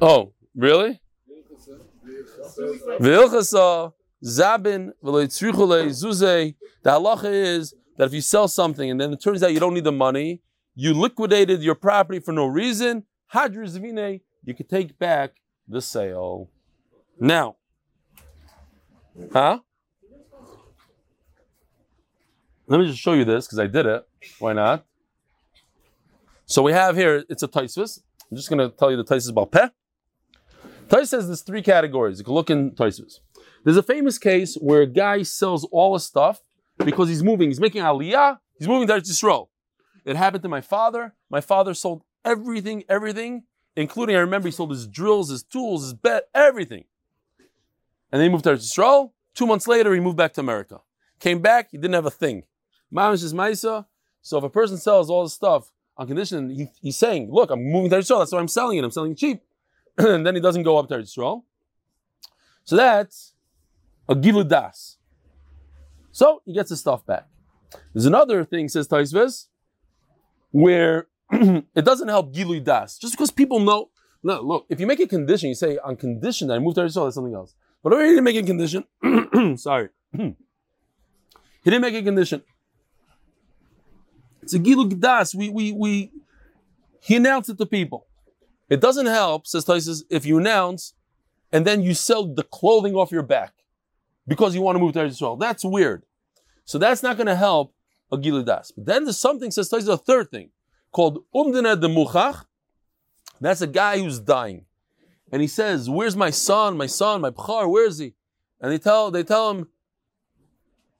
oh, 0.00 0.32
really? 0.54 1.00
Zabin. 4.24 4.92
The 5.02 6.90
halacha 6.90 7.32
is 7.32 7.74
that 7.96 8.04
if 8.04 8.12
you 8.12 8.20
sell 8.20 8.48
something 8.48 8.90
and 8.90 9.00
then 9.00 9.12
it 9.12 9.22
turns 9.22 9.42
out 9.42 9.52
you 9.52 9.60
don't 9.60 9.74
need 9.74 9.84
the 9.84 9.92
money, 9.92 10.42
you 10.74 10.92
liquidated 10.94 11.62
your 11.62 11.74
property 11.74 12.20
for 12.20 12.32
no 12.32 12.46
reason, 12.46 13.04
hadr 13.32 14.20
you 14.44 14.54
could 14.54 14.68
take 14.68 14.98
back 14.98 15.32
the 15.66 15.80
sale. 15.80 16.50
Now, 17.18 17.56
huh? 19.32 19.60
Let 22.66 22.80
me 22.80 22.86
just 22.86 22.98
show 22.98 23.14
you 23.14 23.24
this 23.24 23.46
because 23.46 23.58
I 23.58 23.66
did 23.66 23.86
it. 23.86 24.06
Why 24.38 24.52
not? 24.52 24.84
So 26.50 26.62
we 26.62 26.72
have 26.72 26.96
here, 26.96 27.24
it's 27.28 27.42
a 27.42 27.48
Taisvis. 27.48 28.00
I'm 28.30 28.36
just 28.38 28.48
going 28.48 28.58
to 28.58 28.74
tell 28.74 28.90
you 28.90 28.96
the 28.96 29.04
Taisvis 29.04 29.28
about 29.28 29.52
Peh. 29.52 29.68
Tais 30.88 31.04
says 31.04 31.26
there's 31.26 31.42
three 31.42 31.60
categories. 31.60 32.18
You 32.18 32.24
can 32.24 32.32
look 32.32 32.48
in 32.48 32.70
Taisvis. 32.70 33.18
There's 33.64 33.76
a 33.76 33.82
famous 33.82 34.16
case 34.16 34.54
where 34.54 34.80
a 34.80 34.86
guy 34.86 35.24
sells 35.24 35.68
all 35.70 35.92
his 35.92 36.04
stuff 36.04 36.40
because 36.78 37.10
he's 37.10 37.22
moving. 37.22 37.50
He's 37.50 37.60
making 37.60 37.82
aliyah. 37.82 38.38
He's 38.58 38.66
moving 38.66 38.88
to 38.88 38.94
Eretz 38.94 39.10
Yisrael. 39.10 39.48
It 40.06 40.16
happened 40.16 40.42
to 40.42 40.48
my 40.48 40.62
father. 40.62 41.14
My 41.28 41.42
father 41.42 41.74
sold 41.74 42.02
everything, 42.24 42.82
everything, 42.88 43.42
including, 43.76 44.16
I 44.16 44.20
remember 44.20 44.48
he 44.48 44.52
sold 44.52 44.70
his 44.70 44.86
drills, 44.86 45.28
his 45.28 45.42
tools, 45.42 45.82
his 45.82 45.92
bed, 45.92 46.22
everything. 46.34 46.84
And 48.10 48.20
then 48.20 48.22
he 48.22 48.28
moved 48.30 48.44
to 48.44 48.52
Eretz 48.52 48.72
Yisrael. 48.74 49.10
Two 49.34 49.46
months 49.46 49.68
later, 49.68 49.92
he 49.92 50.00
moved 50.00 50.16
back 50.16 50.32
to 50.32 50.40
America. 50.40 50.80
Came 51.20 51.42
back, 51.42 51.72
he 51.72 51.76
didn't 51.76 51.92
have 51.92 52.06
a 52.06 52.10
thing. 52.10 52.44
Mamish 52.90 53.22
is 53.22 53.34
Maisa. 53.34 53.84
So 54.22 54.38
if 54.38 54.44
a 54.44 54.48
person 54.48 54.78
sells 54.78 55.10
all 55.10 55.24
this 55.24 55.34
stuff 55.34 55.72
on 55.98 56.06
condition, 56.06 56.50
he, 56.50 56.68
he's 56.80 56.96
saying, 56.96 57.28
look, 57.30 57.50
I'm 57.50 57.64
moving 57.64 57.90
to 57.90 57.96
Eretz 57.96 58.08
That's 58.08 58.32
why 58.32 58.38
I'm 58.38 58.48
selling 58.48 58.78
it. 58.78 58.84
I'm 58.84 58.90
selling 58.90 59.12
it 59.12 59.18
cheap. 59.18 59.42
and 59.98 60.24
then 60.24 60.34
he 60.36 60.40
doesn't 60.40 60.62
go 60.62 60.78
up 60.78 60.88
to 60.88 60.94
Eretz 60.94 61.42
So 62.64 62.76
that's 62.76 63.34
a 64.08 64.14
Gilu 64.14 64.48
Das. 64.48 64.98
So 66.12 66.42
he 66.44 66.54
gets 66.54 66.70
his 66.70 66.80
stuff 66.80 67.04
back. 67.04 67.26
There's 67.92 68.06
another 68.06 68.44
thing, 68.44 68.68
says 68.68 68.88
Taisves, 68.88 69.48
where 70.52 71.08
it 71.32 71.84
doesn't 71.84 72.08
help 72.08 72.32
Gilu 72.32 72.62
Das. 72.62 72.96
Just 72.96 73.14
because 73.14 73.32
people 73.32 73.58
know, 73.58 73.90
no, 74.22 74.40
look, 74.40 74.66
if 74.68 74.80
you 74.80 74.86
make 74.86 75.00
a 75.00 75.06
condition, 75.06 75.48
you 75.48 75.54
say, 75.54 75.78
on 75.78 75.96
condition 75.96 76.48
that 76.48 76.54
I 76.54 76.58
move 76.60 76.76
to 76.76 76.82
Eretz 76.82 76.96
Yisrael, 76.96 77.06
that's 77.06 77.16
something 77.16 77.34
else. 77.34 77.54
But 77.82 77.92
already 77.92 78.10
he 78.10 78.14
didn't 78.14 78.24
make 78.24 78.36
a 78.36 78.42
condition. 78.42 79.56
Sorry. 79.58 79.88
he 80.12 80.34
didn't 81.64 81.82
make 81.82 81.94
a 81.94 82.02
condition. 82.02 82.42
It's 84.48 84.54
a 84.54 84.58
Gilu 84.58 84.98
Das. 84.98 85.34
We, 85.34 85.50
we, 85.50 85.72
we, 85.72 86.10
he 87.02 87.16
announced 87.16 87.50
it 87.50 87.58
to 87.58 87.66
people. 87.66 88.06
It 88.70 88.80
doesn't 88.80 89.04
help, 89.04 89.46
says 89.46 89.66
Taisus, 89.66 90.04
if 90.08 90.24
you 90.24 90.38
announce 90.38 90.94
and 91.52 91.66
then 91.66 91.82
you 91.82 91.92
sell 91.92 92.26
the 92.26 92.42
clothing 92.42 92.94
off 92.94 93.12
your 93.12 93.22
back 93.22 93.52
because 94.26 94.54
you 94.54 94.62
want 94.62 94.76
to 94.76 94.80
move 94.80 94.94
to 94.94 95.04
Israel. 95.04 95.36
That's 95.36 95.66
weird. 95.66 96.04
So 96.64 96.78
that's 96.78 97.02
not 97.02 97.18
going 97.18 97.26
to 97.26 97.36
help 97.36 97.74
a 98.10 98.16
Gilu 98.16 98.42
Das. 98.46 98.70
But 98.70 98.86
then 98.86 99.04
there's 99.04 99.18
something, 99.18 99.50
says 99.50 99.68
Taisus, 99.68 99.92
a 99.92 99.98
third 99.98 100.30
thing 100.30 100.48
called 100.92 101.22
Umdina 101.34 101.78
de 101.78 101.88
Muchach. 101.88 102.46
That's 103.42 103.60
a 103.60 103.66
guy 103.66 103.98
who's 103.98 104.18
dying. 104.18 104.64
And 105.30 105.42
he 105.42 105.48
says, 105.48 105.90
Where's 105.90 106.16
my 106.16 106.30
son, 106.30 106.78
my 106.78 106.86
son, 106.86 107.20
my 107.20 107.30
Bchar, 107.30 107.70
where 107.70 107.86
is 107.86 107.98
he? 107.98 108.14
And 108.62 108.72
they 108.72 108.78
tell, 108.78 109.10
they 109.10 109.24
tell 109.24 109.50
him 109.50 109.68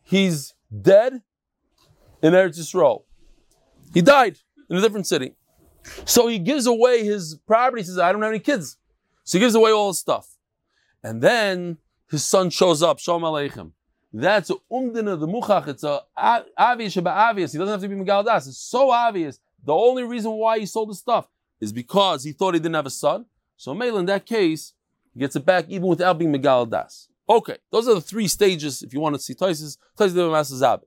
he's 0.05 0.53
dead 0.83 1.23
in 2.23 2.35
Eretz 2.35 2.59
Yisrael. 2.59 3.05
He 3.95 4.03
died 4.03 4.39
in 4.69 4.77
a 4.77 4.81
different 4.81 5.07
city. 5.07 5.35
So 6.05 6.27
he 6.27 6.39
gives 6.39 6.67
away 6.67 7.05
his 7.05 7.37
property. 7.47 7.83
He 7.83 7.87
says, 7.87 7.99
I 7.99 8.13
don't 8.13 8.23
have 8.23 8.31
any 8.31 8.41
kids. 8.41 8.77
So 9.25 9.39
he 9.39 9.41
gives 9.41 9.55
away 9.55 9.71
all 9.73 9.89
his 9.89 9.99
stuff. 9.99 10.37
And 11.03 11.23
then 11.23 11.79
his 12.11 12.25
son 12.25 12.51
shows 12.51 12.83
up, 12.83 12.99
Shalom 12.99 13.23
Aleichem. 13.23 13.73
That's 14.13 14.51
umdina 14.73 15.21
the 15.21 15.27
muchach. 15.27 15.69
It's 15.69 15.85
a 15.85 16.01
obvious 16.17 16.97
obvious. 16.97 17.53
He 17.53 17.59
doesn't 17.59 17.73
have 17.73 17.81
to 17.83 17.89
be 17.89 17.95
Megal 17.95 18.25
Das. 18.25 18.47
It's 18.47 18.59
so 18.59 18.91
obvious. 18.91 19.39
The 19.65 19.75
only 19.75 20.03
reason 20.03 20.33
why 20.33 20.59
he 20.59 20.67
sold 20.67 20.91
the 20.91 20.95
stuff 20.95 21.29
is 21.61 21.73
because 21.73 22.25
he 22.25 22.33
thought 22.33 22.55
he 22.55 22.61
didn't 22.61 22.75
have 22.75 22.87
a 22.87 22.91
son. 22.91 23.27
So 23.57 23.75
Mela, 23.75 24.01
in 24.01 24.07
that 24.07 24.25
case, 24.25 24.73
he 25.13 25.21
gets 25.21 25.37
it 25.37 25.45
back 25.45 25.67
even 25.69 25.89
without 25.89 26.19
being 26.19 26.33
Megal 26.33 26.69
Das. 26.71 27.09
Okay, 27.29 27.59
those 27.71 27.87
are 27.87 27.95
the 27.95 28.01
three 28.01 28.29
stages 28.29 28.83
if 28.83 28.95
you 28.95 29.01
want 29.01 29.15
to 29.15 29.21
see 29.21 29.35
Taisis. 29.35 29.77
Taisis 29.99 30.15
the 30.15 30.31
Master 30.31 30.55
Zabit. 30.55 30.85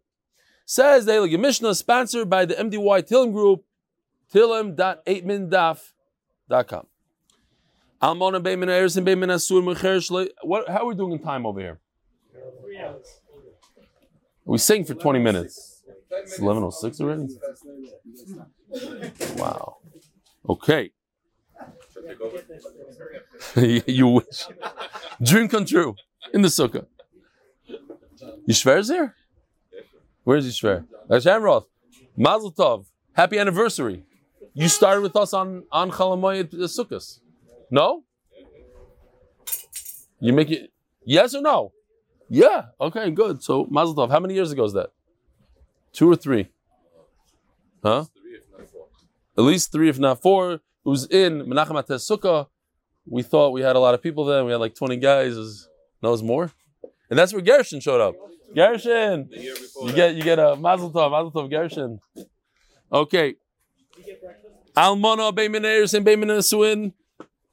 Says 0.66 1.06
the 1.06 1.14
Elige 1.14 1.40
Mishnah, 1.40 1.74
sponsored 1.76 2.30
by 2.30 2.46
the 2.46 2.56
MDY 2.56 3.08
Tillim 3.10 3.32
Group, 3.34 3.64
tillim.8mindaf.com. 4.34 6.88
Almona 8.02 8.40
Beyman 8.40 8.70
Erison 8.70 9.06
Asur 9.06 10.30
What? 10.44 10.70
How 10.70 10.80
are 10.80 10.86
we 10.86 10.96
doing 10.96 11.12
in 11.14 11.20
time 11.20 11.46
over 11.46 11.60
here? 11.60 11.80
We 14.46 14.58
sing 14.58 14.86
for 14.86 14.96
20 14.96 15.20
minutes. 15.20 15.84
It's 16.10 16.40
11.06 16.40 17.02
already? 17.02 17.28
Wow. 19.40 19.78
Okay. 20.50 20.92
you 23.86 24.08
wish. 24.08 24.48
Dream 25.22 25.48
come 25.48 25.66
true 25.66 25.96
in 26.34 26.42
the 26.42 26.48
sukkah. 26.48 26.88
Yishver 28.48 28.80
is 28.80 28.88
there? 28.88 29.16
Where's 30.24 30.48
Yishver? 30.48 30.86
That's 31.08 31.26
Amroth. 31.26 31.66
Mazel 32.16 32.52
Tov. 32.52 32.86
Happy 33.14 33.38
anniversary. 33.40 34.04
You 34.54 34.68
started 34.68 35.02
with 35.02 35.16
us 35.16 35.34
on, 35.34 35.64
on 35.72 35.92
Chalamoyed 35.92 36.54
Sukkahs. 36.54 37.20
No? 37.70 38.04
You 40.20 40.34
make 40.34 40.52
it 40.52 40.72
yes 41.04 41.34
or 41.34 41.42
no? 41.42 41.72
Yeah. 42.30 42.66
Okay, 42.80 43.10
good. 43.12 43.42
So 43.44 43.68
Mazel 43.70 43.96
Tov. 43.96 44.12
How 44.12 44.20
many 44.20 44.34
years 44.34 44.52
ago 44.52 44.64
is 44.64 44.74
that? 44.74 44.92
Two 45.94 46.10
or 46.10 46.16
three? 46.16 46.50
Huh? 47.84 48.06
At 49.38 49.44
least 49.44 49.72
three, 49.72 49.90
if 49.90 49.98
not 49.98 50.22
four. 50.22 50.54
It 50.54 50.62
was 50.84 51.08
in 51.08 51.46
Menachem 51.46 51.80
Ates 51.80 52.08
Sukkah. 52.08 52.48
We 53.06 53.24
thought 53.24 53.52
we 53.52 53.62
had 53.62 53.76
a 53.76 53.80
lot 53.80 53.94
of 53.94 54.02
people 54.02 54.26
there. 54.26 54.46
We 54.46 54.52
had 54.52 54.60
like 54.60 54.76
20 54.76 54.98
guys. 54.98 55.36
Was, 55.36 55.68
no, 56.02 56.16
more. 56.18 56.52
And 57.10 57.18
that's 57.18 57.34
where 57.34 57.42
Gershon 57.42 57.80
showed 57.80 58.02
up. 58.02 58.16
Gershon! 58.56 59.30
The 59.30 59.40
year 59.40 59.56
before 59.56 59.88
You 59.88 59.96
get 59.96 60.16
you 60.16 60.24
get 60.24 60.40
a 60.40 60.56
Mazel 60.56 60.92
Tov, 60.92 61.12
Mazel 61.12 61.32
Tov 61.32 61.50
Gershon. 61.50 62.00
Okay. 62.92 63.36
Almana 64.76 65.34
Beimeneris 65.34 65.94
and 65.94 66.06
Beimenesuin. 66.06 66.94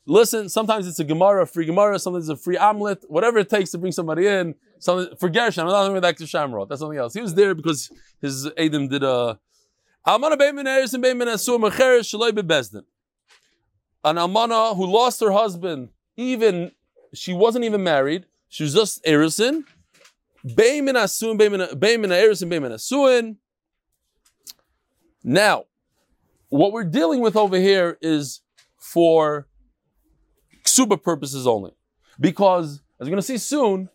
Listen, 0.07 0.49
sometimes 0.49 0.87
it's 0.87 0.99
a 0.99 1.05
Gemara, 1.05 1.47
free 1.47 1.67
Gemara, 1.67 1.99
sometimes 1.99 2.31
it's 2.31 2.41
a 2.41 2.43
free 2.43 2.57
omelet, 2.57 3.05
whatever 3.09 3.39
it 3.39 3.51
takes 3.51 3.71
to 3.73 3.79
bring 3.79 3.93
somebody 3.93 4.27
in. 4.27 4.55
Something 4.79 5.15
for 5.17 5.29
Gershon, 5.29 5.65
I'm 5.65 5.71
not 5.71 5.89
going 5.89 6.01
back 6.01 6.17
to 6.17 6.25
Shamrot. 6.25 6.69
That's 6.69 6.81
something 6.81 6.99
else. 6.99 7.13
He 7.13 7.21
was 7.21 7.35
there 7.35 7.55
because 7.55 7.91
his 8.23 8.49
Adam 8.57 8.89
did 8.89 9.03
a 9.03 9.39
Almana 10.07 10.37
Beimeneris 10.37 10.95
and 10.95 11.05
Beimenesuin 11.05 11.69
Mecheres 11.69 12.09
Shaloi 12.09 12.31
Bebezdin. 12.31 12.85
An 14.05 14.17
Almana 14.17 14.75
who 14.77 14.87
lost 14.87 15.21
her 15.21 15.33
husband, 15.33 15.91
even 16.17 16.71
she 17.13 17.35
wasn't 17.35 17.65
even 17.65 17.83
married, 17.83 18.25
she 18.49 18.63
was 18.63 18.73
just 18.73 19.05
Erison. 19.05 19.65
Now, 25.25 25.65
what 26.49 26.73
we're 26.73 26.85
dealing 26.85 27.21
with 27.21 27.37
over 27.37 27.57
here 27.57 27.99
is 28.01 28.41
for 28.77 29.49
ksuba 30.65 31.03
purposes 31.03 31.47
only. 31.47 31.73
Because, 32.21 32.83
as 33.01 33.07
we're 33.07 33.11
going 33.11 33.17
to 33.17 33.23
see 33.23 33.39
soon, 33.39 33.89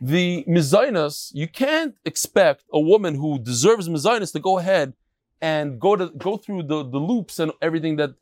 the 0.00 0.44
mizainas, 0.46 1.30
you 1.34 1.48
can't 1.48 1.94
expect 2.04 2.64
a 2.72 2.80
woman 2.80 3.14
who 3.14 3.38
deserves 3.38 3.88
mizainas 3.88 4.32
to 4.32 4.40
go 4.40 4.58
ahead 4.58 4.92
and 5.40 5.80
go 5.80 5.96
to 5.96 6.08
go 6.16 6.36
through 6.36 6.62
the, 6.64 6.82
the 6.82 6.98
loops 6.98 7.38
and 7.38 7.52
everything 7.60 7.96
that 7.96 8.14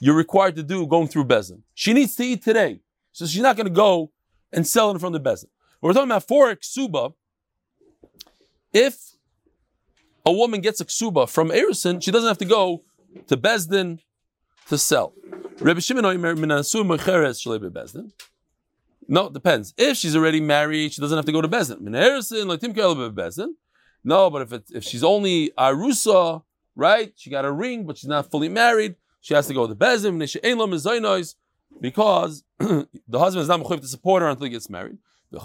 you're 0.00 0.14
required 0.14 0.56
to 0.56 0.62
do 0.62 0.86
going 0.86 1.08
through 1.08 1.24
Bezin. 1.24 1.62
She 1.74 1.92
needs 1.92 2.14
to 2.16 2.24
eat 2.24 2.42
today. 2.42 2.80
So 3.12 3.26
she's 3.26 3.42
not 3.42 3.56
going 3.56 3.66
to 3.66 3.72
go 3.72 4.10
and 4.52 4.66
sell 4.66 4.90
it 4.90 5.00
from 5.00 5.12
the 5.12 5.20
Bezin. 5.20 5.48
We're 5.80 5.92
talking 5.92 6.10
about 6.10 6.26
for 6.26 6.54
ksuba. 6.54 7.14
If 8.72 9.16
a 10.24 10.32
woman 10.32 10.60
gets 10.60 10.80
a 10.80 10.84
ksuba 10.84 11.28
from 11.28 11.50
Erison, 11.50 12.02
she 12.02 12.10
doesn't 12.10 12.28
have 12.28 12.38
to 12.38 12.44
go 12.44 12.82
to 13.28 13.36
Bezdin 13.36 14.00
to 14.68 14.78
sell. 14.78 15.14
No, 19.08 19.26
it 19.26 19.32
depends. 19.32 19.72
If 19.76 19.96
she's 19.96 20.16
already 20.16 20.40
married, 20.40 20.92
she 20.92 21.00
doesn't 21.00 21.16
have 21.16 21.26
to 21.26 21.32
go 21.32 21.40
to 21.40 21.48
Bezdin. 21.48 21.80
No, 24.04 24.30
but 24.30 24.42
if 24.42 24.52
if 24.72 24.84
she's 24.84 25.04
only 25.04 25.52
arusa, 25.56 26.42
right? 26.74 27.12
She 27.16 27.30
got 27.30 27.44
a 27.44 27.52
ring, 27.52 27.86
but 27.86 27.98
she's 27.98 28.08
not 28.08 28.30
fully 28.30 28.48
married. 28.48 28.96
She 29.20 29.34
has 29.34 29.46
to 29.46 29.54
go 29.54 29.66
to 29.66 29.74
Bezdin. 29.74 30.18
Because 31.80 32.44
the 32.58 33.18
husband 33.18 33.42
is 33.42 33.48
not 33.48 33.60
mechuyev 33.60 33.80
to 33.80 33.88
support 33.88 34.22
her 34.22 34.28
until 34.28 34.44
he 34.44 34.50
gets 34.50 34.68
married. 34.70 34.98
They're 35.32 35.40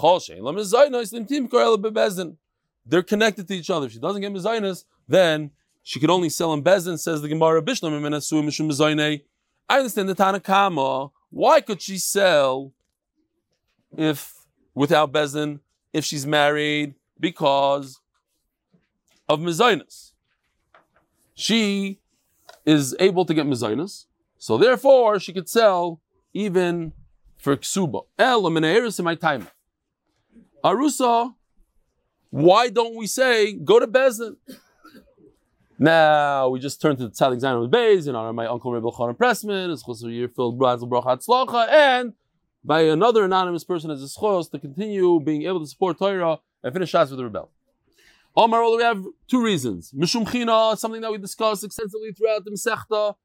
connected 3.03 3.47
to 3.47 3.53
each 3.53 3.69
other. 3.69 3.85
If 3.85 3.91
she 3.91 3.99
doesn't 3.99 4.21
get 4.21 4.33
mezainas, 4.33 4.85
then 5.07 5.51
she 5.83 5.99
could 5.99 6.09
only 6.09 6.29
sell 6.29 6.53
in 6.53 6.63
Bezin, 6.63 6.99
says 6.99 7.21
the 7.21 7.27
Gemara. 7.27 7.61
I 9.69 9.77
understand 9.77 10.09
the 10.09 10.15
Tanakama. 10.15 11.11
Why 11.29 11.61
could 11.61 11.81
she 11.81 11.97
sell 11.97 12.73
if 13.97 14.33
without 14.73 15.11
Bezin 15.11 15.59
if 15.93 16.05
she's 16.05 16.25
married? 16.25 16.95
Because 17.19 17.99
of 19.29 19.39
mezainas. 19.39 20.13
She 21.35 21.99
is 22.65 22.95
able 22.99 23.25
to 23.25 23.33
get 23.33 23.45
mezainas, 23.45 24.05
so 24.37 24.57
therefore 24.57 25.19
she 25.19 25.33
could 25.33 25.47
sell 25.47 26.01
even 26.33 26.93
for 27.37 27.55
ksuba. 27.55 28.05
El 28.19 28.49
my. 28.49 29.41
Arusa 30.63 31.33
why 32.31 32.69
don't 32.69 32.95
we 32.95 33.07
say 33.07 33.53
go 33.53 33.77
to 33.79 33.87
Bezin? 33.87 34.37
Now 35.77 36.47
we 36.47 36.59
just 36.59 36.81
turn 36.81 36.95
to 36.95 37.03
the 37.03 37.09
Tzadik 37.09 37.41
Zion 37.41 37.59
with 37.59 37.71
Bez 37.71 38.07
in 38.07 38.15
honor 38.15 38.29
of 38.29 38.35
my 38.35 38.45
uncle 38.47 38.71
Rebbe 38.71 38.87
Chanan 38.87 39.17
Pressman, 39.17 39.71
it's 39.71 39.83
Chosr 39.83 40.11
Year 40.11 40.29
filled 40.29 40.57
Brazel 40.57 40.89
Bracha 40.89 41.17
Tzlacha, 41.17 41.67
and 41.69 42.13
by 42.63 42.81
another 42.83 43.25
anonymous 43.25 43.65
person 43.65 43.91
as 43.91 44.01
a 44.01 44.05
schos 44.05 44.49
to 44.51 44.59
continue 44.59 45.19
being 45.19 45.43
able 45.43 45.59
to 45.59 45.67
support 45.67 45.99
Torah 45.99 46.39
and 46.63 46.71
finish 46.71 46.89
shots 46.89 47.11
with 47.11 47.17
the 47.17 47.25
rebel. 47.25 47.49
Omar, 48.37 48.77
we 48.77 48.83
have 48.83 49.03
two 49.27 49.43
reasons. 49.43 49.91
Mishum 49.91 50.31
China, 50.31 50.77
something 50.77 51.01
that 51.01 51.11
we 51.11 51.17
discussed 51.17 51.65
extensively 51.65 52.13
throughout 52.13 52.45
the 52.45 52.51
Masechta. 52.51 53.15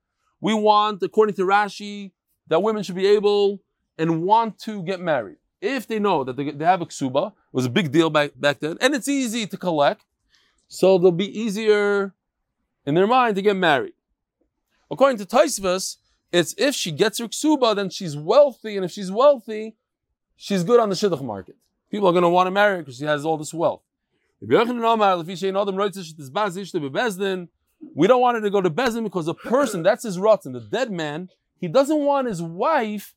We 0.40 0.52
want, 0.52 1.00
according 1.02 1.36
to 1.36 1.42
Rashi, 1.42 2.10
that 2.48 2.60
women 2.60 2.82
should 2.82 2.96
be 2.96 3.06
able 3.06 3.60
and 3.98 4.22
want 4.22 4.58
to 4.60 4.82
get 4.82 4.98
married. 4.98 5.36
If 5.60 5.86
they 5.86 5.98
know 5.98 6.24
that 6.24 6.36
they, 6.36 6.50
they 6.50 6.64
have 6.64 6.82
a 6.82 6.86
ksuba, 6.86 7.28
it 7.28 7.34
was 7.52 7.66
a 7.66 7.70
big 7.70 7.90
deal 7.90 8.10
back, 8.10 8.32
back 8.36 8.60
then, 8.60 8.76
and 8.80 8.94
it's 8.94 9.08
easy 9.08 9.46
to 9.46 9.56
collect, 9.56 10.04
so 10.68 10.98
they'll 10.98 11.10
be 11.10 11.40
easier 11.40 12.12
in 12.84 12.94
their 12.94 13.06
mind 13.06 13.36
to 13.36 13.42
get 13.42 13.56
married. 13.56 13.94
According 14.90 15.18
to 15.18 15.24
Taisvas, 15.24 15.96
it's 16.32 16.54
if 16.58 16.74
she 16.74 16.92
gets 16.92 17.18
her 17.18 17.26
ksuba, 17.26 17.74
then 17.74 17.90
she's 17.90 18.16
wealthy, 18.16 18.76
and 18.76 18.84
if 18.84 18.90
she's 18.90 19.10
wealthy, 19.10 19.76
she's 20.36 20.64
good 20.64 20.78
on 20.78 20.90
the 20.90 20.94
shidduch 20.94 21.24
market. 21.24 21.56
People 21.90 22.08
are 22.08 22.12
going 22.12 22.22
to 22.22 22.28
want 22.28 22.46
to 22.46 22.50
marry 22.50 22.76
her 22.76 22.82
because 22.82 22.98
she 22.98 23.04
has 23.04 23.24
all 23.24 23.38
this 23.38 23.54
wealth. 23.54 23.82
We 24.40 24.48
don't 24.48 24.82
want 28.20 28.36
her 28.36 28.42
to 28.42 28.50
go 28.50 28.60
to 28.60 28.70
Bezin 28.70 29.04
because 29.04 29.28
a 29.28 29.34
person, 29.34 29.82
that's 29.82 30.04
his 30.04 30.18
rotten, 30.18 30.52
the 30.52 30.60
dead 30.60 30.90
man, 30.90 31.30
he 31.58 31.68
doesn't 31.68 31.98
want 31.98 32.28
his 32.28 32.42
wife 32.42 33.14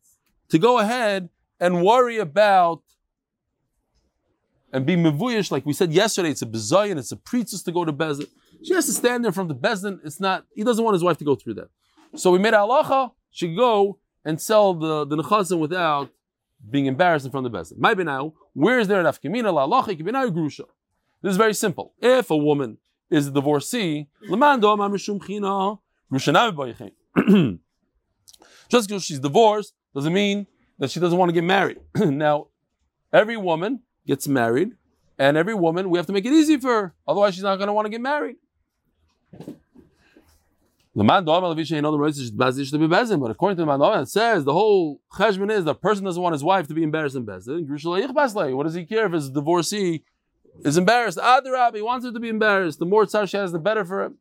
to 0.49 0.57
go 0.57 0.79
ahead 0.79 1.29
and 1.59 1.83
worry 1.83 2.17
about 2.17 2.81
and 4.71 4.85
be 4.85 4.95
mevuyish, 4.95 5.51
like 5.51 5.65
we 5.65 5.73
said 5.73 5.91
yesterday, 5.91 6.29
it's 6.29 6.41
a 6.41 6.45
bizayin, 6.45 6.97
it's 6.97 7.11
a 7.11 7.17
priestess 7.17 7.63
to 7.63 7.71
go 7.71 7.85
to 7.85 7.93
Bezin. 7.93 8.27
She 8.63 8.73
has 8.73 8.85
to 8.85 8.93
stand 8.93 9.25
there 9.25 9.31
from 9.31 9.47
the 9.47 9.55
Bezin. 9.55 9.99
It's 10.03 10.19
not, 10.19 10.45
he 10.53 10.63
doesn't 10.63 10.83
want 10.83 10.93
his 10.93 11.03
wife 11.03 11.17
to 11.17 11.25
go 11.25 11.35
through 11.35 11.55
that. 11.55 11.69
So 12.15 12.31
we 12.31 12.39
made 12.39 12.53
halacha, 12.53 13.11
she 13.31 13.55
go 13.55 13.99
and 14.23 14.39
sell 14.39 14.73
the, 14.73 15.05
the 15.05 15.17
nechazim 15.17 15.59
without 15.59 16.09
being 16.69 16.85
embarrassed 16.85 17.25
in 17.25 17.31
front 17.31 17.45
of 17.45 17.51
the 17.51 17.57
Bezin. 17.57 17.77
Maybe 17.77 18.03
now, 18.03 18.33
where 18.53 18.79
is 18.79 18.87
there 18.87 18.99
an 18.99 19.05
afkamina, 19.05 19.53
la 19.53 19.67
halacha, 19.67 19.97
kibina 19.97 20.29
grusha? 20.31 20.65
This 21.21 21.31
is 21.31 21.37
very 21.37 21.53
simple. 21.53 21.93
If 21.99 22.29
a 22.29 22.37
woman 22.37 22.77
is 23.09 23.27
a 23.27 23.31
divorcee, 23.31 24.07
lemando 24.29 24.77
ma 24.77 24.87
mishum 24.87 25.25
china, 25.25 25.79
grushanami 26.11 26.53
boyichin. 27.15 27.59
Just 28.69 28.87
because 28.87 29.03
she's 29.03 29.19
divorced 29.19 29.73
doesn't 29.95 30.13
mean 30.13 30.45
that 30.79 30.89
she 30.89 30.99
doesn't 30.99 31.17
want 31.17 31.29
to 31.29 31.33
get 31.33 31.43
married. 31.43 31.77
now, 31.95 32.47
every 33.13 33.37
woman 33.37 33.81
gets 34.07 34.27
married, 34.27 34.71
and 35.17 35.37
every 35.37 35.53
woman, 35.53 35.89
we 35.89 35.99
have 35.99 36.07
to 36.07 36.13
make 36.13 36.25
it 36.25 36.33
easy 36.33 36.57
for 36.57 36.81
her. 36.81 36.95
Otherwise, 37.07 37.35
she's 37.35 37.43
not 37.43 37.57
going 37.57 37.67
to 37.67 37.73
want 37.73 37.85
to 37.85 37.89
get 37.89 38.01
married. 38.01 38.37
But 40.99 41.05
according 43.31 43.57
to 43.57 43.61
the 43.61 43.65
Man 43.65 43.79
do 43.79 43.85
Amal, 43.85 44.01
it 44.01 44.09
says 44.09 44.43
the 44.43 44.53
whole 44.53 44.99
cheshbon 45.13 45.51
is 45.51 45.63
the 45.63 45.75
person 45.75 46.03
doesn't 46.03 46.21
want 46.21 46.33
his 46.33 46.43
wife 46.43 46.67
to 46.67 46.73
be 46.73 46.83
embarrassed 46.83 47.15
in 47.15 47.25
Baslei. 47.25 48.53
What 48.53 48.63
does 48.63 48.73
he 48.73 48.85
care 48.85 49.05
if 49.05 49.13
his 49.13 49.29
divorcee 49.29 50.03
is 50.63 50.77
embarrassed? 50.77 51.17
Adarab, 51.19 51.75
he 51.75 51.81
wants 51.81 52.05
her 52.05 52.11
to 52.11 52.19
be 52.19 52.27
embarrassed. 52.29 52.79
The 52.79 52.85
more 52.85 53.05
tzar 53.05 53.27
she 53.27 53.37
has, 53.37 53.51
the 53.51 53.59
better 53.59 53.85
for 53.85 54.03
him. 54.03 54.17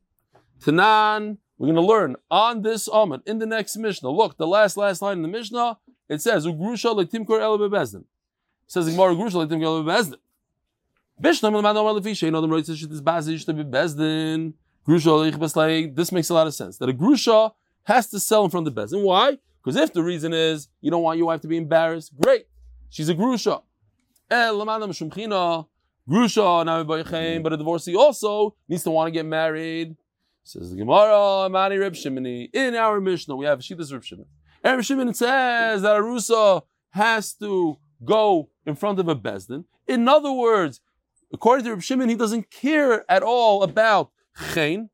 Tanan, 0.61 1.39
we're 1.57 1.67
going 1.67 1.77
to 1.77 1.83
learn 1.83 2.17
on 2.31 2.63
this 2.63 2.89
Amud 2.89 3.27
in 3.27 3.39
the 3.39 3.47
next 3.47 3.77
Mishnah. 3.77 4.11
Look, 4.11 4.37
the 4.37 4.47
last, 4.47 4.77
last 4.77 5.03
line 5.03 5.17
in 5.17 5.23
the 5.23 5.29
Mishnah, 5.29 5.79
it 6.09 6.21
says, 6.23 6.47
Ugrusha 6.47 6.95
letimkor 6.95 7.41
ele 7.41 7.59
bebezdin. 7.59 8.01
It 8.01 8.07
says, 8.67 8.89
Gemara 8.89 9.15
Ugrusha 9.15 9.47
letimkor 9.47 9.63
ele 9.63 9.85
bebezdin. 9.85 10.19
Mishnah, 11.21 11.51
Leman 11.51 11.75
do 11.75 11.81
Amal 11.81 12.01
Levisha, 12.01 12.29
in 12.29 12.35
other 12.37 12.47
words, 12.47 12.69
it's 12.69 13.01
Bazish 13.01 13.45
to 13.45 13.53
be 13.53 13.65
Bezdin. 13.65 14.53
Grusha 14.87 15.11
Leich 15.11 15.37
Baslei. 15.37 15.89
This 15.93 16.13
makes 16.13 16.31
a 16.31 16.35
lot 16.35 16.47
of 16.47 16.55
sense. 16.55 16.79
That 16.79 16.89
a 16.89 16.93
Grusha 16.93 17.53
has 17.85 18.09
to 18.11 18.21
sell 18.21 18.45
in 18.45 18.51
front 18.51 18.69
of 18.69 18.75
the 18.75 18.81
Bezdin. 18.81 19.03
Why? 19.03 19.39
Because 19.63 19.77
if 19.77 19.93
the 19.93 20.03
reason 20.03 20.33
is 20.33 20.69
you 20.81 20.91
don't 20.91 21.03
want 21.03 21.19
your 21.19 21.27
wife 21.27 21.41
to 21.41 21.49
be 21.49 21.57
embarrassed, 21.57 22.13
great. 22.23 22.47
She's 22.89 23.09
a 23.09 23.15
Grusha. 23.15 23.63
Eh, 24.31 24.47
El 24.47 24.59
Lamanam 24.59 24.91
Shumchina. 24.91 25.67
Grusha, 26.09 26.65
now 26.65 26.85
but 26.85 27.53
a 27.53 27.57
divorcee 27.57 27.97
also 27.97 28.55
needs 28.69 28.85
to 28.85 28.91
want 28.91 29.09
to 29.09 29.11
get 29.11 29.27
married. 29.27 29.97
Says 30.45 30.71
the 30.71 30.77
Gemara, 30.77 31.51
Mani 31.51 31.77
Reb 31.77 31.93
Shimoni. 31.93 32.49
In 32.55 32.77
our 32.77 32.99
Mishnah, 33.01 33.37
we 33.37 33.45
have 33.45 33.59
Shitas 33.59 33.93
Reb 33.93 34.03
Shimon. 34.03 34.25
Reb 34.77 34.85
Shimon 34.85 35.15
says 35.15 35.83
that 35.83 35.97
a 35.97 36.01
Rusa 36.01 36.63
has 36.91 37.35
to 37.35 37.79
go 38.05 38.51
in 38.67 38.75
front 38.75 38.99
of 38.99 39.09
a 39.09 39.17
Bezdin. 39.17 39.65
In 39.87 40.09
other 40.09 40.33
words, 40.33 40.81
according 41.33 41.65
to 41.65 41.71
Reb 41.71 41.83
Shimon, 41.83 42.09
he 42.09 42.15
doesn't 42.15 42.51
care 42.51 43.11
at 43.11 43.23
all 43.23 43.63
about 43.63 44.11
Chen. 44.53 44.91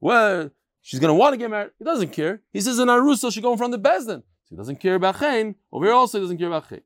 Well, 0.00 0.50
she's 0.80 1.00
going 1.00 1.10
to 1.10 1.14
want 1.14 1.32
to 1.34 1.36
get 1.36 1.50
married. 1.50 1.72
He 1.78 1.84
doesn't 1.84 2.12
care. 2.12 2.42
He 2.52 2.60
says 2.60 2.78
an 2.78 2.88
Arusa 2.88 3.32
should 3.32 3.42
go 3.42 3.52
in 3.52 3.58
front 3.58 3.74
of 3.74 3.82
the 3.82 3.88
Bezdin. 3.88 4.22
He 4.48 4.56
doesn't 4.56 4.80
care 4.80 4.94
about 4.94 5.18
Chen. 5.18 5.54
Over 5.72 5.86
here 5.86 5.94
also 5.94 6.18
he 6.18 6.24
doesn't 6.24 6.38
care 6.38 6.48
about 6.48 6.68
Chen. 6.68 6.80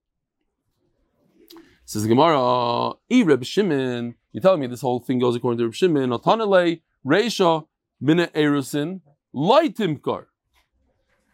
Says 1.84 2.06
Gemara, 2.06 2.92
E 3.10 3.22
Reb 3.22 3.44
Shimon, 3.44 4.14
you're 4.32 4.40
telling 4.40 4.60
me 4.60 4.66
this 4.66 4.80
whole 4.80 5.00
thing 5.00 5.18
goes 5.18 5.36
according 5.36 5.58
to 5.58 5.64
Reb 5.64 5.74
Shimon, 5.74 6.10
Otanele, 6.10 6.80
Reisha, 7.04 7.66
Mina 8.00 8.28
Erusin, 8.28 9.00
Laitimkar. 9.34 10.26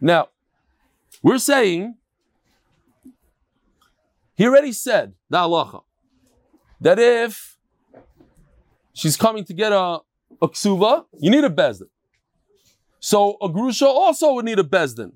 Now, 0.00 0.28
we're 1.22 1.38
saying, 1.38 1.96
he 4.34 4.46
already 4.46 4.72
said, 4.72 5.14
the 5.28 5.38
halacha, 5.38 5.82
that 6.80 6.98
if 6.98 7.58
she's 8.92 9.16
coming 9.16 9.44
to 9.44 9.52
get 9.52 9.72
a, 9.72 9.98
a 10.40 10.48
ksuva, 10.48 11.06
you 11.18 11.30
need 11.30 11.44
a 11.44 11.50
bezdin. 11.50 11.88
So 13.00 13.36
a 13.40 13.48
grusha 13.48 13.86
also 13.86 14.32
would 14.34 14.44
need 14.44 14.58
a 14.58 14.64
bezdin. 14.64 15.12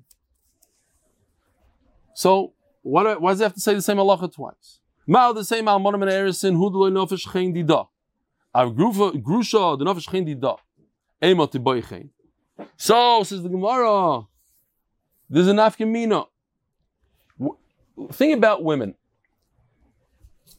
So 2.15 2.53
what, 2.81 3.21
why 3.21 3.31
does 3.31 3.39
he 3.39 3.43
have 3.43 3.53
to 3.53 3.59
say 3.59 3.73
the 3.73 3.81
same 3.81 3.97
halacha 3.97 4.33
twice? 4.33 4.79
Ma'al 5.07 5.35
the 5.35 5.43
same 5.43 5.65
almonim 5.65 6.01
and 6.01 6.11
erisin 6.11 6.55
hudloy 6.55 6.91
nofesh 6.91 7.31
chen 7.31 7.53
dida. 7.53 7.87
A 8.53 8.65
grusha 8.65 9.77
the 9.77 9.85
nofesh 9.85 10.09
chen 10.09 10.25
dida. 10.25 10.57
Ema 11.23 11.47
to 11.47 11.59
boy. 11.59 11.81
So 12.77 13.23
says 13.23 13.41
the 13.41 13.49
Gemara. 13.49 14.27
There's 15.29 15.47
an 15.47 15.57
afkamina. 15.57 16.27
Think 18.11 18.37
about 18.37 18.63
women. 18.63 18.95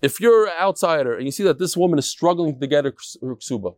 If 0.02 0.20
you're 0.20 0.46
an 0.46 0.52
outsider 0.60 1.16
and 1.16 1.24
you 1.24 1.32
see 1.32 1.44
that 1.44 1.58
this 1.58 1.76
woman 1.76 1.98
is 1.98 2.06
struggling 2.06 2.58
to 2.60 2.66
get 2.66 2.84
her 2.84 2.92
ksuba, 2.92 3.74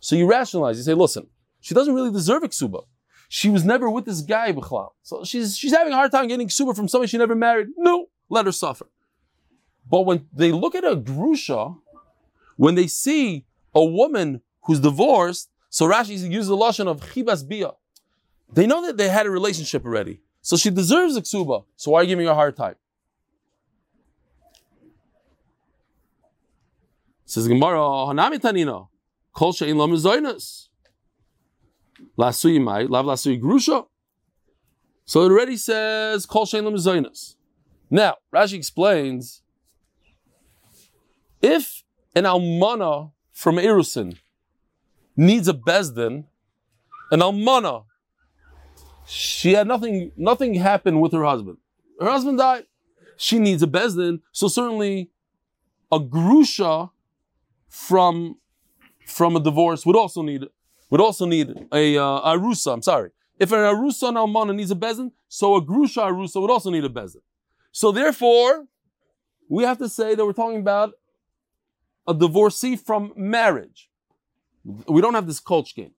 so 0.00 0.16
you 0.16 0.26
rationalize. 0.26 0.76
You 0.76 0.84
say, 0.84 0.94
"Listen, 0.94 1.26
she 1.60 1.74
doesn't 1.74 1.94
really 1.94 2.10
deserve 2.10 2.42
a 2.42 2.48
ksuba. 2.48 2.84
She 3.28 3.50
was 3.50 3.64
never 3.64 3.90
with 3.90 4.04
this 4.04 4.20
guy 4.20 4.52
b'chlal. 4.52 4.90
So 5.02 5.24
she's 5.24 5.56
she's 5.56 5.72
having 5.72 5.92
a 5.92 5.96
hard 5.96 6.12
time 6.12 6.28
getting 6.28 6.48
ksuba 6.48 6.76
from 6.76 6.88
somebody 6.88 7.08
she 7.08 7.18
never 7.18 7.34
married. 7.34 7.68
No, 7.76 8.06
let 8.28 8.46
her 8.46 8.52
suffer." 8.52 8.86
But 9.90 10.02
when 10.02 10.26
they 10.32 10.52
look 10.52 10.74
at 10.74 10.84
a 10.84 10.96
grusha, 10.96 11.76
when 12.56 12.74
they 12.74 12.86
see 12.86 13.44
a 13.74 13.84
woman 13.84 14.42
who's 14.62 14.80
divorced, 14.80 15.50
so 15.68 15.86
Rashi 15.86 16.30
uses 16.30 16.48
the 16.48 16.56
lashon 16.56 16.86
of 16.86 17.00
chibas 17.00 17.46
bia. 17.46 17.72
They 18.52 18.66
know 18.66 18.86
that 18.86 18.96
they 18.96 19.08
had 19.08 19.26
a 19.26 19.30
relationship 19.30 19.84
already, 19.84 20.20
so 20.40 20.56
she 20.56 20.70
deserves 20.70 21.16
a 21.16 21.22
ksuba. 21.22 21.64
So 21.76 21.90
why 21.90 22.00
are 22.00 22.02
you 22.02 22.08
giving 22.08 22.26
her 22.26 22.32
a 22.32 22.34
hard 22.34 22.56
time? 22.56 22.76
Says 27.24 27.48
Gemara, 27.48 27.78
Hanami 27.78 28.38
Tanina, 28.38 28.88
Kol 29.32 29.52
Shein 29.52 29.76
Lam 29.76 29.90
Zoinus. 29.92 30.68
Lasui 32.16 32.62
Mai, 32.62 32.82
Lav 32.82 33.06
Lasui 33.06 33.40
Grusha. 33.40 33.86
So 35.04 35.22
it 35.22 35.32
already 35.32 35.56
says 35.56 36.26
Kol 36.26 36.46
Shein 36.46 36.62
Lam 36.62 36.74
Zoinus. 36.74 37.34
Now, 37.90 38.16
Rashi 38.32 38.54
explains 38.54 39.42
if 41.42 41.82
an 42.14 42.24
almana 42.24 43.12
from 43.32 43.56
Erusin 43.56 44.18
needs 45.16 45.48
a 45.48 45.54
bezdin, 45.54 46.24
an 47.10 47.20
almana, 47.20 47.84
she 49.06 49.52
had 49.52 49.66
nothing, 49.66 50.12
nothing 50.16 50.54
happened 50.54 51.00
with 51.00 51.12
her 51.12 51.24
husband. 51.24 51.58
Her 52.00 52.10
husband 52.10 52.38
died. 52.38 52.64
She 53.16 53.38
needs 53.38 53.62
a 53.62 53.66
bezdin, 53.66 54.20
so 54.32 54.48
certainly 54.48 55.10
a 55.92 56.00
grusha 56.00 56.90
from 57.68 58.36
from 59.06 59.36
a 59.36 59.40
divorce 59.40 59.84
would 59.86 59.96
also 59.96 60.22
need 60.22 60.44
would 60.90 61.00
also 61.00 61.26
need 61.26 61.66
a 61.72 61.96
uh, 61.96 62.36
arusa. 62.36 62.72
I'm 62.72 62.82
sorry. 62.82 63.10
If 63.38 63.52
an 63.52 63.58
arusa 63.58 64.08
and 64.08 64.16
almana 64.16 64.54
needs 64.54 64.70
a 64.70 64.76
bezin, 64.76 65.10
so 65.28 65.56
a 65.56 65.62
grusha 65.62 66.02
arusa 66.02 66.40
would 66.40 66.50
also 66.50 66.70
need 66.70 66.84
a 66.84 66.88
bezin. 66.88 67.22
So 67.72 67.90
therefore, 67.90 68.66
we 69.48 69.64
have 69.64 69.78
to 69.78 69.88
say 69.88 70.14
that 70.14 70.24
we're 70.24 70.32
talking 70.32 70.60
about 70.60 70.92
a 72.06 72.14
divorcee 72.14 72.76
from 72.76 73.12
marriage. 73.16 73.90
We 74.64 75.00
don't 75.00 75.14
have 75.14 75.26
this 75.26 75.40
coach 75.40 75.74
game. 75.74 75.92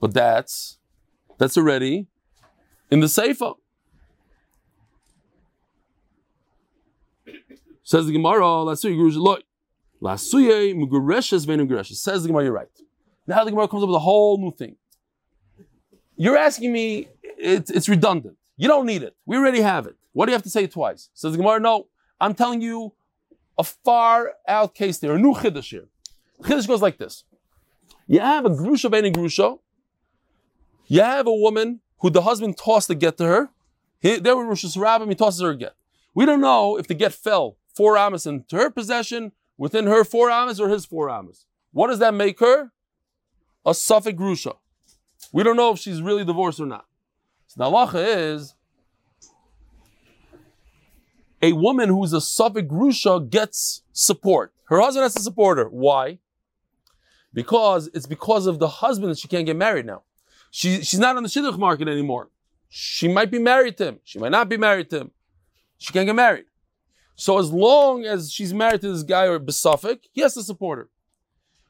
But 0.00 0.14
that's 0.14 0.78
that's 1.38 1.56
already 1.56 2.06
in 2.90 3.00
the 3.00 3.06
Seifa. 3.06 3.56
Says 7.82 8.06
the 8.06 8.12
Gemara, 8.12 8.42
Lasuye 8.42 8.94
Gurush 8.94 9.42
Lasuye 10.02 10.74
Mugureshes 10.74 11.46
Venugureshes. 11.46 11.96
Says 11.96 12.22
the 12.22 12.28
Gemara, 12.28 12.44
you're 12.44 12.52
right. 12.52 12.68
Now 13.26 13.44
the 13.44 13.50
Gemara 13.50 13.68
comes 13.68 13.82
up 13.82 13.88
with 13.88 13.96
a 13.96 14.00
whole 14.00 14.38
new 14.38 14.52
thing. 14.52 14.76
You're 16.16 16.36
asking 16.36 16.72
me, 16.72 17.08
it's, 17.22 17.70
it's 17.70 17.88
redundant. 17.88 18.36
You 18.56 18.68
don't 18.68 18.86
need 18.86 19.02
it. 19.02 19.16
We 19.24 19.36
already 19.36 19.60
have 19.60 19.86
it. 19.86 19.96
What 20.12 20.26
do 20.26 20.32
you 20.32 20.34
have 20.34 20.42
to 20.42 20.50
say 20.50 20.66
twice? 20.66 21.10
Says 21.14 21.32
the 21.32 21.38
Gemara, 21.38 21.60
no, 21.60 21.86
I'm 22.20 22.34
telling 22.34 22.60
you 22.60 22.92
a 23.56 23.64
far 23.64 24.32
out 24.46 24.74
case 24.74 24.98
there, 24.98 25.14
a 25.14 25.18
new 25.18 25.34
chiddush 25.34 25.70
here. 25.70 25.88
Chiddush 26.42 26.66
goes 26.66 26.82
like 26.82 26.98
this: 26.98 27.24
You 28.06 28.20
have 28.20 28.44
a 28.44 28.50
grusha 28.50 28.90
ben 28.90 29.12
grusha. 29.12 29.58
You 30.88 31.02
have 31.02 31.26
a 31.26 31.34
woman 31.34 31.80
who 31.98 32.10
the 32.10 32.22
husband 32.22 32.56
tossed 32.56 32.88
the 32.88 32.94
get 32.94 33.18
to 33.18 33.24
her. 33.24 33.50
He, 34.00 34.16
there 34.16 34.36
were 34.36 34.46
Rosh 34.46 34.64
Hashanah, 34.64 35.08
he 35.08 35.14
tosses 35.14 35.42
her 35.42 35.50
a 35.50 35.56
get. 35.56 35.74
We 36.14 36.24
don't 36.24 36.40
know 36.40 36.76
if 36.78 36.86
the 36.86 36.94
get 36.94 37.12
fell 37.12 37.58
four 37.74 37.96
amas 37.96 38.26
into 38.26 38.56
her 38.56 38.70
possession, 38.70 39.32
within 39.58 39.86
her 39.86 40.04
four 40.04 40.30
amas 40.30 40.58
or 40.58 40.68
his 40.68 40.86
four 40.86 41.10
amas. 41.10 41.44
What 41.72 41.88
does 41.88 41.98
that 41.98 42.14
make 42.14 42.40
her? 42.40 42.72
A 43.66 43.74
suffix 43.74 44.18
grusha. 44.18 44.56
We 45.32 45.42
don't 45.42 45.56
know 45.56 45.72
if 45.72 45.78
she's 45.78 46.00
really 46.00 46.24
divorced 46.24 46.60
or 46.60 46.66
not. 46.66 46.86
So 47.48 47.62
the 47.62 47.70
halacha 47.70 48.34
is 48.34 48.54
a 51.42 51.52
woman 51.52 51.88
who's 51.88 52.12
a 52.12 52.20
suffix 52.20 52.66
grusha 52.66 53.28
gets 53.28 53.82
support. 53.92 54.54
Her 54.64 54.80
husband 54.80 55.02
has 55.02 55.14
to 55.14 55.22
support 55.22 55.58
her. 55.58 55.66
Why? 55.66 56.18
Because 57.34 57.90
it's 57.92 58.06
because 58.06 58.46
of 58.46 58.58
the 58.58 58.68
husband 58.68 59.10
that 59.10 59.18
she 59.18 59.28
can't 59.28 59.44
get 59.44 59.56
married 59.56 59.86
now. 59.86 60.02
She, 60.50 60.82
she's 60.82 61.00
not 61.00 61.16
on 61.16 61.22
the 61.22 61.28
shidduch 61.28 61.58
market 61.58 61.88
anymore. 61.88 62.30
She 62.68 63.08
might 63.08 63.30
be 63.30 63.38
married 63.38 63.76
to 63.78 63.86
him. 63.86 64.00
She 64.04 64.18
might 64.18 64.32
not 64.32 64.48
be 64.48 64.56
married 64.56 64.90
to 64.90 65.00
him. 65.00 65.10
She 65.78 65.92
can't 65.92 66.06
get 66.06 66.14
married. 66.14 66.44
So 67.14 67.38
as 67.38 67.52
long 67.52 68.04
as 68.04 68.30
she's 68.30 68.54
married 68.54 68.80
to 68.82 68.92
this 68.92 69.02
guy 69.02 69.24
or 69.24 69.40
besuffic, 69.40 70.00
he 70.12 70.20
has 70.20 70.34
to 70.34 70.42
support 70.42 70.78
her. 70.78 70.88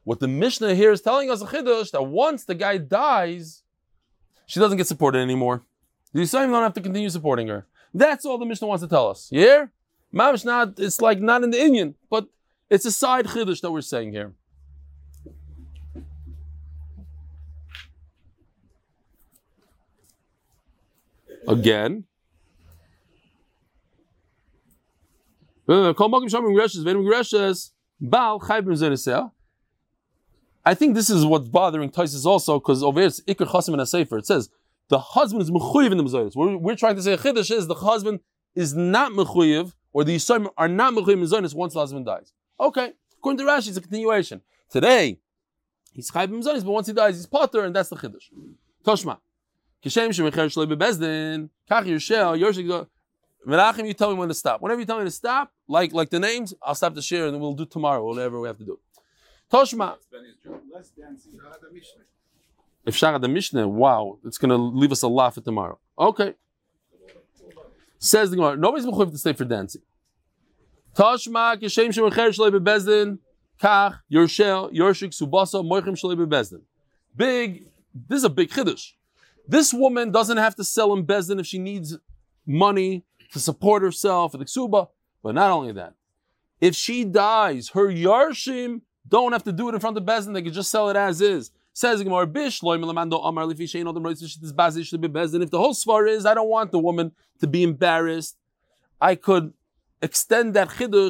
What 0.04 0.20
the 0.20 0.28
Mishnah 0.28 0.74
here 0.74 0.92
is 0.92 1.00
telling 1.00 1.30
us 1.30 1.42
a 1.42 1.46
chiddush 1.46 1.90
that 1.92 2.02
once 2.02 2.44
the 2.44 2.54
guy 2.54 2.78
dies, 2.78 3.62
she 4.46 4.60
doesn't 4.60 4.78
get 4.78 4.86
supported 4.86 5.18
anymore. 5.18 5.62
The 6.12 6.20
Yisraelim 6.20 6.50
don't 6.50 6.62
have 6.62 6.74
to 6.74 6.80
continue 6.80 7.10
supporting 7.10 7.48
her. 7.48 7.66
That's 7.92 8.24
all 8.24 8.38
the 8.38 8.46
Mishnah 8.46 8.68
wants 8.68 8.82
to 8.82 8.88
tell 8.88 9.08
us. 9.08 9.28
Yeah? 9.30 9.66
Mamish 10.12 10.44
not, 10.44 10.78
it's 10.78 11.00
like 11.00 11.20
not 11.20 11.42
in 11.42 11.50
the 11.50 11.60
Indian, 11.60 11.94
but 12.10 12.26
it's 12.70 12.84
a 12.86 12.92
side 12.92 13.26
chiddush 13.26 13.60
that 13.60 13.70
we're 13.70 13.80
saying 13.82 14.12
here. 14.12 14.32
Again. 21.48 22.04
I 25.66 25.92
think 30.74 30.94
this 30.94 31.10
is 31.10 31.26
what's 31.26 31.48
bothering 31.48 31.90
Taisus 31.90 32.24
also, 32.26 32.58
because 32.58 32.82
over 32.82 33.00
here 33.00 33.06
it's 33.08 33.20
Iker 33.22 33.46
Chasim 33.46 33.72
and 33.72 33.80
a. 33.80 34.16
It 34.16 34.26
says 34.26 34.50
the 34.88 34.98
husband 34.98 35.42
is 35.42 35.50
mechuyev 35.50 35.90
in 35.90 35.98
the 35.98 36.04
mezayis. 36.04 36.36
We're, 36.36 36.56
we're 36.56 36.76
trying 36.76 36.96
to 36.96 37.02
say 37.02 37.16
chiddush 37.16 37.50
is 37.50 37.66
the 37.66 37.74
husband 37.74 38.20
is 38.54 38.74
not 38.74 39.12
mechuyev, 39.12 39.72
or 39.92 40.04
the 40.04 40.16
yisayim 40.16 40.48
are 40.56 40.68
not 40.68 40.94
mechuyev 40.94 41.14
in 41.14 41.20
mezayis 41.20 41.54
once 41.54 41.74
the 41.74 41.80
husband 41.80 42.06
dies. 42.06 42.32
Okay, 42.60 42.92
according 43.18 43.38
to 43.38 43.44
Rashi, 43.44 43.68
it's 43.68 43.76
a 43.76 43.80
continuation. 43.80 44.42
Today, 44.70 45.20
he's 45.92 46.10
chayv 46.10 46.24
in 46.24 46.40
but 46.40 46.64
once 46.64 46.86
he 46.86 46.92
dies, 46.92 47.16
he's 47.16 47.26
potter, 47.26 47.64
and 47.64 47.74
that's 47.74 47.88
the 47.88 47.96
chiddush. 47.96 48.30
Toshma. 48.84 49.18
Kishem 49.84 50.08
shemecher 50.08 50.46
shloi 50.46 50.66
bebezdin, 50.66 51.50
kach 51.70 51.84
yershel, 51.84 52.38
yorshik 52.38 52.86
Menachem, 53.46 53.86
you 53.86 53.94
tell 53.94 54.10
me 54.10 54.18
when 54.18 54.28
to 54.28 54.34
stop. 54.34 54.60
Whenever 54.60 54.80
you 54.80 54.86
tell 54.86 54.98
me 54.98 55.04
to 55.04 55.10
stop, 55.10 55.52
like 55.68 55.92
like 55.92 56.10
the 56.10 56.18
names, 56.18 56.52
I'll 56.62 56.74
stop 56.74 56.94
the 56.94 57.00
share 57.00 57.28
and 57.28 57.40
we'll 57.40 57.54
do 57.54 57.64
tomorrow, 57.64 58.04
whatever 58.04 58.40
we 58.40 58.48
have 58.48 58.58
to 58.58 58.64
do. 58.64 58.78
Toshma. 59.50 59.96
If 62.84 62.94
Shara 62.94 63.20
the 63.20 63.28
Mishnah, 63.28 63.68
wow, 63.68 64.18
it's 64.24 64.38
going 64.38 64.50
to 64.50 64.56
leave 64.56 64.92
us 64.92 65.02
a 65.02 65.08
lot 65.08 65.34
for 65.34 65.40
tomorrow. 65.40 65.78
Okay. 65.98 66.34
Says 67.98 68.30
the 68.30 68.36
Gemara, 68.36 68.56
nobody's 68.56 68.86
mechuyev 68.86 69.10
to 69.10 69.18
stay 69.18 69.32
for 69.32 69.44
dancing. 69.44 69.82
Toshma, 70.94 71.60
kishem 71.60 71.88
shemecher 71.88 72.28
shloi 72.28 72.50
bebezdin, 72.50 73.18
kach 73.60 74.00
yershel, 74.12 74.72
yorshik 74.72 75.10
subasa, 75.18 75.64
moichem 75.64 75.96
shloi 75.96 76.16
bebezdin. 76.16 76.60
Big, 77.16 77.66
this 78.08 78.18
is 78.18 78.24
a 78.24 78.30
big 78.30 78.50
chiddush. 78.50 78.92
This 79.48 79.72
woman 79.72 80.12
doesn't 80.12 80.36
have 80.36 80.54
to 80.56 80.64
sell 80.64 80.92
in 80.92 81.06
bezdin 81.06 81.40
if 81.40 81.46
she 81.46 81.58
needs 81.58 81.96
money 82.46 83.04
to 83.32 83.40
support 83.40 83.82
herself 83.82 84.32
the 84.32 84.38
ksuba. 84.38 84.88
But 85.22 85.34
not 85.34 85.50
only 85.50 85.72
that, 85.72 85.94
if 86.60 86.74
she 86.74 87.04
dies, 87.04 87.70
her 87.70 87.88
yarshim 87.88 88.82
don't 89.08 89.32
have 89.32 89.44
to 89.44 89.52
do 89.52 89.68
it 89.68 89.74
in 89.74 89.80
front 89.80 89.96
of 89.96 90.04
Bezdin. 90.04 90.34
They 90.34 90.42
can 90.42 90.52
just 90.52 90.70
sell 90.70 90.90
it 90.90 90.96
as 90.96 91.20
is. 91.20 91.50
Says 91.72 92.02
Gemara, 92.02 92.26
Bish, 92.26 92.60
amar. 92.62 92.78
If 92.80 93.58
the 93.58 93.68
whole 95.54 95.74
svar 95.74 96.08
is, 96.08 96.26
I 96.26 96.34
don't 96.34 96.48
want 96.48 96.72
the 96.72 96.78
woman 96.78 97.12
to 97.40 97.46
be 97.46 97.62
embarrassed, 97.62 98.36
I 99.00 99.14
could 99.14 99.52
extend 100.02 100.54
that 100.54 100.68
bazi, 100.68 101.04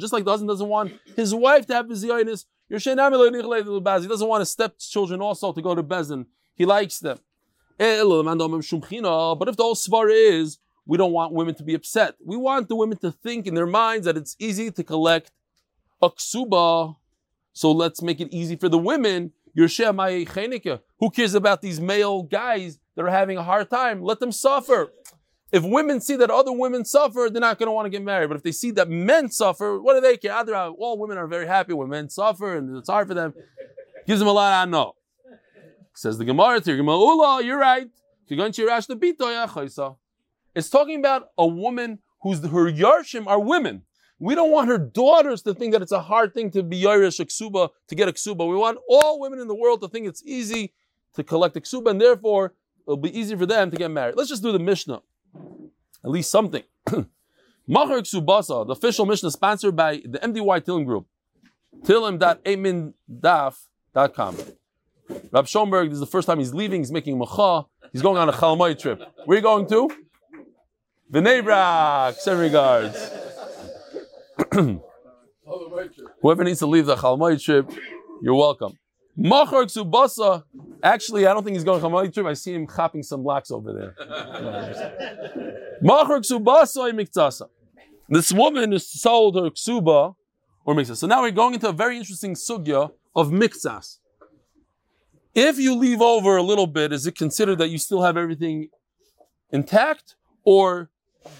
just 0.00 0.12
like 0.12 0.24
the 0.24 0.30
husband 0.30 0.48
doesn't 0.48 0.68
want 0.68 0.92
his 1.16 1.34
wife 1.34 1.66
to 1.66 1.74
have 1.74 1.88
his 1.88 2.04
yonis. 2.04 2.44
He 2.68 2.76
doesn't 2.76 4.28
want 4.28 4.40
his 4.40 4.50
stepchildren 4.50 5.20
also 5.20 5.52
to 5.52 5.62
go 5.62 5.74
to 5.74 5.82
Bezin. 5.82 6.26
He 6.54 6.64
likes 6.64 6.98
them. 6.98 7.18
Eh, 7.78 8.02
But 8.02 9.48
if 9.48 9.56
the 9.56 9.62
whole 9.62 9.74
svar 9.74 10.08
is, 10.10 10.58
we 10.86 10.96
don't 10.98 11.12
want 11.12 11.32
women 11.32 11.54
to 11.56 11.62
be 11.62 11.74
upset. 11.74 12.14
We 12.24 12.36
want 12.36 12.68
the 12.68 12.76
women 12.76 12.98
to 12.98 13.10
think 13.10 13.46
in 13.46 13.54
their 13.54 13.66
minds 13.66 14.06
that 14.06 14.16
it's 14.16 14.36
easy 14.38 14.70
to 14.70 14.84
collect 14.84 15.30
a 16.02 16.10
ksuba. 16.10 16.96
So 17.52 17.72
let's 17.72 18.02
make 18.02 18.20
it 18.20 18.28
easy 18.32 18.56
for 18.56 18.68
the 18.68 18.78
women. 18.78 19.32
Who 19.56 21.10
cares 21.10 21.34
about 21.34 21.62
these 21.62 21.80
male 21.80 22.22
guys 22.24 22.78
that 22.96 23.04
are 23.04 23.10
having 23.10 23.38
a 23.38 23.42
hard 23.42 23.70
time? 23.70 24.02
Let 24.02 24.20
them 24.20 24.32
suffer. 24.32 24.92
If 25.54 25.62
women 25.62 26.00
see 26.00 26.16
that 26.16 26.30
other 26.32 26.50
women 26.50 26.84
suffer, 26.84 27.28
they're 27.30 27.40
not 27.40 27.60
going 27.60 27.68
to 27.68 27.72
want 27.72 27.86
to 27.86 27.90
get 27.90 28.02
married. 28.02 28.26
But 28.28 28.38
if 28.38 28.42
they 28.42 28.50
see 28.50 28.72
that 28.72 28.90
men 28.90 29.30
suffer, 29.30 29.80
what 29.80 29.94
do 29.94 30.00
they 30.00 30.16
care? 30.16 30.34
All 30.34 30.98
women 30.98 31.16
are 31.16 31.28
very 31.28 31.46
happy 31.46 31.72
when 31.72 31.88
men 31.88 32.10
suffer 32.10 32.56
and 32.56 32.76
it's 32.76 32.88
hard 32.88 33.06
for 33.06 33.14
them. 33.14 33.32
Gives 34.04 34.18
them 34.18 34.26
a 34.26 34.32
lot 34.32 34.64
of 34.64 34.70
no. 34.70 34.96
Says 35.94 36.18
the 36.18 36.24
Gemara 36.24 36.60
to 36.60 36.76
Gemara, 36.76 36.96
Ula, 36.96 37.44
you're 37.44 37.56
right. 37.56 37.86
It's 40.56 40.70
talking 40.70 40.98
about 40.98 41.28
a 41.38 41.46
woman 41.46 42.00
whose 42.22 42.40
her 42.44 42.72
Yarshim 42.72 43.28
are 43.28 43.38
women. 43.38 43.82
We 44.18 44.34
don't 44.34 44.50
want 44.50 44.66
her 44.68 44.78
daughters 44.78 45.42
to 45.42 45.54
think 45.54 45.72
that 45.72 45.82
it's 45.82 45.92
a 45.92 46.02
hard 46.02 46.34
thing 46.34 46.50
to 46.50 46.64
be 46.64 46.82
Yirish 46.82 47.20
a 47.20 47.26
ksuba, 47.26 47.68
to 47.86 47.94
get 47.94 48.08
a 48.08 48.12
ksuba. 48.12 48.48
We 48.48 48.56
want 48.56 48.78
all 48.88 49.20
women 49.20 49.38
in 49.38 49.46
the 49.46 49.54
world 49.54 49.82
to 49.82 49.88
think 49.88 50.08
it's 50.08 50.24
easy 50.24 50.72
to 51.14 51.22
collect 51.22 51.56
a 51.56 51.60
ksuba, 51.60 51.90
and 51.90 52.00
therefore 52.00 52.54
it'll 52.88 52.96
be 52.96 53.16
easy 53.16 53.36
for 53.36 53.46
them 53.46 53.70
to 53.70 53.76
get 53.76 53.92
married. 53.92 54.16
Let's 54.16 54.30
just 54.30 54.42
do 54.42 54.50
the 54.50 54.58
Mishnah. 54.58 55.02
At 56.04 56.10
least 56.10 56.30
something. 56.30 56.62
Machar 57.66 58.00
Ksubasa, 58.00 58.66
the 58.66 58.72
official 58.72 59.06
Mishnah 59.06 59.30
sponsored 59.30 59.74
by 59.74 60.02
the 60.04 60.18
MDY 60.18 60.60
Tilim 60.60 60.84
Group. 60.84 61.06
Tilim.amindaf.com. 61.82 64.36
Rab 65.32 65.46
Schomburg, 65.46 65.86
this 65.86 65.94
is 65.94 66.00
the 66.00 66.06
first 66.06 66.26
time 66.26 66.38
he's 66.38 66.52
leaving, 66.54 66.80
he's 66.80 66.92
making 66.92 67.18
macha, 67.18 67.64
he's 67.92 68.02
going 68.02 68.18
on 68.18 68.28
a 68.28 68.32
Chalmai 68.32 68.78
trip. 68.78 69.02
Where 69.24 69.36
are 69.36 69.38
you 69.38 69.42
going 69.42 69.66
to? 69.68 69.88
B'nai 71.12 71.42
Brak, 71.42 72.16
send 72.16 72.40
regards. 72.40 73.10
Whoever 76.20 76.44
needs 76.44 76.58
to 76.60 76.66
leave 76.66 76.86
the 76.86 76.96
Chalmai 76.96 77.42
trip, 77.42 77.70
you're 78.22 78.34
welcome. 78.34 78.78
Machar 79.16 79.64
Ksubasa, 79.64 80.42
actually, 80.82 81.26
I 81.26 81.32
don't 81.32 81.44
think 81.44 81.54
he's 81.54 81.64
going 81.64 81.80
Chalmai 81.80 82.12
trip, 82.12 82.26
I 82.26 82.34
see 82.34 82.54
him 82.54 82.66
chopping 82.66 83.02
some 83.02 83.22
blacks 83.22 83.50
over 83.50 83.72
there. 83.72 83.94
Machar 85.80 86.20
Ksubasa 86.20 86.92
Miktasa. 86.92 87.48
This 88.08 88.32
woman 88.32 88.72
is 88.72 88.90
sold 88.90 89.36
her 89.36 89.50
ksuba 89.50 90.14
or 90.64 90.74
mixas. 90.74 90.98
So 90.98 91.06
now 91.06 91.22
we're 91.22 91.30
going 91.30 91.54
into 91.54 91.68
a 91.68 91.72
very 91.72 91.96
interesting 91.96 92.34
sugya 92.34 92.90
of 93.16 93.30
mixas. 93.30 93.98
If 95.34 95.58
you 95.58 95.74
leave 95.74 96.00
over 96.00 96.36
a 96.36 96.42
little 96.42 96.66
bit, 96.66 96.92
is 96.92 97.06
it 97.06 97.16
considered 97.16 97.58
that 97.58 97.68
you 97.68 97.78
still 97.78 98.02
have 98.02 98.16
everything 98.16 98.68
intact? 99.50 100.16
Or 100.44 100.90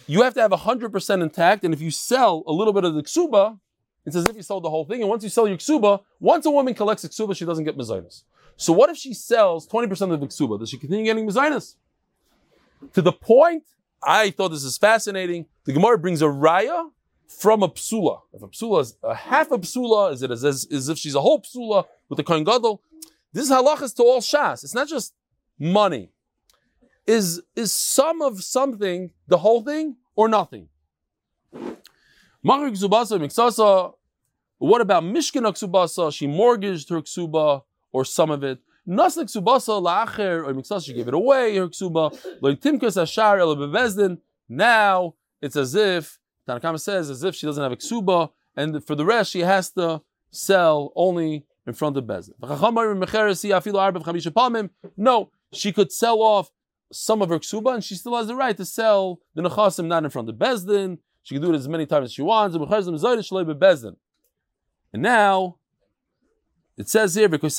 you 0.06 0.22
have 0.22 0.34
to 0.34 0.40
have 0.40 0.50
100% 0.50 1.22
intact, 1.22 1.64
and 1.64 1.74
if 1.74 1.80
you 1.80 1.90
sell 1.90 2.42
a 2.46 2.52
little 2.52 2.72
bit 2.72 2.84
of 2.84 2.94
the 2.94 3.02
ksuba, 3.02 3.58
it's 4.06 4.16
as 4.16 4.26
if 4.26 4.36
you 4.36 4.42
sold 4.42 4.64
the 4.64 4.70
whole 4.70 4.84
thing. 4.84 5.00
And 5.00 5.08
once 5.08 5.22
you 5.22 5.30
sell 5.30 5.48
your 5.48 5.56
ksuba, 5.56 6.00
once 6.20 6.44
a 6.46 6.50
woman 6.50 6.74
collects 6.74 7.04
a 7.04 7.08
ksuba, 7.08 7.36
she 7.36 7.44
doesn't 7.44 7.64
get 7.64 7.76
mezainis. 7.76 8.22
So 8.56 8.72
what 8.72 8.90
if 8.90 8.96
she 8.96 9.14
sells 9.14 9.66
20% 9.66 10.12
of 10.12 10.20
the 10.20 10.26
ksuba? 10.26 10.58
Does 10.58 10.70
she 10.70 10.78
continue 10.78 11.04
getting 11.04 11.26
mezainis? 11.26 11.76
To 12.92 13.02
the 13.02 13.12
point, 13.12 13.64
I 14.02 14.30
thought 14.30 14.50
this 14.50 14.64
is 14.64 14.76
fascinating. 14.76 15.46
The 15.64 15.72
Gemara 15.72 15.98
brings 15.98 16.20
a 16.20 16.26
raya 16.26 16.90
from 17.26 17.62
a 17.62 17.68
psula. 17.68 18.20
If 18.32 18.42
a 18.42 18.48
psula 18.48 18.82
is 18.82 18.96
a 19.02 19.14
half 19.14 19.50
a 19.50 19.58
psula, 19.58 20.12
is 20.12 20.22
it 20.22 20.30
as, 20.30 20.44
as, 20.44 20.66
as 20.70 20.88
if 20.88 20.98
she's 20.98 21.14
a 21.14 21.20
whole 21.20 21.40
psula 21.40 21.84
with 22.08 22.18
the 22.18 22.22
kohen 22.22 22.44
gadol? 22.44 22.82
This 23.32 23.50
halachas 23.50 23.96
to 23.96 24.02
all 24.02 24.20
shas. 24.20 24.62
It's 24.62 24.74
not 24.74 24.88
just 24.88 25.14
money. 25.58 26.10
Is 27.06 27.42
is 27.56 27.72
some 27.72 28.22
of 28.22 28.42
something 28.42 29.10
the 29.28 29.38
whole 29.38 29.62
thing 29.62 29.96
or 30.14 30.28
nothing? 30.28 30.68
What 32.44 32.60
about 34.82 35.02
Mishkan 35.02 35.44
Ksubasa? 35.44 36.12
She 36.14 36.26
mortgaged 36.26 36.90
her 36.90 37.00
ksuba 37.00 37.62
or 37.90 38.04
some 38.04 38.30
of 38.30 38.44
it. 38.44 38.58
Naslik 38.86 39.34
Ksubasa 39.34 39.82
la'acher 39.82 40.46
or 40.46 40.52
Miksasa, 40.52 40.84
she 40.84 40.92
gave 40.92 41.08
it 41.08 41.14
away, 41.14 41.56
her 41.56 41.68
ksuba. 41.68 42.12
Now 44.46 45.14
it's 45.40 45.56
as 45.56 45.74
if, 45.74 46.18
Tanakama 46.46 46.78
says, 46.78 47.08
as 47.08 47.24
if 47.24 47.34
she 47.34 47.46
doesn't 47.46 47.62
have 47.62 47.72
a 47.72 47.76
ksuba, 47.76 48.28
and 48.54 48.84
for 48.84 48.94
the 48.94 49.06
rest 49.06 49.30
she 49.30 49.40
has 49.40 49.70
to 49.70 50.02
sell 50.30 50.92
only 50.94 51.46
in 51.66 51.72
front 51.72 51.96
of 51.96 52.04
Bezdin. 52.04 52.34
No, 54.98 55.30
she 55.50 55.72
could 55.72 55.90
sell 55.90 56.20
off 56.20 56.52
some 56.92 57.22
of 57.22 57.30
her 57.30 57.38
ksuba, 57.38 57.72
and 57.74 57.82
she 57.82 57.94
still 57.94 58.14
has 58.16 58.26
the 58.26 58.34
right 58.34 58.54
to 58.58 58.66
sell 58.66 59.20
the 59.34 59.40
nechasim 59.40 59.86
not 59.86 60.04
in 60.04 60.10
front 60.10 60.28
of 60.28 60.34
Bezdin. 60.34 60.98
She 61.24 61.34
can 61.34 61.42
do 61.42 61.52
it 61.52 61.56
as 61.56 61.66
many 61.68 61.86
times 61.86 62.04
as 62.04 62.12
she 62.12 62.22
wants. 62.22 62.54
And 64.92 65.02
now 65.02 65.56
it 66.76 66.88
says 66.88 67.14
here 67.14 67.28
because 67.28 67.58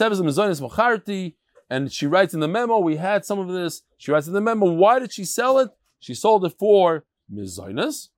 and 1.68 1.91
she 1.91 2.05
writes 2.05 2.34
in 2.36 2.39
the 2.39 2.47
memo. 2.47 2.78
We 2.78 2.97
had 2.97 3.26
some 3.26 3.39
of 3.39 3.47
this. 3.47 3.82
She 3.97 4.11
writes 4.11 4.28
in 4.28 4.34
the 4.34 4.41
memo. 4.41 4.72
Why 4.72 4.99
did 4.99 5.11
she 5.11 5.26
sell 5.26 5.57
it? 5.57 5.72
She 5.99 6.13
sold 6.13 6.45
it 6.45 6.53
for 6.59 7.05
mizoinas. 7.34 8.09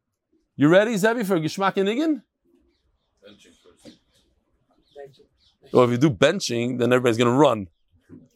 You 0.58 0.68
ready, 0.68 0.98
Zevi, 0.98 1.24
for 1.24 1.39
Gishmak? 1.39 1.76
Benching. 1.76 2.22
Well, 5.72 5.86
if 5.86 5.91
you 5.91 5.98
do 5.98 6.10
benching, 6.10 6.78
then 6.78 6.91
everybody's 6.91 7.18
going 7.18 7.32
to 7.32 7.38
run. 7.38 7.70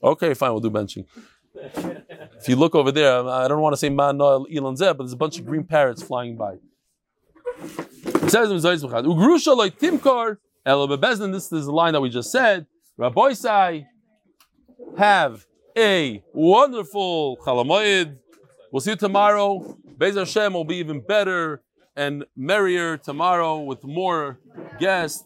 Okay, 0.02 0.34
fine, 0.34 0.52
we'll 0.52 0.62
do 0.62 0.70
benching. 0.70 1.06
If 1.54 2.48
you 2.48 2.56
look 2.56 2.74
over 2.74 2.92
there, 2.92 3.28
I 3.28 3.50
don't 3.50 3.60
want 3.60 3.74
to 3.74 3.78
say 3.78 3.90
man 3.90 4.22
Elon 4.22 4.78
Zeb, 4.78 4.98
but 4.98 5.04
there's 5.04 5.14
a 5.14 5.18
bunch 5.18 5.40
of 5.40 5.46
green 5.46 5.66
parrots 5.66 6.02
flying 6.02 6.38
by. 6.38 6.60
Says 8.28 8.50
Timkar, 9.80 10.38
this 11.32 11.52
is 11.52 11.66
the 11.66 11.72
line 11.72 11.94
that 11.94 12.02
we 12.02 12.10
just 12.10 12.32
said. 12.32 12.66
Rabbi 12.98 13.34
Sai, 13.34 13.88
have 14.98 15.46
a 15.78 16.24
wonderful 16.34 17.38
Chalamoyed. 17.38 18.18
We'll 18.72 18.82
see 18.82 18.92
you 18.92 18.96
tomorrow. 18.96 19.78
Bez 19.98 20.16
Hashem 20.16 20.54
will 20.54 20.66
be 20.66 20.78
even 20.78 21.02
better 21.02 21.62
and 21.96 22.26
merrier 22.36 22.98
tomorrow 22.98 23.60
with 23.60 23.84
more 23.84 24.40
guests. 24.80 25.24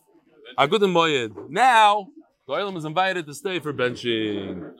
Agudim 0.57 0.93
Moyed. 0.93 1.49
Now, 1.49 2.07
the 2.47 2.53
is 2.77 2.85
invited 2.85 3.25
to 3.27 3.33
stay 3.33 3.59
for 3.59 3.73
benching. 3.73 4.71